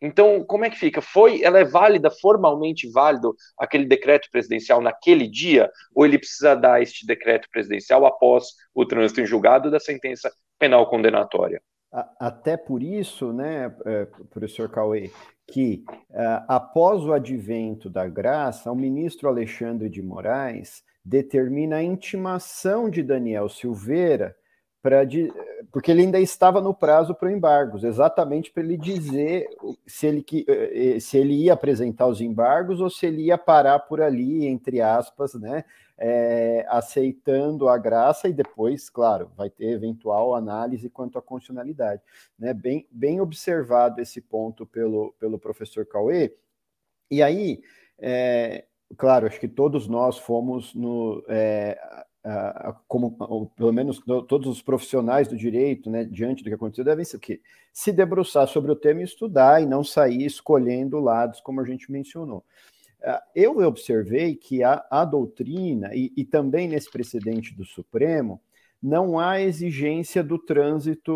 Então, 0.00 0.44
como 0.44 0.64
é 0.64 0.70
que 0.70 0.76
fica? 0.76 1.00
Foi, 1.00 1.42
ela 1.42 1.60
é 1.60 1.64
válida, 1.64 2.10
formalmente 2.10 2.90
válido 2.90 3.36
aquele 3.56 3.84
decreto 3.84 4.28
presidencial 4.32 4.80
naquele 4.80 5.28
dia, 5.28 5.70
ou 5.94 6.04
ele 6.04 6.18
precisa 6.18 6.56
dar 6.56 6.82
este 6.82 7.06
decreto 7.06 7.48
presidencial 7.52 8.04
após 8.04 8.48
o 8.74 8.84
trânsito 8.84 9.20
em 9.20 9.26
julgado 9.26 9.70
da 9.70 9.78
sentença 9.78 10.32
penal 10.58 10.90
condenatória? 10.90 11.62
Até 12.18 12.56
por 12.56 12.82
isso, 12.82 13.32
né, 13.32 13.72
é, 13.84 14.06
professor 14.30 14.68
Cauê, 14.68 15.12
que 15.46 15.84
uh, 16.10 16.44
após 16.48 17.04
o 17.04 17.12
advento 17.12 17.90
da 17.90 18.08
graça, 18.08 18.72
o 18.72 18.76
ministro 18.76 19.28
Alexandre 19.28 19.90
de 19.90 20.02
Moraes 20.02 20.82
determina 21.04 21.76
a 21.76 21.82
intimação 21.82 22.88
de 22.88 23.02
Daniel 23.02 23.48
Silveira 23.48 24.36
para 24.82 25.06
porque 25.70 25.92
ele 25.92 26.02
ainda 26.02 26.18
estava 26.18 26.60
no 26.60 26.74
prazo 26.74 27.14
para 27.14 27.30
embargos, 27.30 27.84
exatamente 27.84 28.50
para 28.50 28.64
ele 28.64 28.76
dizer 28.76 29.46
se 29.86 30.08
ele, 30.08 30.24
eh, 30.48 30.96
eh, 30.96 31.00
se 31.00 31.16
ele 31.16 31.34
ia 31.44 31.52
apresentar 31.52 32.08
os 32.08 32.20
embargos 32.20 32.80
ou 32.80 32.90
se 32.90 33.06
ele 33.06 33.22
ia 33.26 33.38
parar 33.38 33.78
por 33.78 34.02
ali, 34.02 34.44
entre 34.44 34.80
aspas, 34.80 35.34
né, 35.34 35.64
é, 35.96 36.66
aceitando 36.68 37.68
a 37.68 37.78
graça 37.78 38.28
e 38.28 38.32
depois, 38.32 38.90
claro, 38.90 39.30
vai 39.36 39.48
ter 39.48 39.66
eventual 39.66 40.34
análise 40.34 40.90
quanto 40.90 41.16
à 41.16 41.22
constitucionalidade. 41.22 42.02
Né? 42.36 42.52
Bem, 42.52 42.88
bem 42.90 43.20
observado 43.20 44.00
esse 44.00 44.20
ponto 44.20 44.66
pelo, 44.66 45.14
pelo 45.20 45.38
professor 45.38 45.86
Cauê. 45.86 46.34
E 47.08 47.22
aí, 47.22 47.62
é, 48.00 48.64
claro, 48.96 49.26
acho 49.26 49.40
que 49.40 49.48
todos 49.48 49.88
nós 49.88 50.18
fomos 50.18 50.74
no, 50.74 51.24
é, 51.28 51.78
como 52.86 53.16
ou, 53.18 53.46
pelo 53.46 53.72
menos 53.72 54.00
todos 54.28 54.46
os 54.46 54.62
profissionais 54.62 55.26
do 55.26 55.36
direito, 55.36 55.90
né, 55.90 56.04
diante 56.04 56.42
do 56.42 56.48
que 56.48 56.54
aconteceu, 56.54 56.84
devem 56.84 57.04
ser, 57.04 57.18
se 57.72 57.92
debruçar 57.92 58.46
sobre 58.46 58.70
o 58.70 58.76
tema 58.76 59.00
e 59.00 59.04
estudar 59.04 59.62
e 59.62 59.66
não 59.66 59.82
sair 59.82 60.24
escolhendo 60.24 61.00
lados, 61.00 61.40
como 61.40 61.60
a 61.60 61.64
gente 61.64 61.90
mencionou. 61.90 62.44
Ah, 63.02 63.22
eu 63.34 63.58
observei 63.58 64.36
que 64.36 64.62
a, 64.62 64.84
a 64.88 65.04
doutrina, 65.04 65.90
e, 65.94 66.12
e 66.16 66.24
também 66.24 66.68
nesse 66.68 66.90
precedente 66.90 67.52
do 67.54 67.64
Supremo, 67.64 68.40
não 68.80 69.18
há 69.18 69.40
exigência 69.40 70.22
do 70.22 70.38
trânsito 70.38 71.12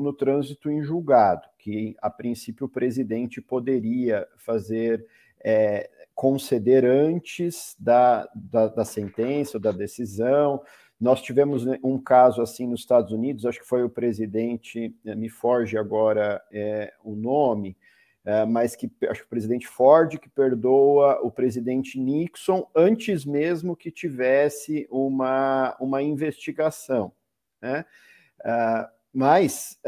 no 0.00 0.12
trânsito 0.12 0.70
em 0.70 0.82
julgado, 0.82 1.48
que 1.58 1.96
a 2.00 2.10
princípio 2.10 2.66
o 2.66 2.68
presidente 2.68 3.40
poderia 3.40 4.26
fazer 4.36 5.04
é, 5.42 5.88
conceder 6.16 6.82
antes 6.86 7.76
da, 7.78 8.26
da, 8.34 8.68
da 8.68 8.84
sentença 8.86 9.58
ou 9.58 9.60
da 9.60 9.70
decisão. 9.70 10.62
Nós 10.98 11.20
tivemos 11.20 11.66
né, 11.66 11.78
um 11.84 11.98
caso 11.98 12.40
assim 12.40 12.66
nos 12.66 12.80
Estados 12.80 13.12
Unidos, 13.12 13.44
acho 13.44 13.60
que 13.60 13.66
foi 13.66 13.84
o 13.84 13.90
presidente, 13.90 14.96
eh, 15.04 15.14
me 15.14 15.28
forge 15.28 15.76
agora 15.76 16.42
é, 16.50 16.94
o 17.04 17.14
nome, 17.14 17.76
é, 18.24 18.46
mas 18.46 18.74
que 18.74 18.90
acho 19.08 19.20
que 19.20 19.26
o 19.26 19.30
presidente 19.30 19.68
Ford 19.68 20.18
que 20.18 20.28
perdoa 20.30 21.20
o 21.22 21.30
presidente 21.30 22.00
Nixon 22.00 22.66
antes 22.74 23.26
mesmo 23.26 23.76
que 23.76 23.90
tivesse 23.90 24.88
uma, 24.90 25.76
uma 25.78 26.02
investigação. 26.02 27.12
Né? 27.60 27.84
É, 28.42 28.88
mas, 29.12 29.80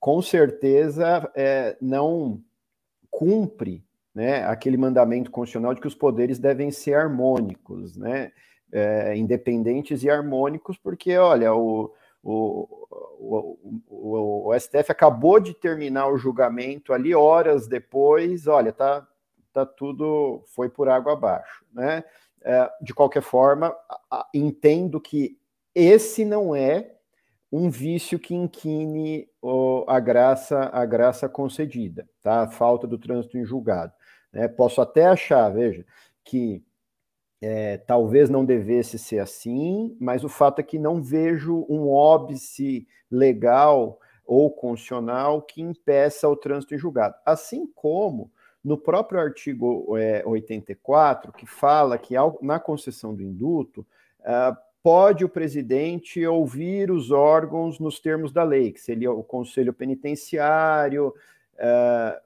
com 0.00 0.20
certeza, 0.20 1.32
não 1.80 2.42
cumpre 3.08 3.84
né, 4.14 4.44
aquele 4.46 4.76
mandamento 4.76 5.30
constitucional 5.30 5.74
de 5.74 5.80
que 5.80 5.88
os 5.88 5.94
poderes 5.94 6.38
devem 6.38 6.70
ser 6.70 6.94
harmônicos, 6.94 7.96
né, 7.96 8.30
é, 8.72 9.16
independentes 9.16 10.02
e 10.02 10.10
harmônicos, 10.10 10.78
porque, 10.78 11.16
olha, 11.16 11.52
o, 11.54 11.92
o, 12.22 12.86
o, 13.88 14.48
o, 14.48 14.58
STF 14.58 14.90
acabou 14.90 15.40
de 15.40 15.52
terminar 15.54 16.08
o 16.08 16.16
julgamento 16.16 16.92
ali, 16.92 17.14
horas 17.14 17.66
depois, 17.66 18.46
olha, 18.46 18.72
tá, 18.72 19.06
tá 19.52 19.66
tudo, 19.66 20.42
foi 20.46 20.68
por 20.68 20.88
água 20.88 21.12
abaixo, 21.12 21.64
né? 21.72 22.04
É, 22.46 22.70
de 22.82 22.92
qualquer 22.92 23.22
forma, 23.22 23.74
entendo 24.34 25.00
que 25.00 25.38
esse 25.74 26.26
não 26.26 26.54
é 26.54 26.94
um 27.50 27.70
vício 27.70 28.18
que 28.18 28.34
inquine 28.34 29.26
a 29.86 29.98
graça 29.98 30.68
a 30.72 30.84
graça 30.84 31.26
concedida, 31.26 32.06
tá? 32.20 32.42
A 32.42 32.48
falta 32.48 32.86
do 32.86 32.98
trânsito 32.98 33.38
em 33.38 33.44
julgado. 33.44 33.92
Né? 34.34 34.48
Posso 34.48 34.80
até 34.80 35.06
achar, 35.06 35.48
veja, 35.50 35.86
que 36.24 36.62
é, 37.40 37.76
talvez 37.78 38.28
não 38.28 38.44
devesse 38.44 38.98
ser 38.98 39.20
assim, 39.20 39.96
mas 40.00 40.24
o 40.24 40.28
fato 40.28 40.58
é 40.58 40.62
que 40.62 40.78
não 40.78 41.00
vejo 41.00 41.64
um 41.68 41.88
óbice 41.88 42.86
legal 43.10 43.98
ou 44.26 44.50
constitucional 44.50 45.42
que 45.42 45.62
impeça 45.62 46.28
o 46.28 46.36
trânsito 46.36 46.74
em 46.74 46.78
julgado. 46.78 47.14
Assim 47.24 47.66
como 47.74 48.30
no 48.62 48.78
próprio 48.78 49.20
artigo 49.20 49.96
é, 49.98 50.22
84, 50.26 51.32
que 51.32 51.46
fala 51.46 51.98
que 51.98 52.16
ao, 52.16 52.38
na 52.40 52.58
concessão 52.58 53.14
do 53.14 53.22
induto, 53.22 53.86
uh, 54.20 54.56
pode 54.82 55.22
o 55.22 55.28
presidente 55.28 56.26
ouvir 56.26 56.90
os 56.90 57.10
órgãos 57.10 57.78
nos 57.78 58.00
termos 58.00 58.32
da 58.32 58.42
lei, 58.42 58.72
que 58.72 58.80
seria 58.80 59.12
o 59.12 59.22
conselho 59.22 59.74
penitenciário, 59.74 61.08
uh, 61.08 62.18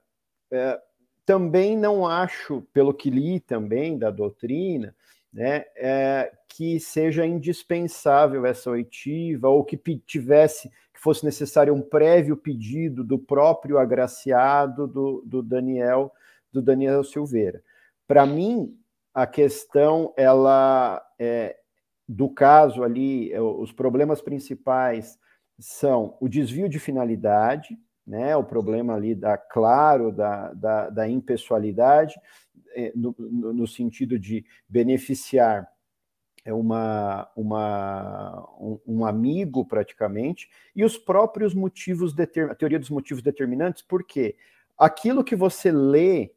uh, 0.55 0.88
também 1.29 1.76
não 1.76 2.07
acho, 2.07 2.62
pelo 2.72 2.95
que 2.95 3.11
li 3.11 3.39
também 3.39 3.99
da 3.99 4.11
doutrina, 4.11 4.97
né, 5.31 5.66
é, 5.76 6.33
que 6.49 6.81
seja 6.81 7.26
indispensável 7.26 8.47
essa 8.47 8.70
oitiva 8.70 9.47
ou 9.47 9.62
que 9.62 9.76
tivesse 10.07 10.70
que 10.91 10.99
fosse 10.99 11.26
necessário 11.26 11.74
um 11.74 11.83
prévio 11.83 12.35
pedido 12.35 13.05
do 13.05 13.18
próprio 13.18 13.76
agraciado 13.76 14.87
do, 14.87 15.22
do 15.26 15.43
Daniel 15.43 16.11
do 16.51 16.62
Daniel 16.62 17.05
Silveira. 17.05 17.62
Para 18.07 18.24
mim, 18.24 18.74
a 19.12 19.26
questão 19.26 20.14
ela 20.16 21.07
é, 21.18 21.59
do 22.09 22.31
caso 22.31 22.83
ali, 22.83 23.31
é, 23.35 23.41
os 23.43 23.70
problemas 23.70 24.22
principais 24.22 25.18
são 25.59 26.16
o 26.22 26.26
desvio 26.26 26.70
de 26.70 26.79
finalidade, 26.79 27.79
né, 28.09 28.35
o 28.35 28.43
problema 28.43 28.95
ali 28.95 29.15
da, 29.15 29.37
claro, 29.37 30.11
da, 30.11 30.55
da, 30.55 30.89
da 30.89 31.09
impessoalidade, 31.09 32.19
é, 32.75 32.91
no, 32.97 33.15
no, 33.19 33.67
sentido 33.67 34.19
de 34.19 34.47
beneficiar 34.67 35.71
é, 36.43 36.53
uma, 36.53 37.31
uma, 37.37 38.49
um, 38.59 38.81
um, 38.87 39.05
amigo 39.05 39.63
praticamente, 39.63 40.49
e 40.75 40.83
os 40.83 40.97
próprios 40.97 41.55
motivos, 41.55 42.15
a 42.19 42.55
teoria 42.55 42.79
dos 42.79 42.89
motivos 42.89 43.23
determinantes, 43.23 43.83
porque 43.83 44.37
aquilo 44.79 45.23
que 45.23 45.37
você 45.37 45.71
lê 45.71 46.33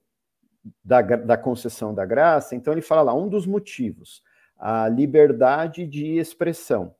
da, 0.83 1.01
da 1.01 1.37
concessão 1.37 1.93
da 1.93 2.05
graça, 2.05 2.53
então 2.53 2.73
ele 2.73 2.81
fala 2.81 3.01
lá, 3.01 3.13
um 3.13 3.29
dos 3.29 3.47
motivos, 3.47 4.21
a 4.57 4.89
liberdade 4.89 5.87
de 5.87 6.17
expressão. 6.17 6.93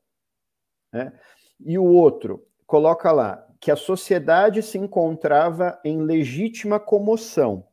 Né? 0.93 1.11
E 1.59 1.78
o 1.78 1.84
outro, 1.84 2.47
coloca 2.65 3.11
lá, 3.11 3.45
que 3.62 3.70
a 3.70 3.76
sociedade 3.76 4.64
se 4.64 4.80
encontrava 4.80 5.80
em 5.86 6.01
legítima 6.01 6.80
comoção. 6.80 7.64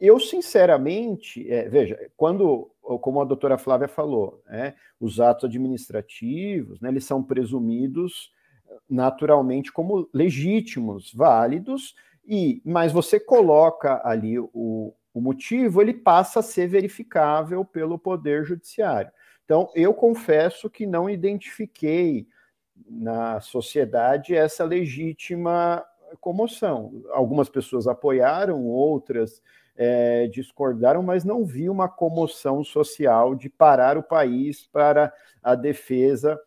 Eu, 0.00 0.18
sinceramente, 0.18 1.48
é, 1.50 1.68
veja, 1.68 2.10
quando, 2.16 2.70
como 2.80 3.20
a 3.20 3.24
doutora 3.24 3.58
Flávia 3.58 3.86
falou, 3.86 4.42
é, 4.48 4.72
os 4.98 5.20
atos 5.20 5.44
administrativos, 5.44 6.80
né, 6.80 6.88
eles 6.88 7.04
são 7.04 7.22
presumidos 7.22 8.32
naturalmente 8.88 9.70
como 9.70 10.08
legítimos, 10.12 11.12
válidos, 11.12 11.94
e 12.26 12.62
mas 12.64 12.90
você 12.90 13.20
coloca 13.20 14.00
ali 14.04 14.38
o, 14.38 14.94
o 15.12 15.20
motivo, 15.20 15.82
ele 15.82 15.92
passa 15.92 16.40
a 16.40 16.42
ser 16.42 16.66
verificável 16.66 17.62
pelo 17.62 17.98
Poder 17.98 18.44
Judiciário. 18.44 19.12
Então, 19.44 19.70
eu 19.74 19.92
confesso 19.92 20.70
que 20.70 20.86
não 20.86 21.10
identifiquei 21.10 22.26
na 22.88 23.40
sociedade 23.40 24.34
essa 24.34 24.64
legítima 24.64 25.84
comoção. 26.20 27.02
Algumas 27.10 27.48
pessoas 27.48 27.86
apoiaram, 27.86 28.66
outras 28.66 29.42
é, 29.76 30.26
discordaram, 30.28 31.02
mas 31.02 31.24
não 31.24 31.44
vi 31.44 31.68
uma 31.68 31.88
comoção 31.88 32.62
social 32.62 33.34
de 33.34 33.48
parar 33.48 33.98
o 33.98 34.02
país 34.02 34.66
para 34.66 35.12
a 35.42 35.54
defesa 35.54 36.40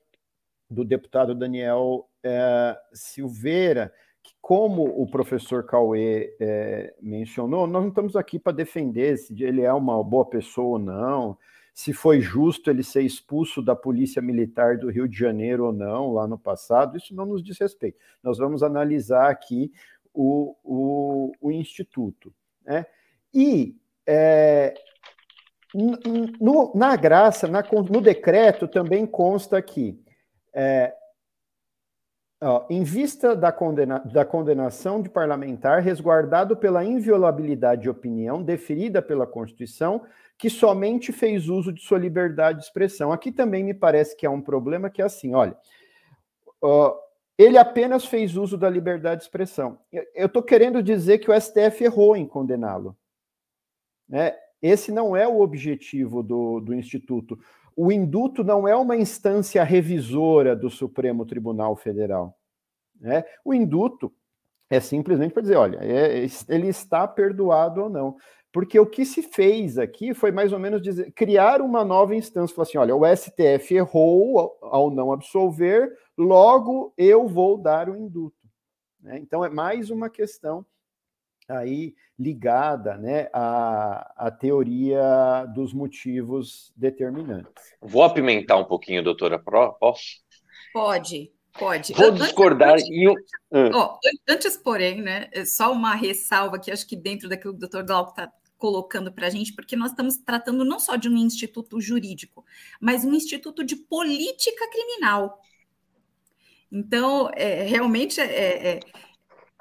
do 0.69 0.83
deputado 0.83 1.35
Daniel 1.35 2.09
é, 2.23 2.77
Silveira, 2.93 3.93
que, 4.21 4.33
como 4.41 4.83
o 5.01 5.09
professor 5.09 5.65
Cauê 5.65 6.35
é, 6.39 6.93
mencionou, 7.01 7.67
nós 7.67 7.81
não 7.81 7.89
estamos 7.89 8.15
aqui 8.15 8.38
para 8.38 8.53
defender 8.53 9.17
se 9.17 9.43
ele 9.43 9.61
é 9.61 9.73
uma 9.73 10.03
boa 10.03 10.25
pessoa 10.25 10.77
ou 10.77 10.79
não, 10.79 11.38
se 11.78 11.93
foi 11.93 12.19
justo 12.19 12.71
ele 12.71 12.82
ser 12.82 13.03
expulso 13.03 13.61
da 13.61 13.75
Polícia 13.75 14.19
Militar 14.19 14.80
do 14.80 14.89
Rio 14.89 15.07
de 15.07 15.15
Janeiro 15.15 15.67
ou 15.67 15.71
não, 15.71 16.11
lá 16.11 16.28
no 16.28 16.36
passado, 16.36 16.97
isso 16.97 17.13
não 17.13 17.23
nos 17.23 17.43
diz 17.43 17.59
respeito. 17.59 17.99
Nós 18.23 18.39
vamos 18.39 18.63
analisar 18.63 19.30
aqui 19.30 19.71
o, 20.11 20.55
o, 20.63 21.32
o 21.39 21.51
Instituto. 21.51 22.34
Né? 22.65 22.84
E 23.32 23.78
é, 24.07 24.73
no, 26.41 26.73
na 26.73 26.95
graça, 26.95 27.47
na, 27.47 27.63
no 27.71 28.01
decreto, 28.01 28.67
também 28.67 29.05
consta 29.05 29.61
que, 29.61 30.01
é, 30.51 30.95
ó, 32.41 32.65
em 32.69 32.83
vista 32.83 33.35
da, 33.35 33.51
condena, 33.51 33.99
da 33.99 34.25
condenação 34.25 35.01
de 35.01 35.09
parlamentar, 35.09 35.81
resguardado 35.81 36.55
pela 36.55 36.83
inviolabilidade 36.83 37.83
de 37.83 37.89
opinião 37.89 38.43
deferida 38.43 39.01
pela 39.01 39.27
Constituição, 39.27 40.03
que 40.38 40.49
somente 40.49 41.11
fez 41.11 41.49
uso 41.49 41.73
de 41.73 41.81
sua 41.81 41.97
liberdade 41.97 42.59
de 42.59 42.65
expressão. 42.65 43.11
Aqui 43.11 43.31
também 43.31 43.63
me 43.63 43.73
parece 43.73 44.15
que 44.15 44.25
é 44.25 44.29
um 44.29 44.41
problema 44.41 44.89
que 44.89 45.01
é 45.01 45.05
assim, 45.05 45.33
olha, 45.33 45.57
ó, 46.61 46.95
ele 47.38 47.57
apenas 47.57 48.05
fez 48.05 48.35
uso 48.35 48.57
da 48.57 48.69
liberdade 48.69 49.21
de 49.21 49.25
expressão. 49.25 49.79
Eu 50.15 50.25
estou 50.25 50.41
querendo 50.41 50.81
dizer 50.81 51.19
que 51.19 51.29
o 51.29 51.39
STF 51.39 51.83
errou 51.83 52.15
em 52.15 52.25
condená-lo. 52.25 52.97
Né? 54.09 54.35
Esse 54.61 54.91
não 54.91 55.15
é 55.15 55.27
o 55.27 55.39
objetivo 55.39 56.23
do, 56.23 56.59
do 56.59 56.73
Instituto. 56.73 57.38
O 57.80 57.91
induto 57.91 58.43
não 58.43 58.67
é 58.67 58.75
uma 58.75 58.97
instância 58.97 59.63
revisora 59.63 60.55
do 60.55 60.67
Supremo 60.67 61.28
Tribunal 61.28 61.75
Federal. 61.75 62.36
Né? 62.99 63.23
O 63.45 63.53
induto 63.53 64.11
é 64.67 64.80
simplesmente 64.80 65.32
para 65.32 65.43
dizer: 65.43 65.57
olha, 65.57 65.78
é, 65.84 66.25
ele 66.49 66.67
está 66.67 67.07
perdoado 67.07 67.84
ou 67.84 67.89
não. 67.89 68.17
Porque 68.51 68.80
o 68.80 68.86
que 68.88 69.05
se 69.05 69.21
fez 69.21 69.78
aqui 69.78 70.15
foi 70.15 70.32
mais 70.32 70.51
ou 70.51 70.57
menos 70.57 70.82
dizer, 70.82 71.11
criar 71.11 71.61
uma 71.61 71.86
nova 71.86 72.15
instância. 72.15 72.55
Falar 72.55 72.67
assim: 72.67 72.80
olha, 72.80 72.95
o 72.95 73.05
STF 73.15 73.75
errou 73.75 74.39
ao, 74.39 74.57
ao 74.61 74.89
não 74.89 75.11
absolver, 75.11 75.95
logo 76.17 76.91
eu 76.97 77.28
vou 77.28 77.59
dar 77.59 77.89
o 77.89 77.95
induto. 77.95 78.36
Né? 78.99 79.19
Então 79.19 79.45
é 79.45 79.49
mais 79.49 79.91
uma 79.91 80.09
questão 80.09 80.65
aí 81.47 81.95
ligada 82.19 82.97
né, 82.97 83.29
à, 83.31 84.27
à 84.27 84.31
teoria 84.31 85.45
dos 85.53 85.73
motivos 85.73 86.73
determinantes. 86.75 87.75
Vou 87.81 88.03
apimentar 88.03 88.57
um 88.57 88.65
pouquinho, 88.65 89.03
doutora, 89.03 89.39
posso? 89.39 90.21
Pode, 90.73 91.31
pode. 91.57 91.93
Vou 91.93 92.11
discordar 92.11 92.73
antes, 92.73 92.89
em... 92.89 93.07
oh, 93.07 93.97
antes, 94.27 94.57
porém, 94.57 95.01
né, 95.01 95.29
é 95.31 95.45
só 95.45 95.71
uma 95.71 95.95
ressalva 95.95 96.59
que 96.59 96.71
acho 96.71 96.87
que 96.87 96.95
dentro 96.95 97.29
daquilo 97.29 97.53
que 97.53 97.57
o 97.57 97.61
doutor 97.61 97.85
Glauco 97.85 98.11
está 98.11 98.31
colocando 98.57 99.11
para 99.11 99.27
a 99.27 99.29
gente, 99.29 99.53
porque 99.53 99.75
nós 99.75 99.91
estamos 99.91 100.17
tratando 100.17 100.65
não 100.65 100.79
só 100.79 100.95
de 100.95 101.07
um 101.07 101.15
instituto 101.15 101.79
jurídico, 101.79 102.43
mas 102.81 103.05
um 103.05 103.13
instituto 103.13 103.63
de 103.63 103.75
política 103.75 104.67
criminal. 104.71 105.39
Então, 106.71 107.29
é, 107.35 107.63
realmente 107.63 108.19
é, 108.19 108.25
é, 108.25 108.79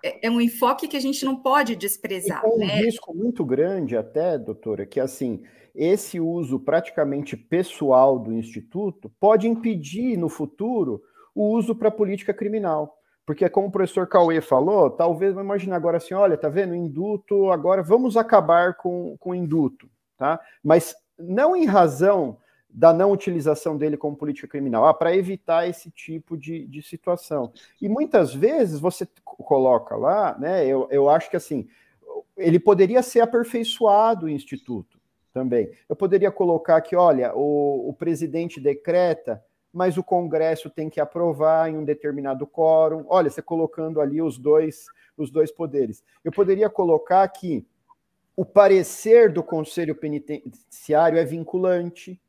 é, 0.02 0.26
é 0.26 0.30
um 0.30 0.40
enfoque 0.40 0.88
que 0.88 0.96
a 0.96 1.00
gente 1.00 1.24
não 1.24 1.36
pode 1.36 1.76
desprezar. 1.76 2.38
E 2.38 2.50
com 2.50 2.58
né? 2.58 2.66
um 2.66 2.84
risco 2.84 3.14
muito 3.14 3.44
grande, 3.44 3.96
até, 3.96 4.38
doutora, 4.38 4.86
que 4.86 5.00
assim, 5.00 5.42
esse 5.74 6.18
uso 6.20 6.58
praticamente 6.58 7.36
pessoal 7.36 8.18
do 8.18 8.32
Instituto 8.32 9.10
pode 9.20 9.48
impedir 9.48 10.16
no 10.16 10.28
futuro 10.28 11.02
o 11.34 11.48
uso 11.50 11.74
para 11.74 11.90
política 11.90 12.32
criminal. 12.32 12.96
Porque, 13.26 13.48
como 13.48 13.66
o 13.66 13.72
professor 13.72 14.06
Cauê 14.06 14.40
falou, 14.40 14.88
talvez, 14.88 15.34
vamos 15.34 15.46
imaginar 15.46 15.76
agora 15.76 15.96
assim: 15.96 16.14
olha, 16.14 16.36
tá 16.36 16.48
vendo, 16.48 16.74
induto, 16.74 17.50
agora 17.50 17.82
vamos 17.82 18.16
acabar 18.16 18.74
com, 18.74 19.16
com 19.18 19.30
o 19.30 19.34
induto, 19.34 19.90
tá? 20.16 20.40
Mas 20.62 20.94
não 21.18 21.56
em 21.56 21.66
razão 21.66 22.38
da 22.76 22.92
não 22.92 23.10
utilização 23.10 23.74
dele 23.74 23.96
como 23.96 24.14
política 24.14 24.46
criminal, 24.46 24.84
ah, 24.84 24.92
para 24.92 25.16
evitar 25.16 25.66
esse 25.66 25.90
tipo 25.90 26.36
de, 26.36 26.66
de 26.66 26.82
situação. 26.82 27.50
E 27.80 27.88
muitas 27.88 28.34
vezes 28.34 28.78
você 28.78 29.08
coloca 29.24 29.96
lá, 29.96 30.36
né? 30.38 30.66
Eu, 30.66 30.86
eu 30.90 31.08
acho 31.08 31.30
que 31.30 31.38
assim, 31.38 31.66
ele 32.36 32.60
poderia 32.60 33.02
ser 33.02 33.20
aperfeiçoado 33.20 34.26
o 34.26 34.28
instituto 34.28 35.00
também. 35.32 35.70
Eu 35.88 35.96
poderia 35.96 36.30
colocar 36.30 36.82
que, 36.82 36.94
olha, 36.94 37.34
o, 37.34 37.88
o 37.88 37.94
presidente 37.94 38.60
decreta, 38.60 39.42
mas 39.72 39.96
o 39.96 40.04
Congresso 40.04 40.68
tem 40.68 40.90
que 40.90 41.00
aprovar 41.00 41.70
em 41.70 41.78
um 41.78 41.84
determinado 41.84 42.46
quórum. 42.46 43.06
Olha, 43.08 43.30
você 43.30 43.40
colocando 43.40 44.02
ali 44.02 44.20
os 44.20 44.36
dois, 44.36 44.84
os 45.16 45.30
dois 45.30 45.50
poderes. 45.50 46.04
Eu 46.22 46.30
poderia 46.30 46.68
colocar 46.68 47.26
que 47.28 47.66
o 48.36 48.44
parecer 48.44 49.32
do 49.32 49.42
Conselho 49.42 49.94
Penitenciário 49.94 51.18
é 51.18 51.24
vinculante 51.24 52.20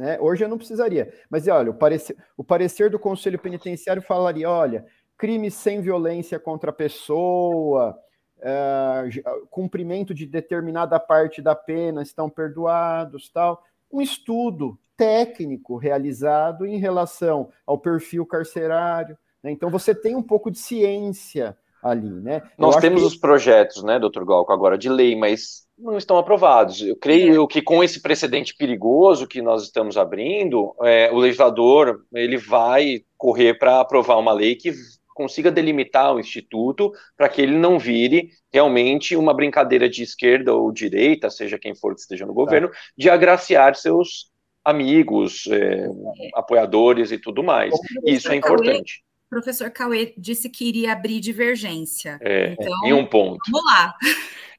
né? 0.00 0.18
Hoje 0.18 0.42
eu 0.42 0.48
não 0.48 0.56
precisaria. 0.56 1.12
Mas 1.28 1.46
olha, 1.46 1.70
o 1.70 1.74
parecer, 1.74 2.16
o 2.34 2.42
parecer 2.42 2.88
do 2.88 2.98
Conselho 2.98 3.38
Penitenciário 3.38 4.00
falaria: 4.00 4.48
olha, 4.48 4.86
crimes 5.18 5.52
sem 5.52 5.82
violência 5.82 6.40
contra 6.40 6.70
a 6.70 6.72
pessoa, 6.72 7.94
é, 8.40 9.04
cumprimento 9.50 10.14
de 10.14 10.24
determinada 10.24 10.98
parte 10.98 11.42
da 11.42 11.54
pena 11.54 12.02
estão 12.02 12.30
perdoados, 12.30 13.28
tal. 13.28 13.62
Um 13.92 14.00
estudo 14.00 14.78
técnico 14.96 15.76
realizado 15.76 16.64
em 16.64 16.78
relação 16.78 17.50
ao 17.66 17.76
perfil 17.76 18.24
carcerário. 18.24 19.18
Né? 19.42 19.50
Então 19.50 19.68
você 19.68 19.94
tem 19.94 20.16
um 20.16 20.22
pouco 20.22 20.50
de 20.50 20.58
ciência 20.58 21.54
ali, 21.82 22.10
né? 22.10 22.42
Nós 22.56 22.76
temos 22.76 23.02
que... 23.02 23.06
os 23.06 23.16
projetos, 23.16 23.82
né, 23.82 23.98
doutor 23.98 24.24
Glauco, 24.24 24.52
agora 24.52 24.78
de 24.78 24.88
lei, 24.88 25.14
mas 25.14 25.66
não 25.80 25.96
estão 25.96 26.18
aprovados. 26.18 26.82
Eu 26.82 26.96
creio 26.96 27.44
é. 27.44 27.46
que 27.46 27.62
com 27.62 27.82
esse 27.82 28.00
precedente 28.00 28.54
perigoso 28.56 29.26
que 29.26 29.40
nós 29.40 29.62
estamos 29.62 29.96
abrindo, 29.96 30.74
é, 30.82 31.10
o 31.10 31.18
legislador 31.18 32.04
ele 32.12 32.36
vai 32.36 33.02
correr 33.16 33.54
para 33.58 33.80
aprovar 33.80 34.18
uma 34.18 34.32
lei 34.32 34.54
que 34.54 34.72
consiga 35.14 35.50
delimitar 35.50 36.14
o 36.14 36.20
instituto 36.20 36.92
para 37.16 37.28
que 37.28 37.42
ele 37.42 37.56
não 37.56 37.78
vire 37.78 38.30
realmente 38.52 39.16
uma 39.16 39.34
brincadeira 39.34 39.88
de 39.88 40.02
esquerda 40.02 40.54
ou 40.54 40.72
direita, 40.72 41.28
seja 41.28 41.58
quem 41.58 41.74
for 41.74 41.94
que 41.94 42.00
esteja 42.00 42.24
no 42.24 42.32
governo, 42.32 42.68
tá. 42.68 42.76
de 42.96 43.10
agraciar 43.10 43.74
seus 43.74 44.30
amigos, 44.64 45.46
é, 45.50 45.86
apoiadores 46.34 47.12
e 47.12 47.18
tudo 47.18 47.42
mais. 47.42 47.74
Isso 48.06 48.30
é 48.30 48.36
importante. 48.36 49.02
O 49.26 49.30
professor 49.30 49.70
Cauê 49.70 50.12
disse 50.16 50.48
que 50.48 50.68
iria 50.68 50.92
abrir 50.92 51.20
divergência. 51.20 52.18
É, 52.20 52.52
então, 52.52 52.72
em 52.84 52.92
um 52.92 53.06
ponto. 53.06 53.38
Vamos 53.50 53.66
lá. 53.70 53.94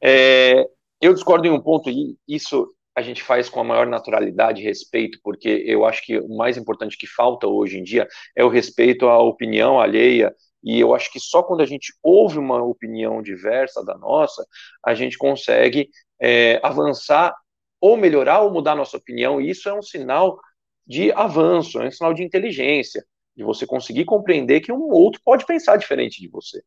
É, 0.04 0.66
eu 1.02 1.14
discordo 1.14 1.48
em 1.48 1.52
um 1.52 1.60
ponto, 1.60 1.90
e 1.90 2.16
isso 2.28 2.68
a 2.96 3.02
gente 3.02 3.24
faz 3.24 3.50
com 3.50 3.60
a 3.60 3.64
maior 3.64 3.88
naturalidade 3.88 4.62
e 4.62 4.66
respeito, 4.66 5.20
porque 5.24 5.64
eu 5.66 5.86
acho 5.86 6.06
que 6.06 6.20
o 6.20 6.36
mais 6.36 6.58
importante 6.58 6.98
que 6.98 7.08
falta 7.08 7.48
hoje 7.48 7.80
em 7.80 7.84
dia 7.84 8.08
é 8.36 8.44
o 8.44 8.50
respeito 8.50 9.08
à 9.08 9.20
opinião 9.20 9.80
alheia, 9.80 10.34
e 10.64 10.80
eu 10.80 10.94
acho 10.94 11.12
que 11.12 11.20
só 11.20 11.42
quando 11.42 11.62
a 11.62 11.66
gente 11.66 11.94
ouve 12.04 12.38
uma 12.38 12.62
opinião 12.64 13.22
diversa 13.22 13.84
da 13.84 13.98
nossa, 13.98 14.46
a 14.86 14.94
gente 14.94 15.18
consegue 15.18 15.90
é, 16.22 16.60
avançar 16.62 17.34
ou 17.80 17.98
melhorar 17.98 18.42
ou 18.42 18.52
mudar 18.52 18.76
nossa 18.76 18.98
opinião, 18.98 19.42
e 19.42 19.50
isso 19.50 19.68
é 19.68 19.74
um 19.74 19.82
sinal 19.82 20.40
de 20.86 21.12
avanço, 21.14 21.82
é 21.82 21.88
um 21.88 21.92
sinal 21.92 22.14
de 22.14 22.24
inteligência, 22.24 23.04
de 23.36 23.44
você 23.44 23.66
conseguir 23.66 24.06
compreender 24.06 24.60
que 24.60 24.72
um 24.72 24.90
outro 24.92 25.22
pode 25.24 25.46
pensar 25.46 25.78
diferente 25.78 26.22
de 26.22 26.28
você. 26.28 26.62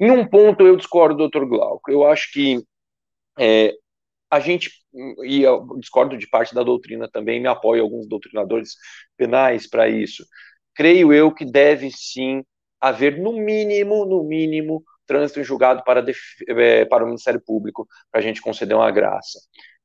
Em 0.00 0.10
um 0.10 0.26
ponto 0.26 0.66
eu 0.66 0.74
discordo 0.74 1.16
do 1.16 1.28
Dr. 1.28 1.44
Glauco, 1.44 1.90
eu 1.90 2.04
acho 2.06 2.32
que 2.32 2.64
é, 3.40 3.74
a 4.30 4.38
gente, 4.38 4.70
e 5.24 5.42
eu 5.42 5.66
discordo 5.78 6.16
de 6.16 6.28
parte 6.28 6.54
da 6.54 6.62
doutrina 6.62 7.08
também, 7.10 7.40
me 7.40 7.48
apoio 7.48 7.82
alguns 7.82 8.06
doutrinadores 8.06 8.74
penais 9.16 9.68
para 9.68 9.88
isso. 9.88 10.24
Creio 10.74 11.12
eu 11.12 11.32
que 11.32 11.44
deve 11.44 11.90
sim 11.90 12.44
haver, 12.80 13.18
no 13.18 13.32
mínimo, 13.32 14.04
no 14.04 14.22
mínimo, 14.22 14.84
trânsito 15.06 15.40
em 15.40 15.44
julgado 15.44 15.82
para, 15.84 16.04
é, 16.48 16.84
para 16.84 17.02
o 17.04 17.06
Ministério 17.06 17.42
Público 17.44 17.86
para 18.10 18.20
a 18.20 18.22
gente 18.22 18.40
conceder 18.40 18.76
uma 18.76 18.90
graça. 18.90 19.40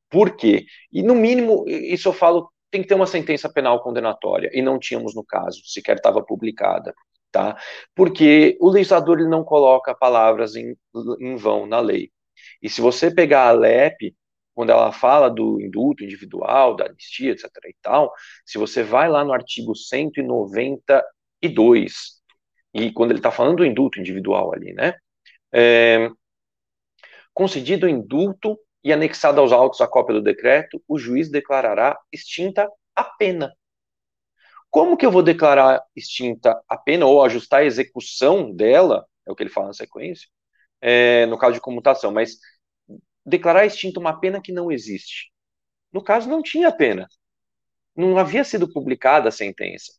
Por 0.10 0.36
quê? 0.36 0.66
E 0.92 1.02
no 1.02 1.16
mínimo, 1.16 1.66
isso 1.68 2.10
eu 2.10 2.14
falo, 2.14 2.52
tem 2.70 2.82
que 2.82 2.88
ter 2.88 2.94
uma 2.96 3.08
sentença 3.08 3.52
penal 3.52 3.82
condenatória, 3.82 4.50
e 4.54 4.62
não 4.62 4.78
tínhamos 4.78 5.16
no 5.16 5.26
caso, 5.26 5.62
sequer 5.66 5.96
estava 5.98 6.24
publicada. 6.24 6.94
Tá? 7.32 7.58
Porque 7.94 8.58
o 8.62 8.70
legislador 8.70 9.20
ele 9.20 9.28
não 9.28 9.44
coloca 9.44 9.94
palavras 9.94 10.56
em, 10.56 10.78
em 11.20 11.36
vão 11.36 11.66
na 11.66 11.80
lei. 11.82 12.10
E 12.62 12.70
se 12.70 12.82
você 12.82 13.14
pegar 13.14 13.48
a 13.48 13.52
LEP, 13.52 14.16
quando 14.54 14.72
ela 14.72 14.92
fala 14.92 15.30
do 15.30 15.60
indulto 15.62 16.04
individual, 16.04 16.76
da 16.76 16.86
anistia, 16.86 17.32
etc. 17.32 17.50
e 17.68 17.76
tal, 17.82 18.14
se 18.46 18.58
você 18.58 18.84
vai 18.84 19.10
lá 19.10 19.24
no 19.24 19.34
artigo 19.34 19.76
192, 19.76 22.22
e 22.74 22.92
quando 22.92 23.12
ele 23.12 23.20
está 23.20 23.32
falando 23.32 23.58
do 23.58 23.66
indulto 23.66 24.00
individual 24.00 24.54
ali, 24.54 24.74
né? 24.74 24.94
É, 25.54 26.10
concedido 27.34 27.86
o 27.86 27.90
indulto 27.90 28.58
e 28.84 28.94
anexado 28.94 29.40
aos 29.42 29.52
autos 29.52 29.82
a 29.82 29.88
cópia 29.88 30.16
do 30.16 30.22
decreto, 30.22 30.82
o 30.88 30.98
juiz 30.98 31.30
declarará 31.30 31.98
extinta 32.12 32.70
a 32.96 33.04
pena. 33.04 33.54
Como 34.70 34.98
que 34.98 35.06
eu 35.06 35.12
vou 35.12 35.24
declarar 35.24 35.82
extinta 35.96 36.62
a 36.68 36.78
pena 36.78 37.06
ou 37.06 37.24
ajustar 37.24 37.62
a 37.62 37.66
execução 37.66 38.54
dela? 38.54 39.06
É 39.26 39.32
o 39.32 39.36
que 39.36 39.44
ele 39.44 39.50
fala 39.50 39.68
na 39.68 39.74
sequência, 39.74 40.28
é, 40.82 41.26
no 41.26 41.38
caso 41.38 41.54
de 41.54 41.62
comutação, 41.62 42.12
mas 42.12 42.38
declarar 43.26 43.66
extinta 43.66 44.00
uma 44.00 44.20
pena 44.20 44.42
que 44.42 44.52
não 44.52 44.72
existe. 44.72 45.32
No 45.92 46.04
caso, 46.04 46.30
não 46.30 46.42
tinha 46.42 46.72
pena. 46.72 47.08
Não 47.96 48.18
havia 48.18 48.44
sido 48.44 48.72
publicada 48.72 49.30
a 49.30 49.32
sentença. 49.32 49.94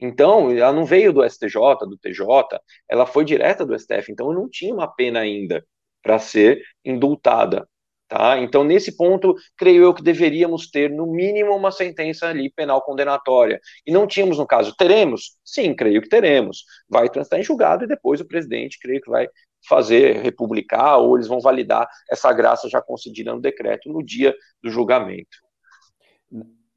Então, 0.00 0.50
ela 0.50 0.72
não 0.72 0.84
veio 0.84 1.12
do 1.12 1.22
STJ, 1.22 1.86
do 1.88 1.96
TJ, 1.96 2.58
ela 2.88 3.06
foi 3.06 3.24
direta 3.24 3.64
do 3.64 3.78
STF, 3.78 4.10
então 4.10 4.32
não 4.32 4.48
tinha 4.48 4.74
uma 4.74 4.88
pena 4.88 5.20
ainda 5.20 5.64
para 6.02 6.18
ser 6.18 6.62
indultada. 6.84 7.68
Tá? 8.08 8.38
Então, 8.38 8.62
nesse 8.64 8.96
ponto, 8.96 9.34
creio 9.56 9.84
eu 9.84 9.94
que 9.94 10.02
deveríamos 10.02 10.68
ter, 10.70 10.90
no 10.90 11.06
mínimo, 11.06 11.56
uma 11.56 11.70
sentença 11.70 12.28
ali 12.28 12.50
penal 12.52 12.82
condenatória. 12.82 13.58
E 13.86 13.92
não 13.92 14.06
tínhamos, 14.06 14.36
no 14.38 14.46
caso. 14.46 14.74
Teremos? 14.76 15.38
Sim, 15.44 15.74
creio 15.74 16.02
que 16.02 16.10
teremos. 16.10 16.64
Vai 16.88 17.08
transitar 17.08 17.40
em 17.40 17.42
julgado 17.44 17.84
e 17.84 17.88
depois 17.88 18.20
o 18.20 18.26
presidente, 18.28 18.78
creio 18.78 19.00
que 19.00 19.08
vai 19.10 19.28
fazer 19.68 20.22
republicar 20.22 20.98
ou 20.98 21.16
eles 21.16 21.28
vão 21.28 21.40
validar 21.40 21.88
essa 22.10 22.32
graça 22.32 22.68
já 22.68 22.80
concedida 22.80 23.32
no 23.32 23.40
decreto 23.40 23.88
no 23.88 24.02
dia 24.02 24.34
do 24.62 24.70
julgamento. 24.70 25.38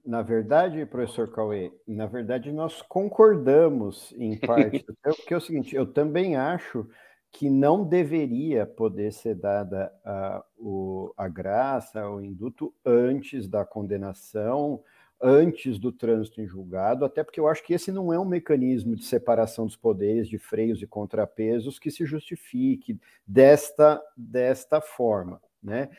Na 0.06 0.22
verdade, 0.22 0.86
professor 0.86 1.32
Cauê, 1.32 1.72
na 1.88 2.06
verdade 2.06 2.52
nós 2.52 2.82
concordamos 2.84 4.14
em 4.18 4.38
parte, 4.40 4.86
porque 5.04 5.34
é 5.34 5.38
o 5.38 5.42
seguinte, 5.42 5.76
eu 5.76 5.92
também 5.92 6.36
acho 6.36 6.88
que 7.32 7.50
não 7.50 7.84
deveria 7.84 8.66
poder 8.66 9.12
ser 9.12 9.36
dada 9.36 9.92
a, 10.06 10.44
o, 10.58 11.14
a 11.18 11.28
graça, 11.28 12.08
o 12.08 12.22
induto 12.22 12.74
antes 12.86 13.48
da 13.48 13.66
condenação, 13.66 14.82
antes 15.28 15.80
do 15.80 15.92
trânsito 15.92 16.40
em 16.40 16.46
julgado, 16.46 17.04
até 17.04 17.24
porque 17.24 17.40
eu 17.40 17.48
acho 17.48 17.64
que 17.64 17.74
esse 17.74 17.92
não 17.92 18.14
é 18.14 18.20
um 18.20 18.26
mecanismo 18.26 18.96
de 18.96 19.04
separação 19.04 19.66
dos 19.66 19.76
poderes, 19.76 20.30
de 20.30 20.38
freios 20.38 20.84
e 20.84 20.88
contrapesos 20.88 21.80
que 21.80 21.90
se 21.90 22.06
justifique 22.06 23.00
desta, 23.26 24.00
desta 24.16 24.80
forma, 24.80 25.42
né? 25.64 25.90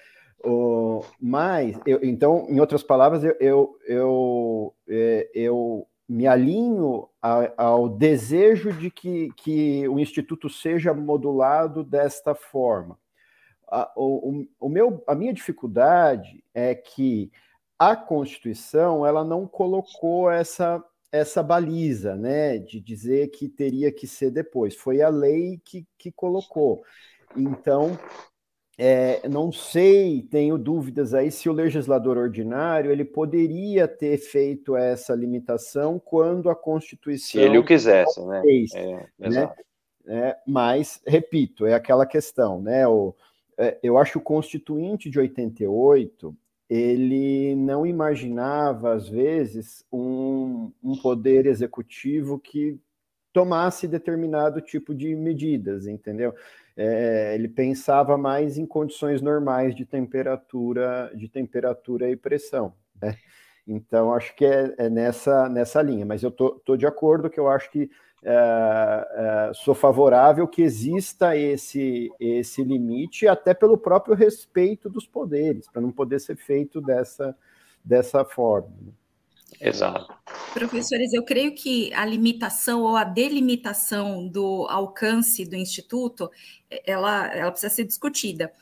O, 0.45 1.03
mas, 1.20 1.77
eu, 1.85 1.99
então, 2.05 2.47
em 2.49 2.61
outras 2.61 2.85
palavras, 2.85 3.24
eu, 3.24 3.35
eu, 3.41 3.79
eu, 3.89 4.74
é, 4.87 5.29
eu 5.35 5.89
me 6.09 6.29
alinho 6.29 7.09
a, 7.20 7.53
ao 7.57 7.89
desejo 7.89 8.72
de 8.72 8.93
que, 8.93 9.33
que 9.37 9.89
o 9.89 9.99
Instituto 9.99 10.49
seja 10.49 10.95
modulado 10.95 11.83
desta 11.83 12.33
forma. 12.33 12.97
A, 13.66 13.91
o, 13.97 14.47
o 14.61 14.68
meu, 14.68 15.03
a 15.05 15.16
minha 15.16 15.33
dificuldade 15.33 16.45
é 16.55 16.77
que 16.77 17.33
a 17.79 17.95
Constituição 17.95 19.07
ela 19.07 19.24
não 19.24 19.47
colocou 19.47 20.31
essa, 20.31 20.83
essa 21.12 21.43
baliza 21.43 22.16
né, 22.16 22.59
de 22.59 22.81
dizer 22.81 23.29
que 23.29 23.49
teria 23.49 23.93
que 23.93 24.07
ser 24.07 24.31
depois. 24.31 24.74
Foi 24.74 25.03
a 25.03 25.09
lei 25.09 25.61
que, 25.64 25.87
que 25.99 26.11
colocou. 26.11 26.83
Então, 27.37 27.99
é, 28.79 29.27
não 29.29 29.51
sei, 29.51 30.22
tenho 30.22 30.59
dúvidas 30.59 31.14
aí 31.14 31.31
se 31.31 31.49
o 31.49 31.53
legislador 31.53 32.16
ordinário 32.18 32.91
ele 32.91 33.05
poderia 33.05 33.89
ter 33.89 34.18
feito 34.18 34.77
essa 34.77 35.14
limitação 35.14 35.99
quando 35.99 36.49
a 36.49 36.55
Constituição. 36.55 37.41
Se 37.41 37.47
ele 37.47 37.59
o 37.59 37.64
quisesse, 37.64 38.24
né? 38.24 38.43
Fez, 38.43 38.74
é, 38.74 39.09
né? 39.18 39.53
É, 40.09 40.37
mas, 40.47 41.01
repito, 41.07 41.66
é 41.66 41.74
aquela 41.74 42.07
questão, 42.07 42.61
né? 42.62 42.87
O, 42.87 43.14
é, 43.59 43.79
eu 43.83 43.99
acho 43.99 44.18
o 44.18 44.22
Constituinte 44.22 45.11
de 45.11 45.18
88 45.18 46.37
ele 46.68 47.54
não 47.54 47.86
imaginava, 47.86 48.94
às 48.94 49.08
vezes, 49.08 49.84
um, 49.92 50.72
um 50.82 50.96
poder 50.96 51.46
executivo 51.46 52.38
que 52.38 52.78
tomasse 53.32 53.86
determinado 53.86 54.60
tipo 54.60 54.94
de 54.94 55.14
medidas, 55.14 55.86
entendeu? 55.86 56.34
É, 56.76 57.34
ele 57.34 57.48
pensava 57.48 58.16
mais 58.18 58.58
em 58.58 58.66
condições 58.66 59.22
normais 59.22 59.74
de 59.74 59.84
temperatura, 59.84 61.10
de 61.14 61.28
temperatura 61.28 62.10
e 62.10 62.16
pressão. 62.16 62.74
Né? 63.00 63.16
Então, 63.66 64.12
acho 64.14 64.34
que 64.34 64.44
é, 64.44 64.74
é, 64.78 64.88
nessa, 64.88 65.48
nessa 65.48 65.82
linha, 65.82 66.06
mas 66.06 66.22
eu 66.22 66.30
estou 66.30 66.76
de 66.76 66.86
acordo 66.86 67.28
que 67.28 67.38
eu 67.38 67.48
acho 67.48 67.70
que 67.70 67.90
é, 68.29 69.49
é, 69.51 69.55
sou 69.55 69.72
favorável 69.72 70.49
que 70.49 70.61
exista 70.61 71.37
esse, 71.37 72.11
esse 72.18 72.64
limite, 72.64 73.29
até 73.29 73.55
pelo 73.55 73.79
próprio 73.79 74.16
respeito 74.16 74.91
dos 74.91 75.07
poderes, 75.07 75.68
para 75.68 75.81
não 75.81 75.93
poder 75.93 76.18
ser 76.18 76.37
feito 76.37 76.81
dessa, 76.81 77.37
dessa 77.85 78.24
forma. 78.24 78.74
Né? 78.83 78.93
Exato. 79.61 80.12
Professores, 80.53 81.12
eu 81.12 81.24
creio 81.24 81.55
que 81.55 81.95
a 81.95 82.05
limitação 82.05 82.83
ou 82.83 82.97
a 82.97 83.05
delimitação 83.05 84.27
do 84.27 84.66
alcance 84.68 85.45
do 85.45 85.55
Instituto, 85.55 86.29
ela, 86.85 87.33
ela 87.33 87.53
precisa 87.53 87.72
ser 87.72 87.85
discutida. 87.85 88.53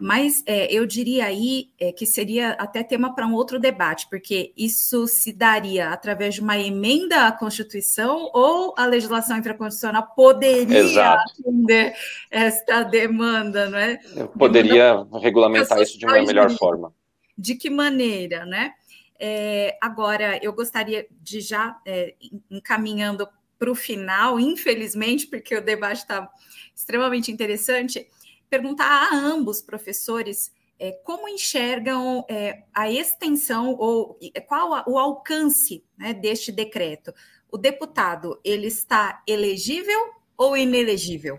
Mas 0.00 0.42
é, 0.46 0.72
eu 0.72 0.84
diria 0.86 1.26
aí 1.26 1.70
é, 1.78 1.92
que 1.92 2.04
seria 2.04 2.50
até 2.52 2.82
tema 2.82 3.14
para 3.14 3.26
um 3.26 3.32
outro 3.32 3.58
debate, 3.58 4.08
porque 4.10 4.52
isso 4.56 5.06
se 5.06 5.32
daria 5.32 5.90
através 5.90 6.34
de 6.34 6.40
uma 6.40 6.58
emenda 6.58 7.28
à 7.28 7.32
Constituição 7.32 8.30
ou 8.34 8.74
a 8.76 8.86
legislação 8.86 9.38
infraconstitucional 9.38 10.12
poderia 10.14 10.78
Exato. 10.78 11.32
atender 11.40 11.94
esta 12.30 12.82
demanda, 12.82 13.68
não 13.70 13.78
é? 13.78 14.00
Eu 14.16 14.28
poderia 14.28 14.94
demanda 14.94 15.18
regulamentar 15.18 15.80
isso 15.80 15.98
de 15.98 16.06
uma 16.06 16.22
melhor 16.22 16.50
forma. 16.50 16.92
De 17.36 17.54
que 17.54 17.70
maneira, 17.70 18.44
né? 18.44 18.72
É, 19.18 19.78
agora, 19.80 20.38
eu 20.42 20.52
gostaria 20.52 21.06
de 21.22 21.40
já, 21.40 21.78
é, 21.86 22.14
encaminhando 22.50 23.28
para 23.58 23.70
o 23.70 23.74
final, 23.74 24.38
infelizmente, 24.40 25.26
porque 25.26 25.56
o 25.56 25.64
debate 25.64 25.98
está 25.98 26.28
extremamente 26.74 27.30
interessante, 27.30 28.06
perguntar 28.48 28.86
a 28.86 29.14
ambos 29.14 29.60
professores 29.60 30.52
é, 30.78 30.92
como 31.04 31.28
enxergam 31.28 32.24
é, 32.28 32.64
a 32.72 32.90
extensão 32.90 33.74
ou 33.78 34.18
qual 34.46 34.74
a, 34.74 34.84
o 34.86 34.98
alcance 34.98 35.84
né, 35.96 36.12
deste 36.12 36.50
decreto. 36.50 37.12
O 37.50 37.56
deputado, 37.56 38.40
ele 38.44 38.66
está 38.66 39.22
elegível 39.26 39.98
ou 40.36 40.56
inelegível? 40.56 41.38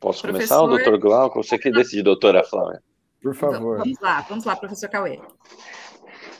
Posso 0.00 0.22
Professor... 0.22 0.58
começar, 0.58 0.84
doutor 0.84 0.98
Glauco? 0.98 1.42
Você 1.42 1.56
que 1.56 1.70
decide, 1.70 2.02
doutora 2.02 2.42
Flávia. 2.42 2.82
Por 3.22 3.36
favor. 3.36 3.78
Vamos 3.78 4.00
lá, 4.00 4.20
vamos 4.22 4.44
lá, 4.44 4.56
professor 4.56 4.88
Cauê. 4.88 5.20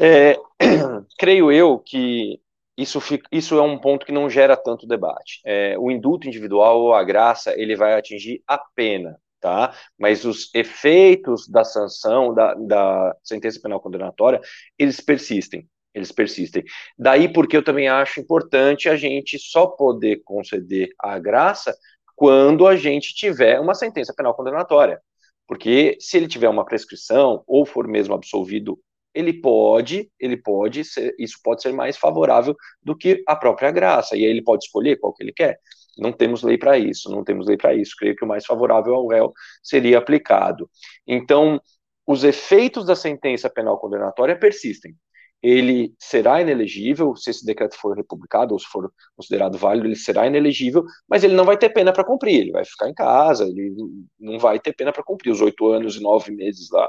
É, 0.00 0.36
creio 1.16 1.53
eu 1.53 1.78
que 1.78 2.40
isso, 2.76 3.00
fica, 3.00 3.28
isso 3.30 3.58
é 3.58 3.62
um 3.62 3.78
ponto 3.78 4.06
que 4.06 4.12
não 4.12 4.30
gera 4.30 4.56
tanto 4.56 4.86
debate. 4.86 5.40
É, 5.44 5.76
o 5.78 5.90
indulto 5.90 6.26
individual 6.26 6.80
ou 6.80 6.94
a 6.94 7.04
graça, 7.04 7.52
ele 7.58 7.76
vai 7.76 7.94
atingir 7.94 8.42
a 8.46 8.58
pena, 8.74 9.18
tá? 9.40 9.74
Mas 9.98 10.24
os 10.24 10.52
efeitos 10.54 11.48
da 11.48 11.64
sanção, 11.64 12.32
da, 12.34 12.54
da 12.54 13.16
sentença 13.22 13.60
penal 13.60 13.80
condenatória, 13.80 14.40
eles 14.78 15.00
persistem. 15.00 15.68
Eles 15.94 16.10
persistem. 16.10 16.64
Daí 16.98 17.30
porque 17.30 17.56
eu 17.56 17.62
também 17.62 17.88
acho 17.88 18.20
importante 18.20 18.88
a 18.88 18.96
gente 18.96 19.38
só 19.38 19.66
poder 19.66 20.22
conceder 20.24 20.88
a 20.98 21.18
graça 21.18 21.76
quando 22.16 22.66
a 22.66 22.76
gente 22.76 23.14
tiver 23.14 23.60
uma 23.60 23.74
sentença 23.74 24.14
penal 24.16 24.34
condenatória. 24.34 25.00
Porque 25.46 25.98
se 26.00 26.16
ele 26.16 26.28
tiver 26.28 26.48
uma 26.48 26.64
prescrição 26.64 27.42
ou 27.46 27.66
for 27.66 27.86
mesmo 27.86 28.14
absolvido, 28.14 28.78
ele 29.14 29.32
pode, 29.32 30.10
ele 30.18 30.36
pode 30.36 30.84
ser, 30.84 31.14
isso 31.18 31.38
pode 31.42 31.62
ser 31.62 31.72
mais 31.72 31.96
favorável 31.96 32.54
do 32.82 32.96
que 32.96 33.22
a 33.26 33.36
própria 33.36 33.70
graça. 33.70 34.16
E 34.16 34.24
aí 34.24 34.30
ele 34.30 34.42
pode 34.42 34.64
escolher 34.64 34.98
qual 34.98 35.12
que 35.12 35.22
ele 35.22 35.32
quer. 35.32 35.58
Não 35.98 36.12
temos 36.12 36.42
lei 36.42 36.56
para 36.56 36.78
isso, 36.78 37.10
não 37.10 37.22
temos 37.22 37.46
lei 37.46 37.56
para 37.56 37.74
isso. 37.74 37.94
Creio 37.98 38.16
que 38.16 38.24
o 38.24 38.28
mais 38.28 38.46
favorável 38.46 38.94
ao 38.94 39.06
réu 39.06 39.32
seria 39.62 39.98
aplicado. 39.98 40.68
Então, 41.06 41.60
os 42.06 42.24
efeitos 42.24 42.86
da 42.86 42.96
sentença 42.96 43.50
penal 43.50 43.78
condenatória 43.78 44.38
persistem 44.38 44.96
ele 45.42 45.92
será 45.98 46.40
inelegível, 46.40 47.16
se 47.16 47.30
esse 47.30 47.44
decreto 47.44 47.76
for 47.76 47.96
republicado 47.96 48.54
ou 48.54 48.60
se 48.60 48.66
for 48.66 48.92
considerado 49.16 49.58
válido, 49.58 49.88
ele 49.88 49.96
será 49.96 50.26
inelegível, 50.26 50.84
mas 51.08 51.24
ele 51.24 51.34
não 51.34 51.44
vai 51.44 51.58
ter 51.58 51.70
pena 51.70 51.92
para 51.92 52.04
cumprir, 52.04 52.42
ele 52.42 52.52
vai 52.52 52.64
ficar 52.64 52.88
em 52.88 52.94
casa, 52.94 53.44
ele 53.44 53.74
não 54.20 54.38
vai 54.38 54.60
ter 54.60 54.72
pena 54.72 54.92
para 54.92 55.02
cumprir, 55.02 55.32
os 55.32 55.40
oito 55.40 55.66
anos 55.66 55.96
e 55.96 56.00
nove 56.00 56.30
meses 56.30 56.70
lá 56.70 56.88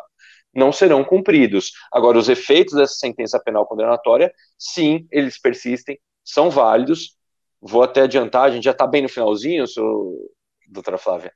não 0.54 0.72
serão 0.72 1.04
cumpridos. 1.04 1.72
Agora, 1.92 2.18
os 2.18 2.30
efeitos 2.30 2.76
dessa 2.76 2.94
sentença 2.96 3.40
penal 3.40 3.66
condenatória, 3.66 4.34
sim, 4.58 5.08
eles 5.12 5.40
persistem, 5.40 6.00
são 6.24 6.50
válidos, 6.50 7.18
vou 7.60 7.84
até 7.84 8.02
adiantar, 8.02 8.44
a 8.44 8.52
gente 8.52 8.64
já 8.64 8.72
está 8.72 8.86
bem 8.86 9.02
no 9.02 9.10
finalzinho, 9.10 9.68
sou, 9.68 10.32
doutora 10.68 10.98
Flávia, 10.98 11.34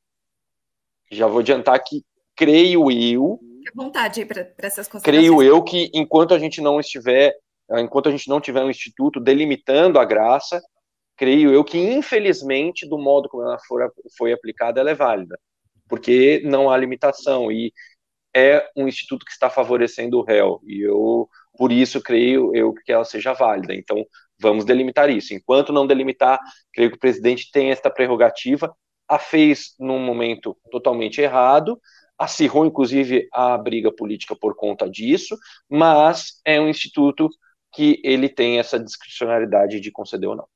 já 1.12 1.28
vou 1.28 1.40
adiantar 1.40 1.82
que 1.84 2.04
creio 2.36 2.92
eu 2.92 3.40
Fique 3.68 3.70
à 3.70 3.84
vontade 3.84 4.26
para 4.26 4.42
essas 4.60 4.88
considerações. 4.88 5.04
Creio 5.04 5.44
eu 5.44 5.64
que 5.64 5.90
enquanto 5.94 6.34
a 6.34 6.40
gente 6.40 6.62
não 6.62 6.80
estiver, 6.80 7.34
enquanto 7.72 8.08
a 8.08 8.12
gente 8.12 8.30
não 8.30 8.40
tiver 8.40 8.64
um 8.64 8.70
instituto 8.70 9.20
delimitando 9.20 10.00
a 10.00 10.06
graça, 10.06 10.62
creio 11.18 11.52
eu 11.52 11.64
que, 11.64 11.78
infelizmente, 11.78 12.88
do 12.88 12.98
modo 12.98 13.28
como 13.28 13.44
ela 13.44 13.58
for, 13.68 13.92
foi 14.18 14.32
aplicada, 14.32 14.80
ela 14.80 14.92
é 14.92 14.96
válida, 14.96 15.38
porque 15.90 16.42
não 16.46 16.70
há 16.70 16.78
limitação, 16.78 17.52
e 17.52 17.74
é 18.36 18.68
um 18.76 18.88
instituto 18.88 19.26
que 19.26 19.32
está 19.32 19.50
favorecendo 19.50 20.18
o 20.18 20.24
réu, 20.24 20.62
e 20.66 20.82
eu, 20.82 21.28
por 21.58 21.72
isso, 21.72 22.02
creio 22.02 22.56
eu 22.56 22.74
que 22.74 22.92
ela 22.92 23.06
seja 23.06 23.34
válida. 23.34 23.74
Então, 23.74 24.06
vamos 24.40 24.66
delimitar 24.66 25.10
isso. 25.10 25.34
Enquanto 25.34 25.74
não 25.74 25.88
delimitar, 25.88 26.40
creio 26.74 26.92
que 26.92 26.98
o 26.98 27.00
presidente 27.00 27.50
tem 27.52 27.72
esta 27.72 27.90
prerrogativa, 27.90 28.76
a 29.08 29.18
fez 29.18 29.74
num 29.80 30.00
momento 30.00 30.56
totalmente 30.70 31.22
errado, 31.22 31.80
acirrou 32.18 32.66
inclusive 32.66 33.28
a 33.32 33.58
briga 33.58 33.92
política 33.92 34.36
por 34.36 34.56
conta 34.56 34.90
disso, 34.90 35.38
mas 35.70 36.42
é 36.44 36.60
um 36.60 36.68
instituto 36.68 37.30
que 37.74 38.02
ele 38.04 38.28
tem 38.28 38.60
essa 38.60 38.80
discricionalidade 38.80 39.80
de 39.80 39.92
conceder 39.92 40.30
ou 40.30 40.36
não. 40.36 40.48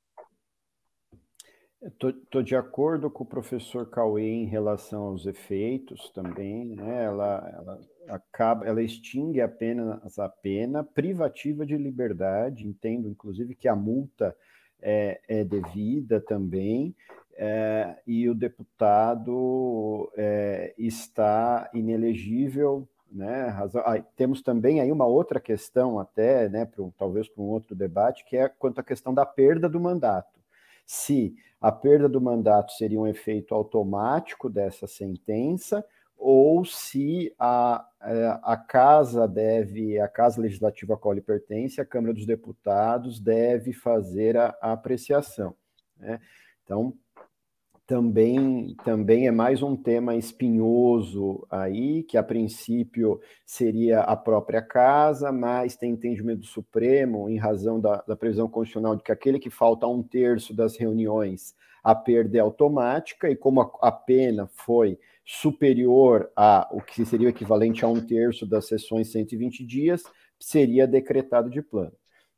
Estou 1.84 2.43
de 2.43 2.55
acordo 2.55 3.09
com 3.09 3.23
o 3.23 3.27
professor 3.27 3.89
Cauê 3.89 4.29
em 4.29 4.45
relação 4.45 5.01
aos 5.01 5.25
efeitos 5.25 6.11
também, 6.11 6.75
né? 6.75 7.05
Ela, 7.05 7.51
ela 7.55 7.79
acaba, 8.07 8.67
ela 8.67 8.84
extingue 8.84 9.41
apenas 9.41 10.19
a 10.19 10.29
pena 10.29 10.84
privativa 10.84 11.65
de 11.65 11.75
liberdade. 11.75 12.67
Entendo, 12.67 13.09
inclusive, 13.09 13.55
que 13.55 13.67
a 13.67 13.75
multa 13.75 14.36
é, 14.79 15.21
é 15.27 15.43
devida 15.43 16.21
também, 16.21 16.95
é, 17.36 17.95
e 18.05 18.29
o 18.29 18.36
deputado 18.36 20.11
é, 20.15 20.75
está 20.77 21.67
inelegível. 21.73 22.88
Né, 23.11 23.47
razão, 23.47 23.84
ah, 23.86 24.01
temos 24.15 24.41
também 24.41 24.79
aí 24.79 24.89
uma 24.89 25.05
outra 25.05 25.38
questão, 25.38 25.99
até, 25.99 26.47
né, 26.47 26.65
talvez 26.97 27.27
para 27.27 27.43
um 27.43 27.47
outro 27.47 27.75
debate, 27.75 28.23
que 28.23 28.38
é 28.38 28.47
quanto 28.47 28.79
à 28.79 28.84
questão 28.84 29.13
da 29.13 29.25
perda 29.25 29.67
do 29.67 29.82
mandato. 29.82 30.39
Se 30.86 31.36
a 31.62 31.72
perda 31.72 32.09
do 32.09 32.20
mandato 32.20 32.72
seria 32.72 32.99
um 32.99 33.05
efeito 33.05 33.53
automático 33.53 34.49
dessa 34.49 34.88
sentença, 34.88 35.86
ou 36.18 36.66
se 36.66 37.34
a, 37.38 37.86
é, 38.01 38.39
a 38.43 38.57
casa 38.57 39.28
deve, 39.28 39.99
a 39.99 40.07
casa 40.07 40.41
legislativa 40.41 40.95
a 40.95 40.97
qual 40.97 41.14
ele 41.14 41.22
pertence, 41.22 41.80
a 41.80 41.86
Câmara 41.86 42.14
dos 42.14 42.26
Deputados, 42.26 43.20
deve 43.20 43.74
fazer 43.74 44.38
a, 44.38 44.55
a 44.59 44.72
apreciação. 44.72 45.55
Né? 45.97 46.20
Então, 46.64 46.95
também, 47.91 48.73
também 48.85 49.27
é 49.27 49.31
mais 49.31 49.61
um 49.61 49.75
tema 49.75 50.15
espinhoso 50.15 51.45
aí, 51.51 52.03
que 52.03 52.15
a 52.15 52.23
princípio 52.23 53.19
seria 53.45 53.99
a 53.99 54.15
própria 54.15 54.61
casa, 54.61 55.29
mas 55.29 55.75
tem 55.75 55.91
entendimento 55.91 56.39
do 56.39 56.45
Supremo, 56.45 57.29
em 57.29 57.37
razão 57.37 57.81
da, 57.81 57.97
da 58.07 58.15
previsão 58.15 58.47
constitucional 58.47 58.95
de 58.95 59.03
que 59.03 59.11
aquele 59.11 59.37
que 59.39 59.49
falta 59.49 59.85
um 59.87 60.01
terço 60.01 60.53
das 60.53 60.77
reuniões, 60.77 61.53
a 61.83 61.93
perda 61.93 62.37
é 62.37 62.39
automática, 62.39 63.29
e 63.29 63.35
como 63.35 63.59
a, 63.59 63.69
a 63.81 63.91
pena 63.91 64.47
foi 64.53 64.97
superior 65.25 66.31
a 66.33 66.69
o 66.71 66.79
que 66.79 67.03
seria 67.03 67.27
o 67.27 67.29
equivalente 67.29 67.83
a 67.83 67.89
um 67.89 67.99
terço 67.99 68.45
das 68.45 68.69
sessões 68.69 69.11
120 69.11 69.65
dias, 69.65 70.03
seria 70.39 70.87
decretado 70.87 71.49
de 71.49 71.61
plano. 71.61 71.91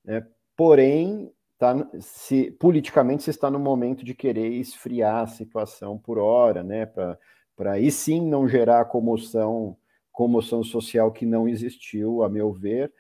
Né? 0.04 0.26
Porém, 0.58 1.32
tá, 1.64 1.88
se 2.02 2.52
politicamente 2.52 3.24
se 3.24 3.30
está 3.30 3.50
no 3.50 3.58
momento 3.58 4.04
de 4.04 4.14
querer 4.14 4.50
esfriar 4.50 5.24
a 5.24 5.28
situação 5.28 5.98
por 5.98 6.18
hora, 6.18 6.62
né, 6.62 6.86
para 6.86 7.72
aí 7.72 7.90
sim 7.90 8.22
não 8.22 8.46
gerar 8.50 8.84
comoção, 8.86 9.78
comoção 10.12 10.62
social 10.62 11.10
que 11.10 11.26
não 11.26 11.48
existiu, 11.48 12.22
a 12.22 12.28
meu 12.28 12.52
ver. 12.52 12.92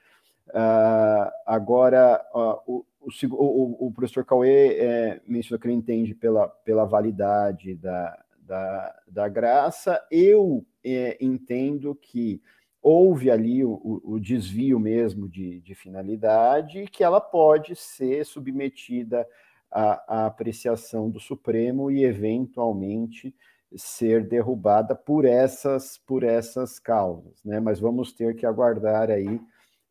Uh, 0.47 1.30
agora, 1.45 2.24
uh, 2.34 2.61
o, 2.66 2.86
o, 3.32 3.88
o, 3.88 3.91
professor 3.91 4.24
Cauê 4.24 4.78
é, 4.78 5.22
mencionou 5.28 5.59
que 5.59 5.68
ele 5.68 5.74
entende 5.74 6.16
pela, 6.16 6.47
pela 6.47 6.86
validade 6.86 7.76
da, 7.76 8.18
da, 8.39 8.95
da 9.07 9.28
graça. 9.28 10.01
Eu 10.09 10.66
é, 10.86 11.18
entendo 11.20 11.93
que 11.95 12.41
houve 12.84 13.31
ali 13.31 13.63
o, 13.63 14.01
o 14.03 14.19
desvio 14.19 14.77
mesmo 14.77 15.29
de, 15.29 15.61
de, 15.61 15.73
finalidade, 15.73 16.86
que 16.91 17.01
ela 17.01 17.21
pode 17.21 17.77
ser 17.77 18.25
submetida 18.25 19.25
à, 19.71 20.23
à, 20.23 20.25
apreciação 20.25 21.09
do 21.09 21.19
Supremo 21.19 21.89
e 21.89 22.03
eventualmente 22.03 23.34
ser 23.75 24.27
derrubada 24.27 24.93
por 24.93 25.25
essas 25.25 25.97
por 25.97 26.23
essas 26.23 26.77
causas, 26.77 27.43
né? 27.43 27.59
Mas 27.59 27.79
vamos 27.79 28.11
ter 28.11 28.36
que 28.36 28.45
aguardar 28.45 29.09
aí 29.09 29.41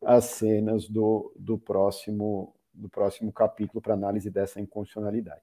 as 0.05 0.25
cenas 0.25 0.87
do, 0.87 1.33
do 1.35 1.57
próximo 1.57 2.55
do 2.73 2.87
próximo 2.89 3.31
capítulo 3.31 3.81
para 3.81 3.93
análise 3.93 4.29
dessa 4.29 4.61
inconstitucionalidade. 4.61 5.41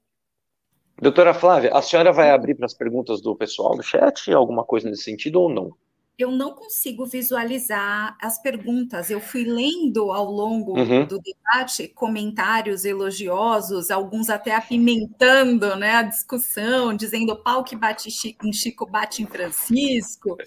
Doutora 0.99 1.33
Flávia, 1.33 1.71
a 1.73 1.81
senhora 1.81 2.11
vai 2.11 2.31
abrir 2.31 2.55
para 2.55 2.65
as 2.65 2.73
perguntas 2.73 3.21
do 3.21 3.35
pessoal 3.35 3.75
do 3.75 3.83
chat, 3.83 4.31
alguma 4.31 4.63
coisa 4.63 4.89
nesse 4.89 5.03
sentido 5.03 5.41
ou 5.41 5.49
não? 5.49 5.75
Eu 6.21 6.31
não 6.31 6.53
consigo 6.53 7.05
visualizar 7.05 8.17
as 8.21 8.41
perguntas. 8.41 9.09
Eu 9.09 9.19
fui 9.19 9.43
lendo 9.43 10.11
ao 10.11 10.31
longo 10.31 10.77
uhum. 10.77 11.05
do 11.05 11.19
debate 11.19 11.87
comentários 11.87 12.85
elogiosos, 12.85 13.91
alguns 13.91 14.29
até 14.29 14.55
apimentando 14.55 15.75
né, 15.75 15.95
a 15.95 16.03
discussão, 16.03 16.95
dizendo 16.95 17.35
pau 17.35 17.63
que 17.63 17.75
bate 17.75 18.09
em 18.43 18.53
Chico 18.53 18.85
bate 18.85 19.23
em 19.23 19.25
Francisco. 19.25 20.37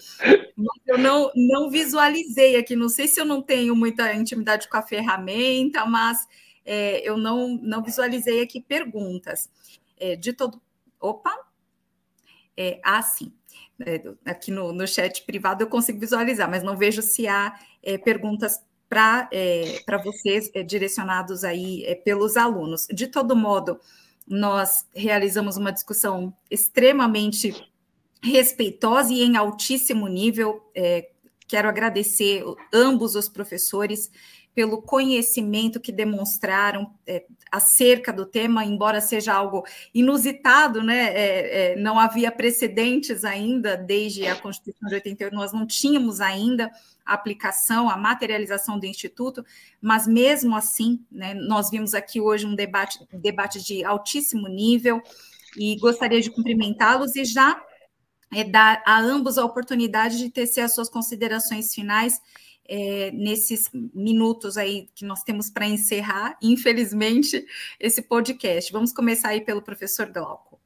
Mas 0.57 0.81
eu 0.87 0.99
não, 0.99 1.31
não 1.35 1.71
visualizei 1.71 2.57
aqui. 2.57 2.77
Não 2.77 2.89
sei 2.89 3.09
se 3.09 3.21
eu 3.21 3.25
não 3.25 3.43
tenho 3.43 3.75
muita 3.75 4.15
intimidade 4.15 4.69
com 4.69 4.77
a 4.77 4.83
ferramenta, 4.83 5.85
mas 5.85 6.27
é, 6.65 7.07
eu 7.09 7.17
não, 7.17 7.59
não 7.63 7.83
visualizei 7.83 8.43
aqui 8.43 8.61
perguntas. 8.61 9.51
É, 9.99 10.17
de 10.17 10.33
todo. 10.33 10.61
Opa! 11.01 11.35
É, 12.57 12.81
ah, 12.85 13.03
sim. 13.03 13.33
É, 13.85 14.03
aqui 14.25 14.51
no, 14.51 14.73
no 14.73 14.87
chat 14.87 15.25
privado 15.25 15.63
eu 15.63 15.67
consigo 15.67 15.99
visualizar, 15.99 16.49
mas 16.49 16.63
não 16.63 16.77
vejo 16.77 17.03
se 17.03 17.27
há 17.27 17.59
é, 17.83 17.99
perguntas 17.99 18.63
para 18.89 19.29
é, 19.33 19.83
vocês 20.05 20.51
é, 20.55 20.63
direcionados 20.63 21.43
aí 21.43 21.85
é, 21.85 21.95
pelos 21.95 22.37
alunos. 22.37 22.87
De 22.93 23.09
todo 23.09 23.35
modo, 23.35 23.81
nós 24.27 24.87
realizamos 24.95 25.57
uma 25.57 25.73
discussão 25.73 26.33
extremamente 26.51 27.53
respeitosa 28.23 29.13
e 29.13 29.23
em 29.23 29.37
altíssimo 29.37 30.07
nível. 30.07 30.71
É, 30.75 31.11
quero 31.47 31.69
agradecer 31.69 32.45
ambos 32.73 33.15
os 33.17 33.29
professores 33.29 34.11
pelo 34.55 34.81
conhecimento 34.81 35.81
que 35.81 35.91
demonstraram 35.91 36.95
é, 37.07 37.25
acerca 37.51 38.13
do 38.13 38.25
tema, 38.25 38.65
embora 38.65 39.01
seja 39.01 39.35
algo 39.35 39.65
inusitado, 39.93 40.83
né? 40.83 41.09
É, 41.09 41.73
é, 41.73 41.77
não 41.77 41.99
havia 41.99 42.31
precedentes 42.31 43.25
ainda 43.25 43.77
desde 43.77 44.27
a 44.27 44.37
Constituição 44.37 44.89
de 44.89 44.95
88, 44.95 45.35
nós 45.35 45.53
não 45.53 45.67
tínhamos 45.67 46.21
ainda 46.21 46.71
a 47.05 47.15
aplicação, 47.15 47.91
a 47.91 47.97
materialização 47.97 48.79
do 48.79 48.87
Instituto, 48.87 49.45
mas 49.81 50.07
mesmo 50.07 50.57
assim, 50.57 51.05
né, 51.11 51.35
nós 51.35 51.69
vimos 51.69 51.93
aqui 51.93 52.21
hoje 52.21 52.47
um 52.47 52.55
debate, 52.55 52.99
debate 53.13 53.63
de 53.63 53.85
altíssimo 53.85 54.49
nível 54.49 55.03
e 55.57 55.77
gostaria 55.77 56.21
de 56.21 56.31
cumprimentá-los 56.31 57.17
e 57.17 57.25
já 57.25 57.61
é, 58.33 58.45
dar 58.45 58.83
a 58.87 59.01
ambos 59.01 59.37
a 59.37 59.45
oportunidade 59.45 60.17
de 60.19 60.31
tecer 60.31 60.63
as 60.63 60.75
suas 60.75 60.89
considerações 60.89 61.75
finais 61.75 62.21
é, 62.69 63.11
nesses 63.11 63.71
minutos 63.95 64.57
aí 64.57 64.89
que 64.95 65.05
nós 65.05 65.23
temos 65.23 65.51
para 65.51 65.67
encerrar, 65.67 66.39
infelizmente, 66.43 67.45
esse 67.79 68.03
podcast. 68.03 68.73
Vamos 68.73 68.93
começar 68.93 69.29
aí 69.29 69.41
pelo 69.41 69.63
professor 69.63 70.07
Glauco. 70.11 70.61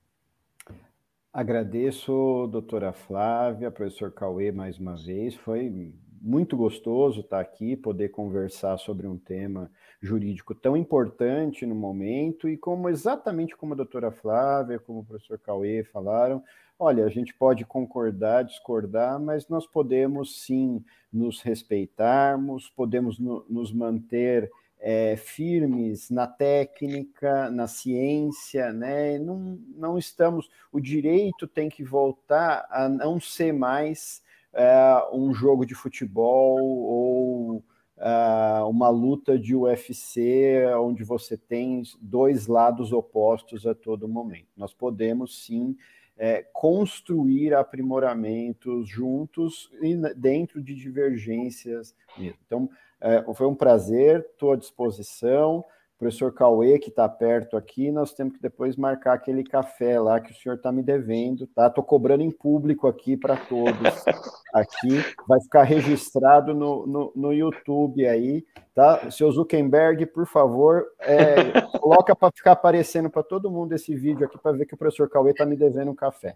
Agradeço, 1.32 2.48
doutora 2.50 2.92
Flávia, 2.92 3.70
professor 3.70 4.10
Cauê, 4.10 4.50
mais 4.50 4.78
uma 4.78 4.96
vez. 4.96 5.34
Foi 5.34 5.92
muito 6.20 6.56
gostoso 6.56 7.20
estar 7.20 7.40
aqui, 7.40 7.76
poder 7.76 8.08
conversar 8.08 8.76
sobre 8.78 9.06
um 9.06 9.16
tema 9.16 9.70
jurídico 10.00 10.54
tão 10.54 10.76
importante 10.76 11.66
no 11.66 11.74
momento 11.74 12.48
e 12.48 12.56
como 12.56 12.88
exatamente 12.88 13.56
como 13.56 13.74
a 13.74 13.76
doutora 13.76 14.10
Flávia, 14.10 14.78
como 14.78 15.00
o 15.00 15.04
professor 15.04 15.38
Cauê 15.38 15.84
falaram, 15.84 16.42
olha, 16.78 17.04
a 17.04 17.08
gente 17.08 17.34
pode 17.34 17.64
concordar, 17.64 18.44
discordar, 18.44 19.20
mas 19.20 19.48
nós 19.48 19.66
podemos 19.66 20.42
sim 20.42 20.84
nos 21.12 21.40
respeitarmos, 21.40 22.70
podemos 22.70 23.18
no, 23.18 23.44
nos 23.48 23.72
manter 23.72 24.50
é, 24.80 25.16
firmes 25.16 26.08
na 26.08 26.26
técnica, 26.26 27.50
na 27.50 27.66
ciência, 27.66 28.72
né? 28.72 29.18
Não, 29.18 29.58
não 29.74 29.98
estamos. 29.98 30.48
O 30.70 30.80
direito 30.80 31.48
tem 31.48 31.68
que 31.68 31.82
voltar 31.82 32.66
a 32.70 32.88
não 32.88 33.18
ser 33.18 33.52
mais 33.52 34.22
é, 34.52 35.02
um 35.12 35.34
jogo 35.34 35.66
de 35.66 35.74
futebol 35.74 36.60
ou 36.60 37.64
é, 37.96 38.62
uma 38.62 38.88
luta 38.88 39.36
de 39.36 39.54
UFC 39.54 40.64
onde 40.78 41.02
você 41.02 41.36
tem 41.36 41.82
dois 42.00 42.46
lados 42.46 42.92
opostos 42.92 43.66
a 43.66 43.74
todo 43.74 44.06
momento. 44.06 44.48
Nós 44.56 44.72
podemos 44.72 45.44
sim 45.44 45.76
é, 46.18 46.44
construir 46.52 47.54
aprimoramentos 47.54 48.88
juntos 48.88 49.70
e 49.80 49.96
dentro 50.14 50.60
de 50.60 50.74
divergências 50.74 51.94
mesmo. 52.18 52.38
Então, 52.44 52.70
é, 53.00 53.24
foi 53.32 53.46
um 53.46 53.54
prazer, 53.54 54.26
estou 54.32 54.52
à 54.52 54.56
disposição 54.56 55.64
professor 55.98 56.32
Cauê, 56.32 56.78
que 56.78 56.90
está 56.90 57.08
perto 57.08 57.56
aqui, 57.56 57.90
nós 57.90 58.12
temos 58.12 58.34
que 58.34 58.40
depois 58.40 58.76
marcar 58.76 59.14
aquele 59.14 59.42
café 59.42 59.98
lá 59.98 60.20
que 60.20 60.30
o 60.30 60.34
senhor 60.34 60.54
está 60.54 60.70
me 60.70 60.82
devendo, 60.82 61.46
tá? 61.48 61.66
Estou 61.66 61.82
cobrando 61.82 62.22
em 62.22 62.30
público 62.30 62.86
aqui 62.86 63.16
para 63.16 63.36
todos. 63.36 63.74
Aqui 64.54 65.04
vai 65.28 65.38
ficar 65.42 65.62
registrado 65.64 66.54
no, 66.54 66.86
no, 66.86 67.12
no, 67.14 67.32
YouTube 67.34 68.06
aí, 68.06 68.46
tá? 68.74 69.10
Seu 69.10 69.30
Zuckerberg, 69.30 70.06
por 70.06 70.26
favor, 70.26 70.86
é, 71.00 71.60
coloca 71.78 72.16
para 72.16 72.32
ficar 72.34 72.52
aparecendo 72.52 73.10
para 73.10 73.22
todo 73.22 73.50
mundo 73.50 73.74
esse 73.74 73.94
vídeo 73.94 74.24
aqui 74.24 74.38
para 74.38 74.56
ver 74.56 74.64
que 74.64 74.74
o 74.74 74.78
professor 74.78 75.06
Cauê 75.10 75.32
está 75.32 75.44
me 75.44 75.54
devendo 75.54 75.90
um 75.90 75.94
café. 75.94 76.34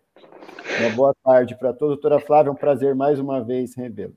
Uma 0.79 0.91
boa 0.91 1.15
tarde 1.25 1.57
para 1.59 1.73
todos. 1.73 1.95
Doutora 1.95 2.21
Flávia, 2.21 2.51
é 2.51 2.53
um 2.53 2.57
prazer 2.57 2.95
mais 2.95 3.19
uma 3.19 3.43
vez 3.43 3.75
revê-lo. 3.75 4.15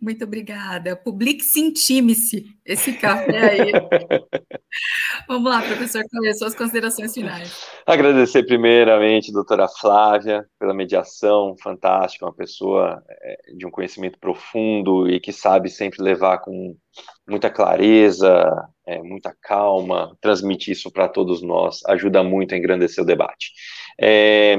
Muito 0.00 0.24
obrigada. 0.24 0.94
Publique-se, 0.94 1.58
intime-se 1.60 2.46
esse 2.64 2.92
café 2.92 3.50
aí. 3.50 3.72
Vamos 5.26 5.50
lá, 5.50 5.60
professor, 5.60 6.04
quais 6.08 6.38
suas 6.38 6.54
considerações 6.54 7.12
finais? 7.12 7.66
Agradecer 7.84 8.44
primeiramente, 8.44 9.32
doutora 9.32 9.66
Flávia, 9.66 10.46
pela 10.56 10.72
mediação 10.72 11.56
fantástica, 11.60 12.26
uma 12.26 12.34
pessoa 12.34 13.02
é, 13.08 13.52
de 13.56 13.66
um 13.66 13.70
conhecimento 13.72 14.20
profundo 14.20 15.10
e 15.10 15.18
que 15.18 15.32
sabe 15.32 15.68
sempre 15.68 16.00
levar 16.00 16.38
com 16.38 16.76
muita 17.28 17.50
clareza, 17.50 18.46
é, 18.86 19.02
muita 19.02 19.34
calma, 19.42 20.16
transmitir 20.20 20.74
isso 20.74 20.92
para 20.92 21.08
todos 21.08 21.42
nós, 21.42 21.80
ajuda 21.86 22.22
muito 22.22 22.54
a 22.54 22.58
engrandecer 22.58 23.02
o 23.02 23.06
debate. 23.06 23.52
É, 24.00 24.58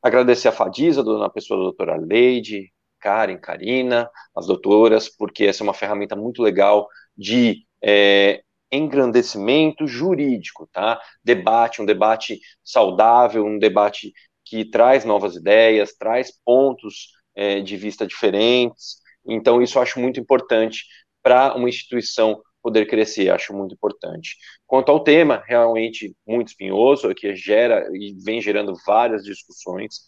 agradecer 0.00 0.46
a 0.46 0.52
Fadiza, 0.52 1.02
na 1.02 1.28
pessoa 1.28 1.58
da 1.58 1.64
doutora 1.64 1.96
Leide, 1.96 2.70
Karen, 3.00 3.38
Karina, 3.38 4.10
as 4.34 4.46
doutoras, 4.46 5.08
porque 5.08 5.44
essa 5.44 5.62
é 5.62 5.64
uma 5.64 5.74
ferramenta 5.74 6.16
muito 6.16 6.42
legal 6.42 6.88
de 7.16 7.64
é, 7.82 8.42
engrandecimento 8.70 9.86
jurídico, 9.86 10.68
tá? 10.72 11.00
Debate, 11.24 11.80
um 11.80 11.86
debate 11.86 12.40
saudável, 12.62 13.44
um 13.44 13.58
debate 13.58 14.12
que 14.44 14.64
traz 14.64 15.04
novas 15.04 15.36
ideias, 15.36 15.94
traz 15.94 16.32
pontos 16.44 17.12
é, 17.34 17.60
de 17.60 17.76
vista 17.76 18.06
diferentes. 18.06 18.96
Então, 19.26 19.62
isso 19.62 19.78
eu 19.78 19.82
acho 19.82 20.00
muito 20.00 20.18
importante 20.20 20.84
para 21.22 21.54
uma 21.54 21.68
instituição 21.68 22.40
poder 22.62 22.86
crescer, 22.86 23.30
acho 23.30 23.52
muito 23.54 23.74
importante. 23.74 24.36
Quanto 24.66 24.90
ao 24.90 25.02
tema, 25.02 25.42
realmente 25.46 26.14
muito 26.26 26.48
espinhoso, 26.48 27.14
que 27.14 27.34
gera 27.34 27.88
e 27.92 28.14
vem 28.24 28.40
gerando 28.40 28.74
várias 28.86 29.24
discussões. 29.24 30.00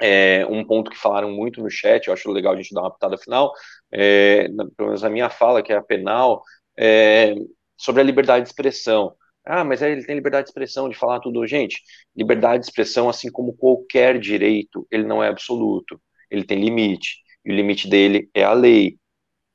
É, 0.00 0.46
um 0.46 0.64
ponto 0.64 0.90
que 0.90 0.96
falaram 0.96 1.30
muito 1.30 1.62
no 1.62 1.70
chat, 1.70 2.06
eu 2.06 2.14
acho 2.14 2.30
legal 2.30 2.54
a 2.54 2.56
gente 2.56 2.74
dar 2.74 2.82
uma 2.82 2.92
pitada 2.92 3.18
final, 3.18 3.52
é, 3.92 4.48
pelo 4.76 4.88
menos 4.88 5.04
a 5.04 5.10
minha 5.10 5.28
fala, 5.28 5.62
que 5.62 5.72
é 5.72 5.76
a 5.76 5.82
penal, 5.82 6.42
é, 6.78 7.34
sobre 7.76 8.00
a 8.00 8.04
liberdade 8.04 8.44
de 8.44 8.50
expressão. 8.50 9.14
Ah, 9.44 9.64
mas 9.64 9.82
ele 9.82 10.04
tem 10.04 10.14
liberdade 10.14 10.44
de 10.44 10.50
expressão 10.50 10.88
de 10.88 10.96
falar 10.96 11.20
tudo. 11.20 11.46
Gente, 11.46 11.82
liberdade 12.14 12.62
de 12.62 12.68
expressão, 12.68 13.08
assim 13.08 13.30
como 13.30 13.56
qualquer 13.56 14.18
direito, 14.18 14.86
ele 14.90 15.04
não 15.04 15.22
é 15.22 15.28
absoluto. 15.28 16.00
Ele 16.30 16.44
tem 16.44 16.60
limite. 16.60 17.18
E 17.44 17.50
o 17.50 17.54
limite 17.54 17.88
dele 17.88 18.30
é 18.34 18.44
a 18.44 18.52
lei. 18.52 18.98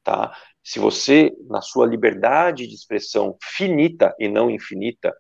Tá? 0.04 0.36
Se 0.64 0.80
você, 0.80 1.32
na 1.48 1.62
sua 1.62 1.86
liberdade 1.86 2.68
de 2.68 2.74
expressão 2.74 3.38
finita 3.41 4.16
e 4.20 4.28
não 4.28 4.50
infinita, 4.50 5.16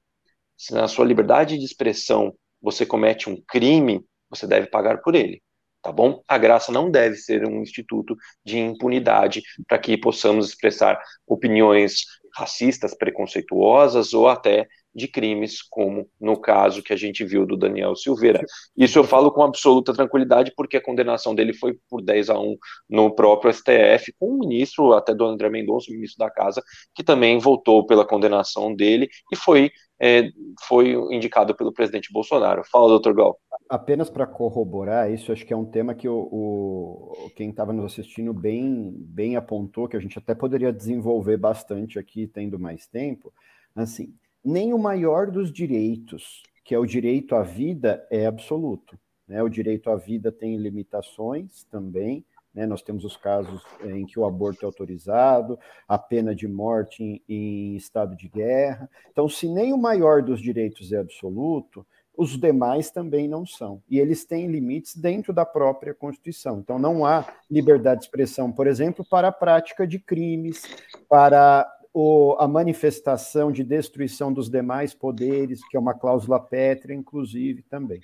se 0.57 0.73
na 0.73 0.87
sua 0.87 1.05
liberdade 1.05 1.57
de 1.57 1.65
expressão 1.65 2.33
você 2.61 2.85
comete 2.85 3.29
um 3.29 3.41
crime, 3.47 4.03
você 4.35 4.47
deve 4.47 4.67
pagar 4.67 5.01
por 5.01 5.15
ele, 5.15 5.41
tá 5.81 5.91
bom? 5.91 6.21
A 6.27 6.37
graça 6.37 6.71
não 6.71 6.89
deve 6.91 7.15
ser 7.15 7.47
um 7.47 7.61
instituto 7.61 8.15
de 8.43 8.57
impunidade 8.57 9.41
para 9.67 9.79
que 9.79 9.97
possamos 9.97 10.49
expressar 10.49 10.99
opiniões 11.27 12.03
racistas, 12.35 12.95
preconceituosas 12.95 14.13
ou 14.13 14.27
até 14.27 14.67
de 14.95 15.07
crimes, 15.07 15.61
como 15.61 16.09
no 16.19 16.39
caso 16.39 16.81
que 16.81 16.93
a 16.93 16.95
gente 16.95 17.25
viu 17.25 17.45
do 17.45 17.57
Daniel 17.57 17.95
Silveira. 17.95 18.43
Isso 18.77 18.97
eu 18.97 19.03
falo 19.03 19.29
com 19.29 19.43
absoluta 19.43 19.93
tranquilidade, 19.93 20.53
porque 20.55 20.77
a 20.77 20.81
condenação 20.81 21.35
dele 21.35 21.53
foi 21.53 21.77
por 21.89 22.01
10 22.01 22.29
a 22.29 22.39
1 22.39 22.57
no 22.89 23.13
próprio 23.13 23.51
STF, 23.51 24.13
com 24.17 24.29
o 24.29 24.39
ministro, 24.39 24.93
até 24.93 25.13
do 25.13 25.25
André 25.25 25.49
Mendonça, 25.49 25.91
ministro 25.91 26.19
da 26.19 26.31
Casa, 26.31 26.63
que 26.93 27.03
também 27.03 27.37
votou 27.37 27.85
pela 27.85 28.05
condenação 28.05 28.73
dele 28.73 29.09
e 29.31 29.35
foi, 29.35 29.69
é, 29.99 30.29
foi 30.65 30.93
indicado 31.11 31.53
pelo 31.53 31.73
presidente 31.73 32.13
Bolsonaro. 32.13 32.63
Fala, 32.71 32.87
doutor 32.87 33.13
Gal. 33.13 33.37
Apenas 33.67 34.09
para 34.09 34.27
corroborar 34.27 35.11
isso, 35.11 35.31
acho 35.31 35.45
que 35.45 35.51
é 35.51 35.57
um 35.57 35.65
tema 35.65 35.95
que 35.95 36.07
o, 36.07 36.15
o 36.15 37.29
quem 37.35 37.49
estava 37.49 37.73
nos 37.73 37.85
assistindo 37.91 38.31
bem, 38.31 38.93
bem 38.95 39.35
apontou, 39.35 39.87
que 39.89 39.97
a 39.97 39.99
gente 39.99 40.17
até 40.19 40.35
poderia 40.35 40.71
desenvolver 40.71 41.35
bastante 41.35 41.99
aqui, 41.99 42.27
tendo 42.27 42.59
mais 42.59 42.87
tempo. 42.87 43.33
Assim, 43.75 44.13
nem 44.45 44.73
o 44.73 44.77
maior 44.77 45.31
dos 45.31 45.51
direitos, 45.51 46.43
que 46.63 46.75
é 46.75 46.79
o 46.79 46.85
direito 46.85 47.35
à 47.35 47.41
vida, 47.41 48.05
é 48.11 48.25
absoluto. 48.25 48.97
Né? 49.27 49.41
O 49.41 49.49
direito 49.49 49.89
à 49.89 49.95
vida 49.95 50.31
tem 50.31 50.57
limitações 50.57 51.63
também. 51.65 52.23
Né? 52.53 52.65
Nós 52.65 52.81
temos 52.81 53.03
os 53.03 53.17
casos 53.17 53.63
em 53.83 54.05
que 54.05 54.19
o 54.19 54.25
aborto 54.25 54.63
é 54.63 54.65
autorizado, 54.65 55.59
a 55.87 55.97
pena 55.97 56.33
de 56.33 56.47
morte 56.47 57.03
em, 57.03 57.21
em 57.27 57.75
estado 57.75 58.15
de 58.15 58.29
guerra. 58.29 58.89
Então, 59.11 59.27
se 59.27 59.49
nem 59.49 59.73
o 59.73 59.77
maior 59.77 60.21
dos 60.21 60.39
direitos 60.39 60.91
é 60.93 60.97
absoluto, 60.97 61.85
os 62.17 62.39
demais 62.39 62.89
também 62.89 63.27
não 63.27 63.45
são. 63.45 63.81
E 63.89 63.99
eles 63.99 64.25
têm 64.25 64.47
limites 64.47 64.95
dentro 64.95 65.33
da 65.33 65.45
própria 65.45 65.93
Constituição. 65.93 66.59
Então, 66.59 66.79
não 66.79 67.05
há 67.05 67.25
liberdade 67.51 68.01
de 68.01 68.05
expressão, 68.05 68.51
por 68.51 68.67
exemplo, 68.67 69.05
para 69.09 69.27
a 69.27 69.33
prática 69.33 69.85
de 69.85 69.99
crimes, 69.99 70.63
para 71.09 71.69
o, 71.97 72.35
a 72.37 72.45
manifestação 72.45 73.49
de 73.49 73.63
destruição 73.63 74.33
dos 74.33 74.49
demais 74.49 74.93
poderes, 74.93 75.65
que 75.65 75.77
é 75.77 75.79
uma 75.79 75.93
cláusula 75.93 76.37
pétrea, 76.37 76.93
inclusive, 76.93 77.61
também. 77.61 78.01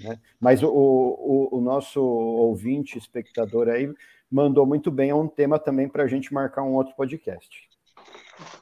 Né? 0.00 0.18
Mas 0.40 0.62
o, 0.62 0.68
o, 0.70 1.58
o, 1.58 1.60
nosso 1.60 2.00
ouvinte, 2.02 2.96
espectador 2.96 3.68
aí, 3.68 3.92
mandou 4.30 4.64
muito 4.64 4.90
bem, 4.90 5.10
é 5.10 5.14
um 5.14 5.28
tema 5.28 5.58
também 5.58 5.86
para 5.86 6.04
a 6.04 6.06
gente 6.06 6.32
marcar 6.32 6.62
um 6.62 6.72
outro 6.72 6.96
podcast. 6.96 7.68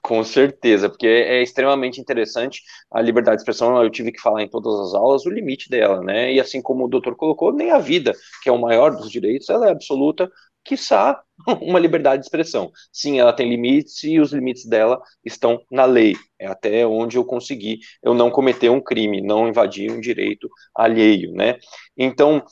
Com 0.02 0.24
certeza, 0.24 0.88
porque 0.88 1.06
é 1.06 1.40
extremamente 1.40 2.00
interessante 2.00 2.60
a 2.90 3.00
liberdade 3.00 3.36
de 3.36 3.42
expressão. 3.42 3.80
Eu 3.80 3.88
tive 3.88 4.10
que 4.10 4.20
falar 4.20 4.42
em 4.42 4.48
todas 4.48 4.88
as 4.88 4.94
aulas 4.94 5.24
o 5.24 5.30
limite 5.30 5.70
dela, 5.70 6.02
né? 6.02 6.32
E 6.32 6.40
assim 6.40 6.60
como 6.60 6.84
o 6.84 6.88
doutor 6.88 7.14
colocou, 7.14 7.52
nem 7.52 7.70
a 7.70 7.78
vida, 7.78 8.12
que 8.42 8.48
é 8.48 8.52
o 8.52 8.60
maior 8.60 8.90
dos 8.90 9.08
direitos, 9.08 9.48
ela 9.48 9.68
é 9.68 9.70
absoluta, 9.70 10.28
quiçá 10.64 11.22
uma 11.60 11.78
liberdade 11.78 12.22
de 12.22 12.26
expressão. 12.26 12.70
Sim, 12.92 13.18
ela 13.18 13.32
tem 13.32 13.48
limites 13.48 14.02
e 14.04 14.20
os 14.20 14.32
limites 14.32 14.66
dela 14.66 15.00
estão 15.24 15.62
na 15.70 15.84
lei. 15.84 16.16
É 16.38 16.46
até 16.46 16.86
onde 16.86 17.16
eu 17.16 17.24
consegui 17.24 17.80
eu 18.02 18.14
não 18.14 18.30
cometer 18.30 18.70
um 18.70 18.80
crime, 18.80 19.20
não 19.20 19.48
invadir 19.48 19.90
um 19.90 20.00
direito 20.00 20.48
alheio, 20.74 21.32
né? 21.32 21.58
Então, 21.96 22.44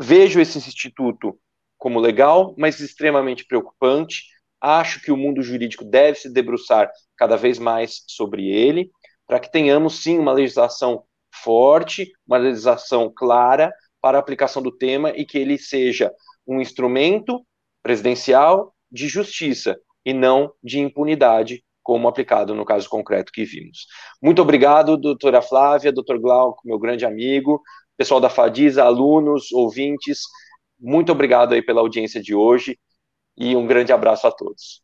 vejo 0.00 0.40
esse 0.40 0.58
instituto 0.58 1.38
como 1.78 2.00
legal, 2.00 2.54
mas 2.56 2.80
extremamente 2.80 3.44
preocupante. 3.46 4.24
Acho 4.60 5.00
que 5.00 5.12
o 5.12 5.16
mundo 5.16 5.42
jurídico 5.42 5.84
deve 5.84 6.18
se 6.18 6.32
debruçar 6.32 6.90
cada 7.16 7.36
vez 7.36 7.58
mais 7.58 8.02
sobre 8.06 8.48
ele, 8.48 8.90
para 9.26 9.38
que 9.38 9.50
tenhamos 9.50 10.02
sim 10.02 10.18
uma 10.18 10.32
legislação 10.32 11.04
forte, 11.42 12.10
uma 12.26 12.38
legislação 12.38 13.12
clara 13.14 13.72
para 14.00 14.18
a 14.18 14.20
aplicação 14.20 14.62
do 14.62 14.72
tema 14.72 15.10
e 15.10 15.24
que 15.24 15.38
ele 15.38 15.58
seja 15.58 16.12
um 16.46 16.60
instrumento 16.60 17.45
presidencial 17.86 18.74
de 18.90 19.06
justiça 19.06 19.78
e 20.04 20.12
não 20.12 20.52
de 20.60 20.80
impunidade, 20.80 21.62
como 21.84 22.08
aplicado 22.08 22.52
no 22.52 22.64
caso 22.64 22.88
concreto 22.88 23.30
que 23.30 23.44
vimos. 23.44 23.86
Muito 24.20 24.42
obrigado, 24.42 24.96
doutora 24.96 25.40
Flávia, 25.40 25.92
doutor 25.92 26.18
Glauco, 26.18 26.62
meu 26.64 26.80
grande 26.80 27.06
amigo, 27.06 27.62
pessoal 27.96 28.20
da 28.20 28.28
Fadiza, 28.28 28.82
alunos, 28.82 29.52
ouvintes, 29.52 30.22
muito 30.80 31.12
obrigado 31.12 31.52
aí 31.52 31.62
pela 31.62 31.80
audiência 31.80 32.20
de 32.20 32.34
hoje 32.34 32.76
e 33.36 33.54
um 33.54 33.68
grande 33.68 33.92
abraço 33.92 34.26
a 34.26 34.32
todos. 34.32 34.82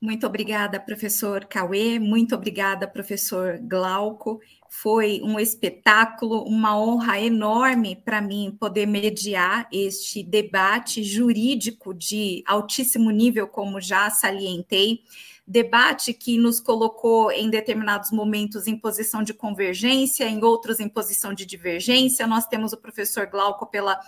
Muito 0.00 0.26
obrigada, 0.26 0.78
professor 0.78 1.46
Cauê, 1.46 1.98
muito 1.98 2.34
obrigada, 2.34 2.86
professor 2.86 3.58
Glauco. 3.62 4.40
Foi 4.68 5.20
um 5.22 5.40
espetáculo, 5.40 6.42
uma 6.44 6.78
honra 6.78 7.18
enorme 7.18 7.96
para 7.96 8.20
mim 8.20 8.54
poder 8.60 8.86
mediar 8.86 9.66
este 9.72 10.22
debate 10.22 11.02
jurídico 11.02 11.94
de 11.94 12.44
altíssimo 12.46 13.10
nível, 13.10 13.48
como 13.48 13.80
já 13.80 14.10
salientei 14.10 15.02
debate 15.46 16.12
que 16.12 16.36
nos 16.36 16.58
colocou 16.58 17.30
em 17.30 17.48
determinados 17.48 18.10
momentos 18.10 18.66
em 18.66 18.76
posição 18.76 19.22
de 19.22 19.32
convergência, 19.32 20.28
em 20.28 20.42
outros 20.42 20.80
em 20.80 20.88
posição 20.88 21.32
de 21.32 21.46
divergência. 21.46 22.26
Nós 22.26 22.46
temos 22.46 22.72
o 22.72 22.76
professor 22.76 23.26
Glauco 23.26 23.64
pela 23.66 24.00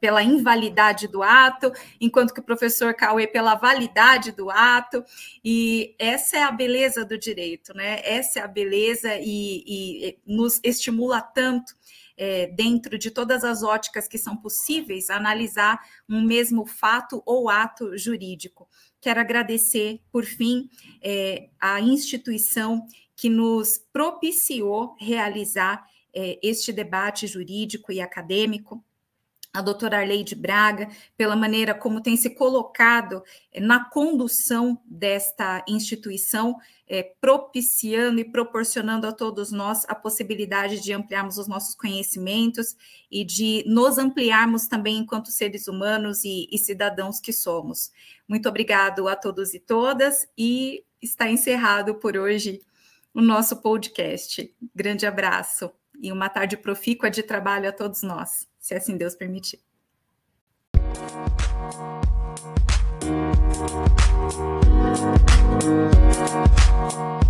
pela 0.00 0.22
invalidade 0.22 1.08
do 1.08 1.22
ato, 1.22 1.72
enquanto 2.00 2.32
que 2.32 2.40
o 2.40 2.44
professor 2.44 2.94
Cauê 2.94 3.26
pela 3.26 3.54
validade 3.54 4.32
do 4.32 4.50
ato, 4.50 5.04
e 5.44 5.94
essa 5.98 6.36
é 6.36 6.42
a 6.42 6.50
beleza 6.50 7.04
do 7.04 7.18
direito, 7.18 7.74
né? 7.74 8.00
Essa 8.04 8.40
é 8.40 8.42
a 8.42 8.48
beleza 8.48 9.16
e, 9.16 9.64
e 9.66 10.18
nos 10.26 10.60
estimula 10.62 11.20
tanto 11.20 11.74
é, 12.16 12.46
dentro 12.46 12.98
de 12.98 13.10
todas 13.10 13.44
as 13.44 13.62
óticas 13.62 14.06
que 14.06 14.18
são 14.18 14.36
possíveis, 14.36 15.10
analisar 15.10 15.80
um 16.08 16.22
mesmo 16.22 16.66
fato 16.66 17.22
ou 17.26 17.48
ato 17.48 17.96
jurídico. 17.96 18.68
Quero 19.00 19.20
agradecer, 19.20 20.00
por 20.10 20.24
fim, 20.24 20.68
é, 21.02 21.48
a 21.60 21.80
instituição 21.80 22.86
que 23.16 23.28
nos 23.28 23.78
propiciou 23.92 24.96
realizar 24.98 25.84
é, 26.14 26.38
este 26.42 26.72
debate 26.72 27.26
jurídico 27.26 27.92
e 27.92 28.00
acadêmico, 28.00 28.84
a 29.54 29.62
doutora 29.62 29.98
Arleide 29.98 30.34
Braga, 30.34 30.88
pela 31.16 31.36
maneira 31.36 31.72
como 31.72 32.00
tem 32.00 32.16
se 32.16 32.30
colocado 32.30 33.22
eh, 33.52 33.60
na 33.60 33.84
condução 33.88 34.82
desta 34.84 35.64
instituição, 35.68 36.56
é, 36.88 37.04
propiciando 37.20 38.18
e 38.18 38.24
proporcionando 38.24 39.06
a 39.06 39.12
todos 39.12 39.52
nós 39.52 39.84
a 39.88 39.94
possibilidade 39.94 40.80
de 40.80 40.92
ampliarmos 40.92 41.38
os 41.38 41.46
nossos 41.46 41.76
conhecimentos 41.76 42.76
e 43.08 43.24
de 43.24 43.62
nos 43.66 43.96
ampliarmos 43.96 44.66
também 44.66 44.98
enquanto 44.98 45.30
seres 45.30 45.68
humanos 45.68 46.24
e, 46.24 46.48
e 46.50 46.58
cidadãos 46.58 47.20
que 47.20 47.32
somos. 47.32 47.92
Muito 48.28 48.48
obrigado 48.48 49.06
a 49.06 49.14
todos 49.14 49.54
e 49.54 49.60
todas, 49.60 50.26
e 50.36 50.84
está 51.00 51.30
encerrado 51.30 51.94
por 51.94 52.16
hoje 52.16 52.60
o 53.14 53.22
nosso 53.22 53.62
podcast. 53.62 54.52
Grande 54.74 55.06
abraço 55.06 55.70
e 56.02 56.10
uma 56.10 56.28
tarde 56.28 56.56
profícua 56.56 57.08
de 57.08 57.22
trabalho 57.22 57.68
a 57.68 57.72
todos 57.72 58.02
nós 58.02 58.52
se 58.64 58.74
assim 58.74 58.96
Deus 58.96 59.14
permitir. 59.14 59.60
Música 66.94 67.23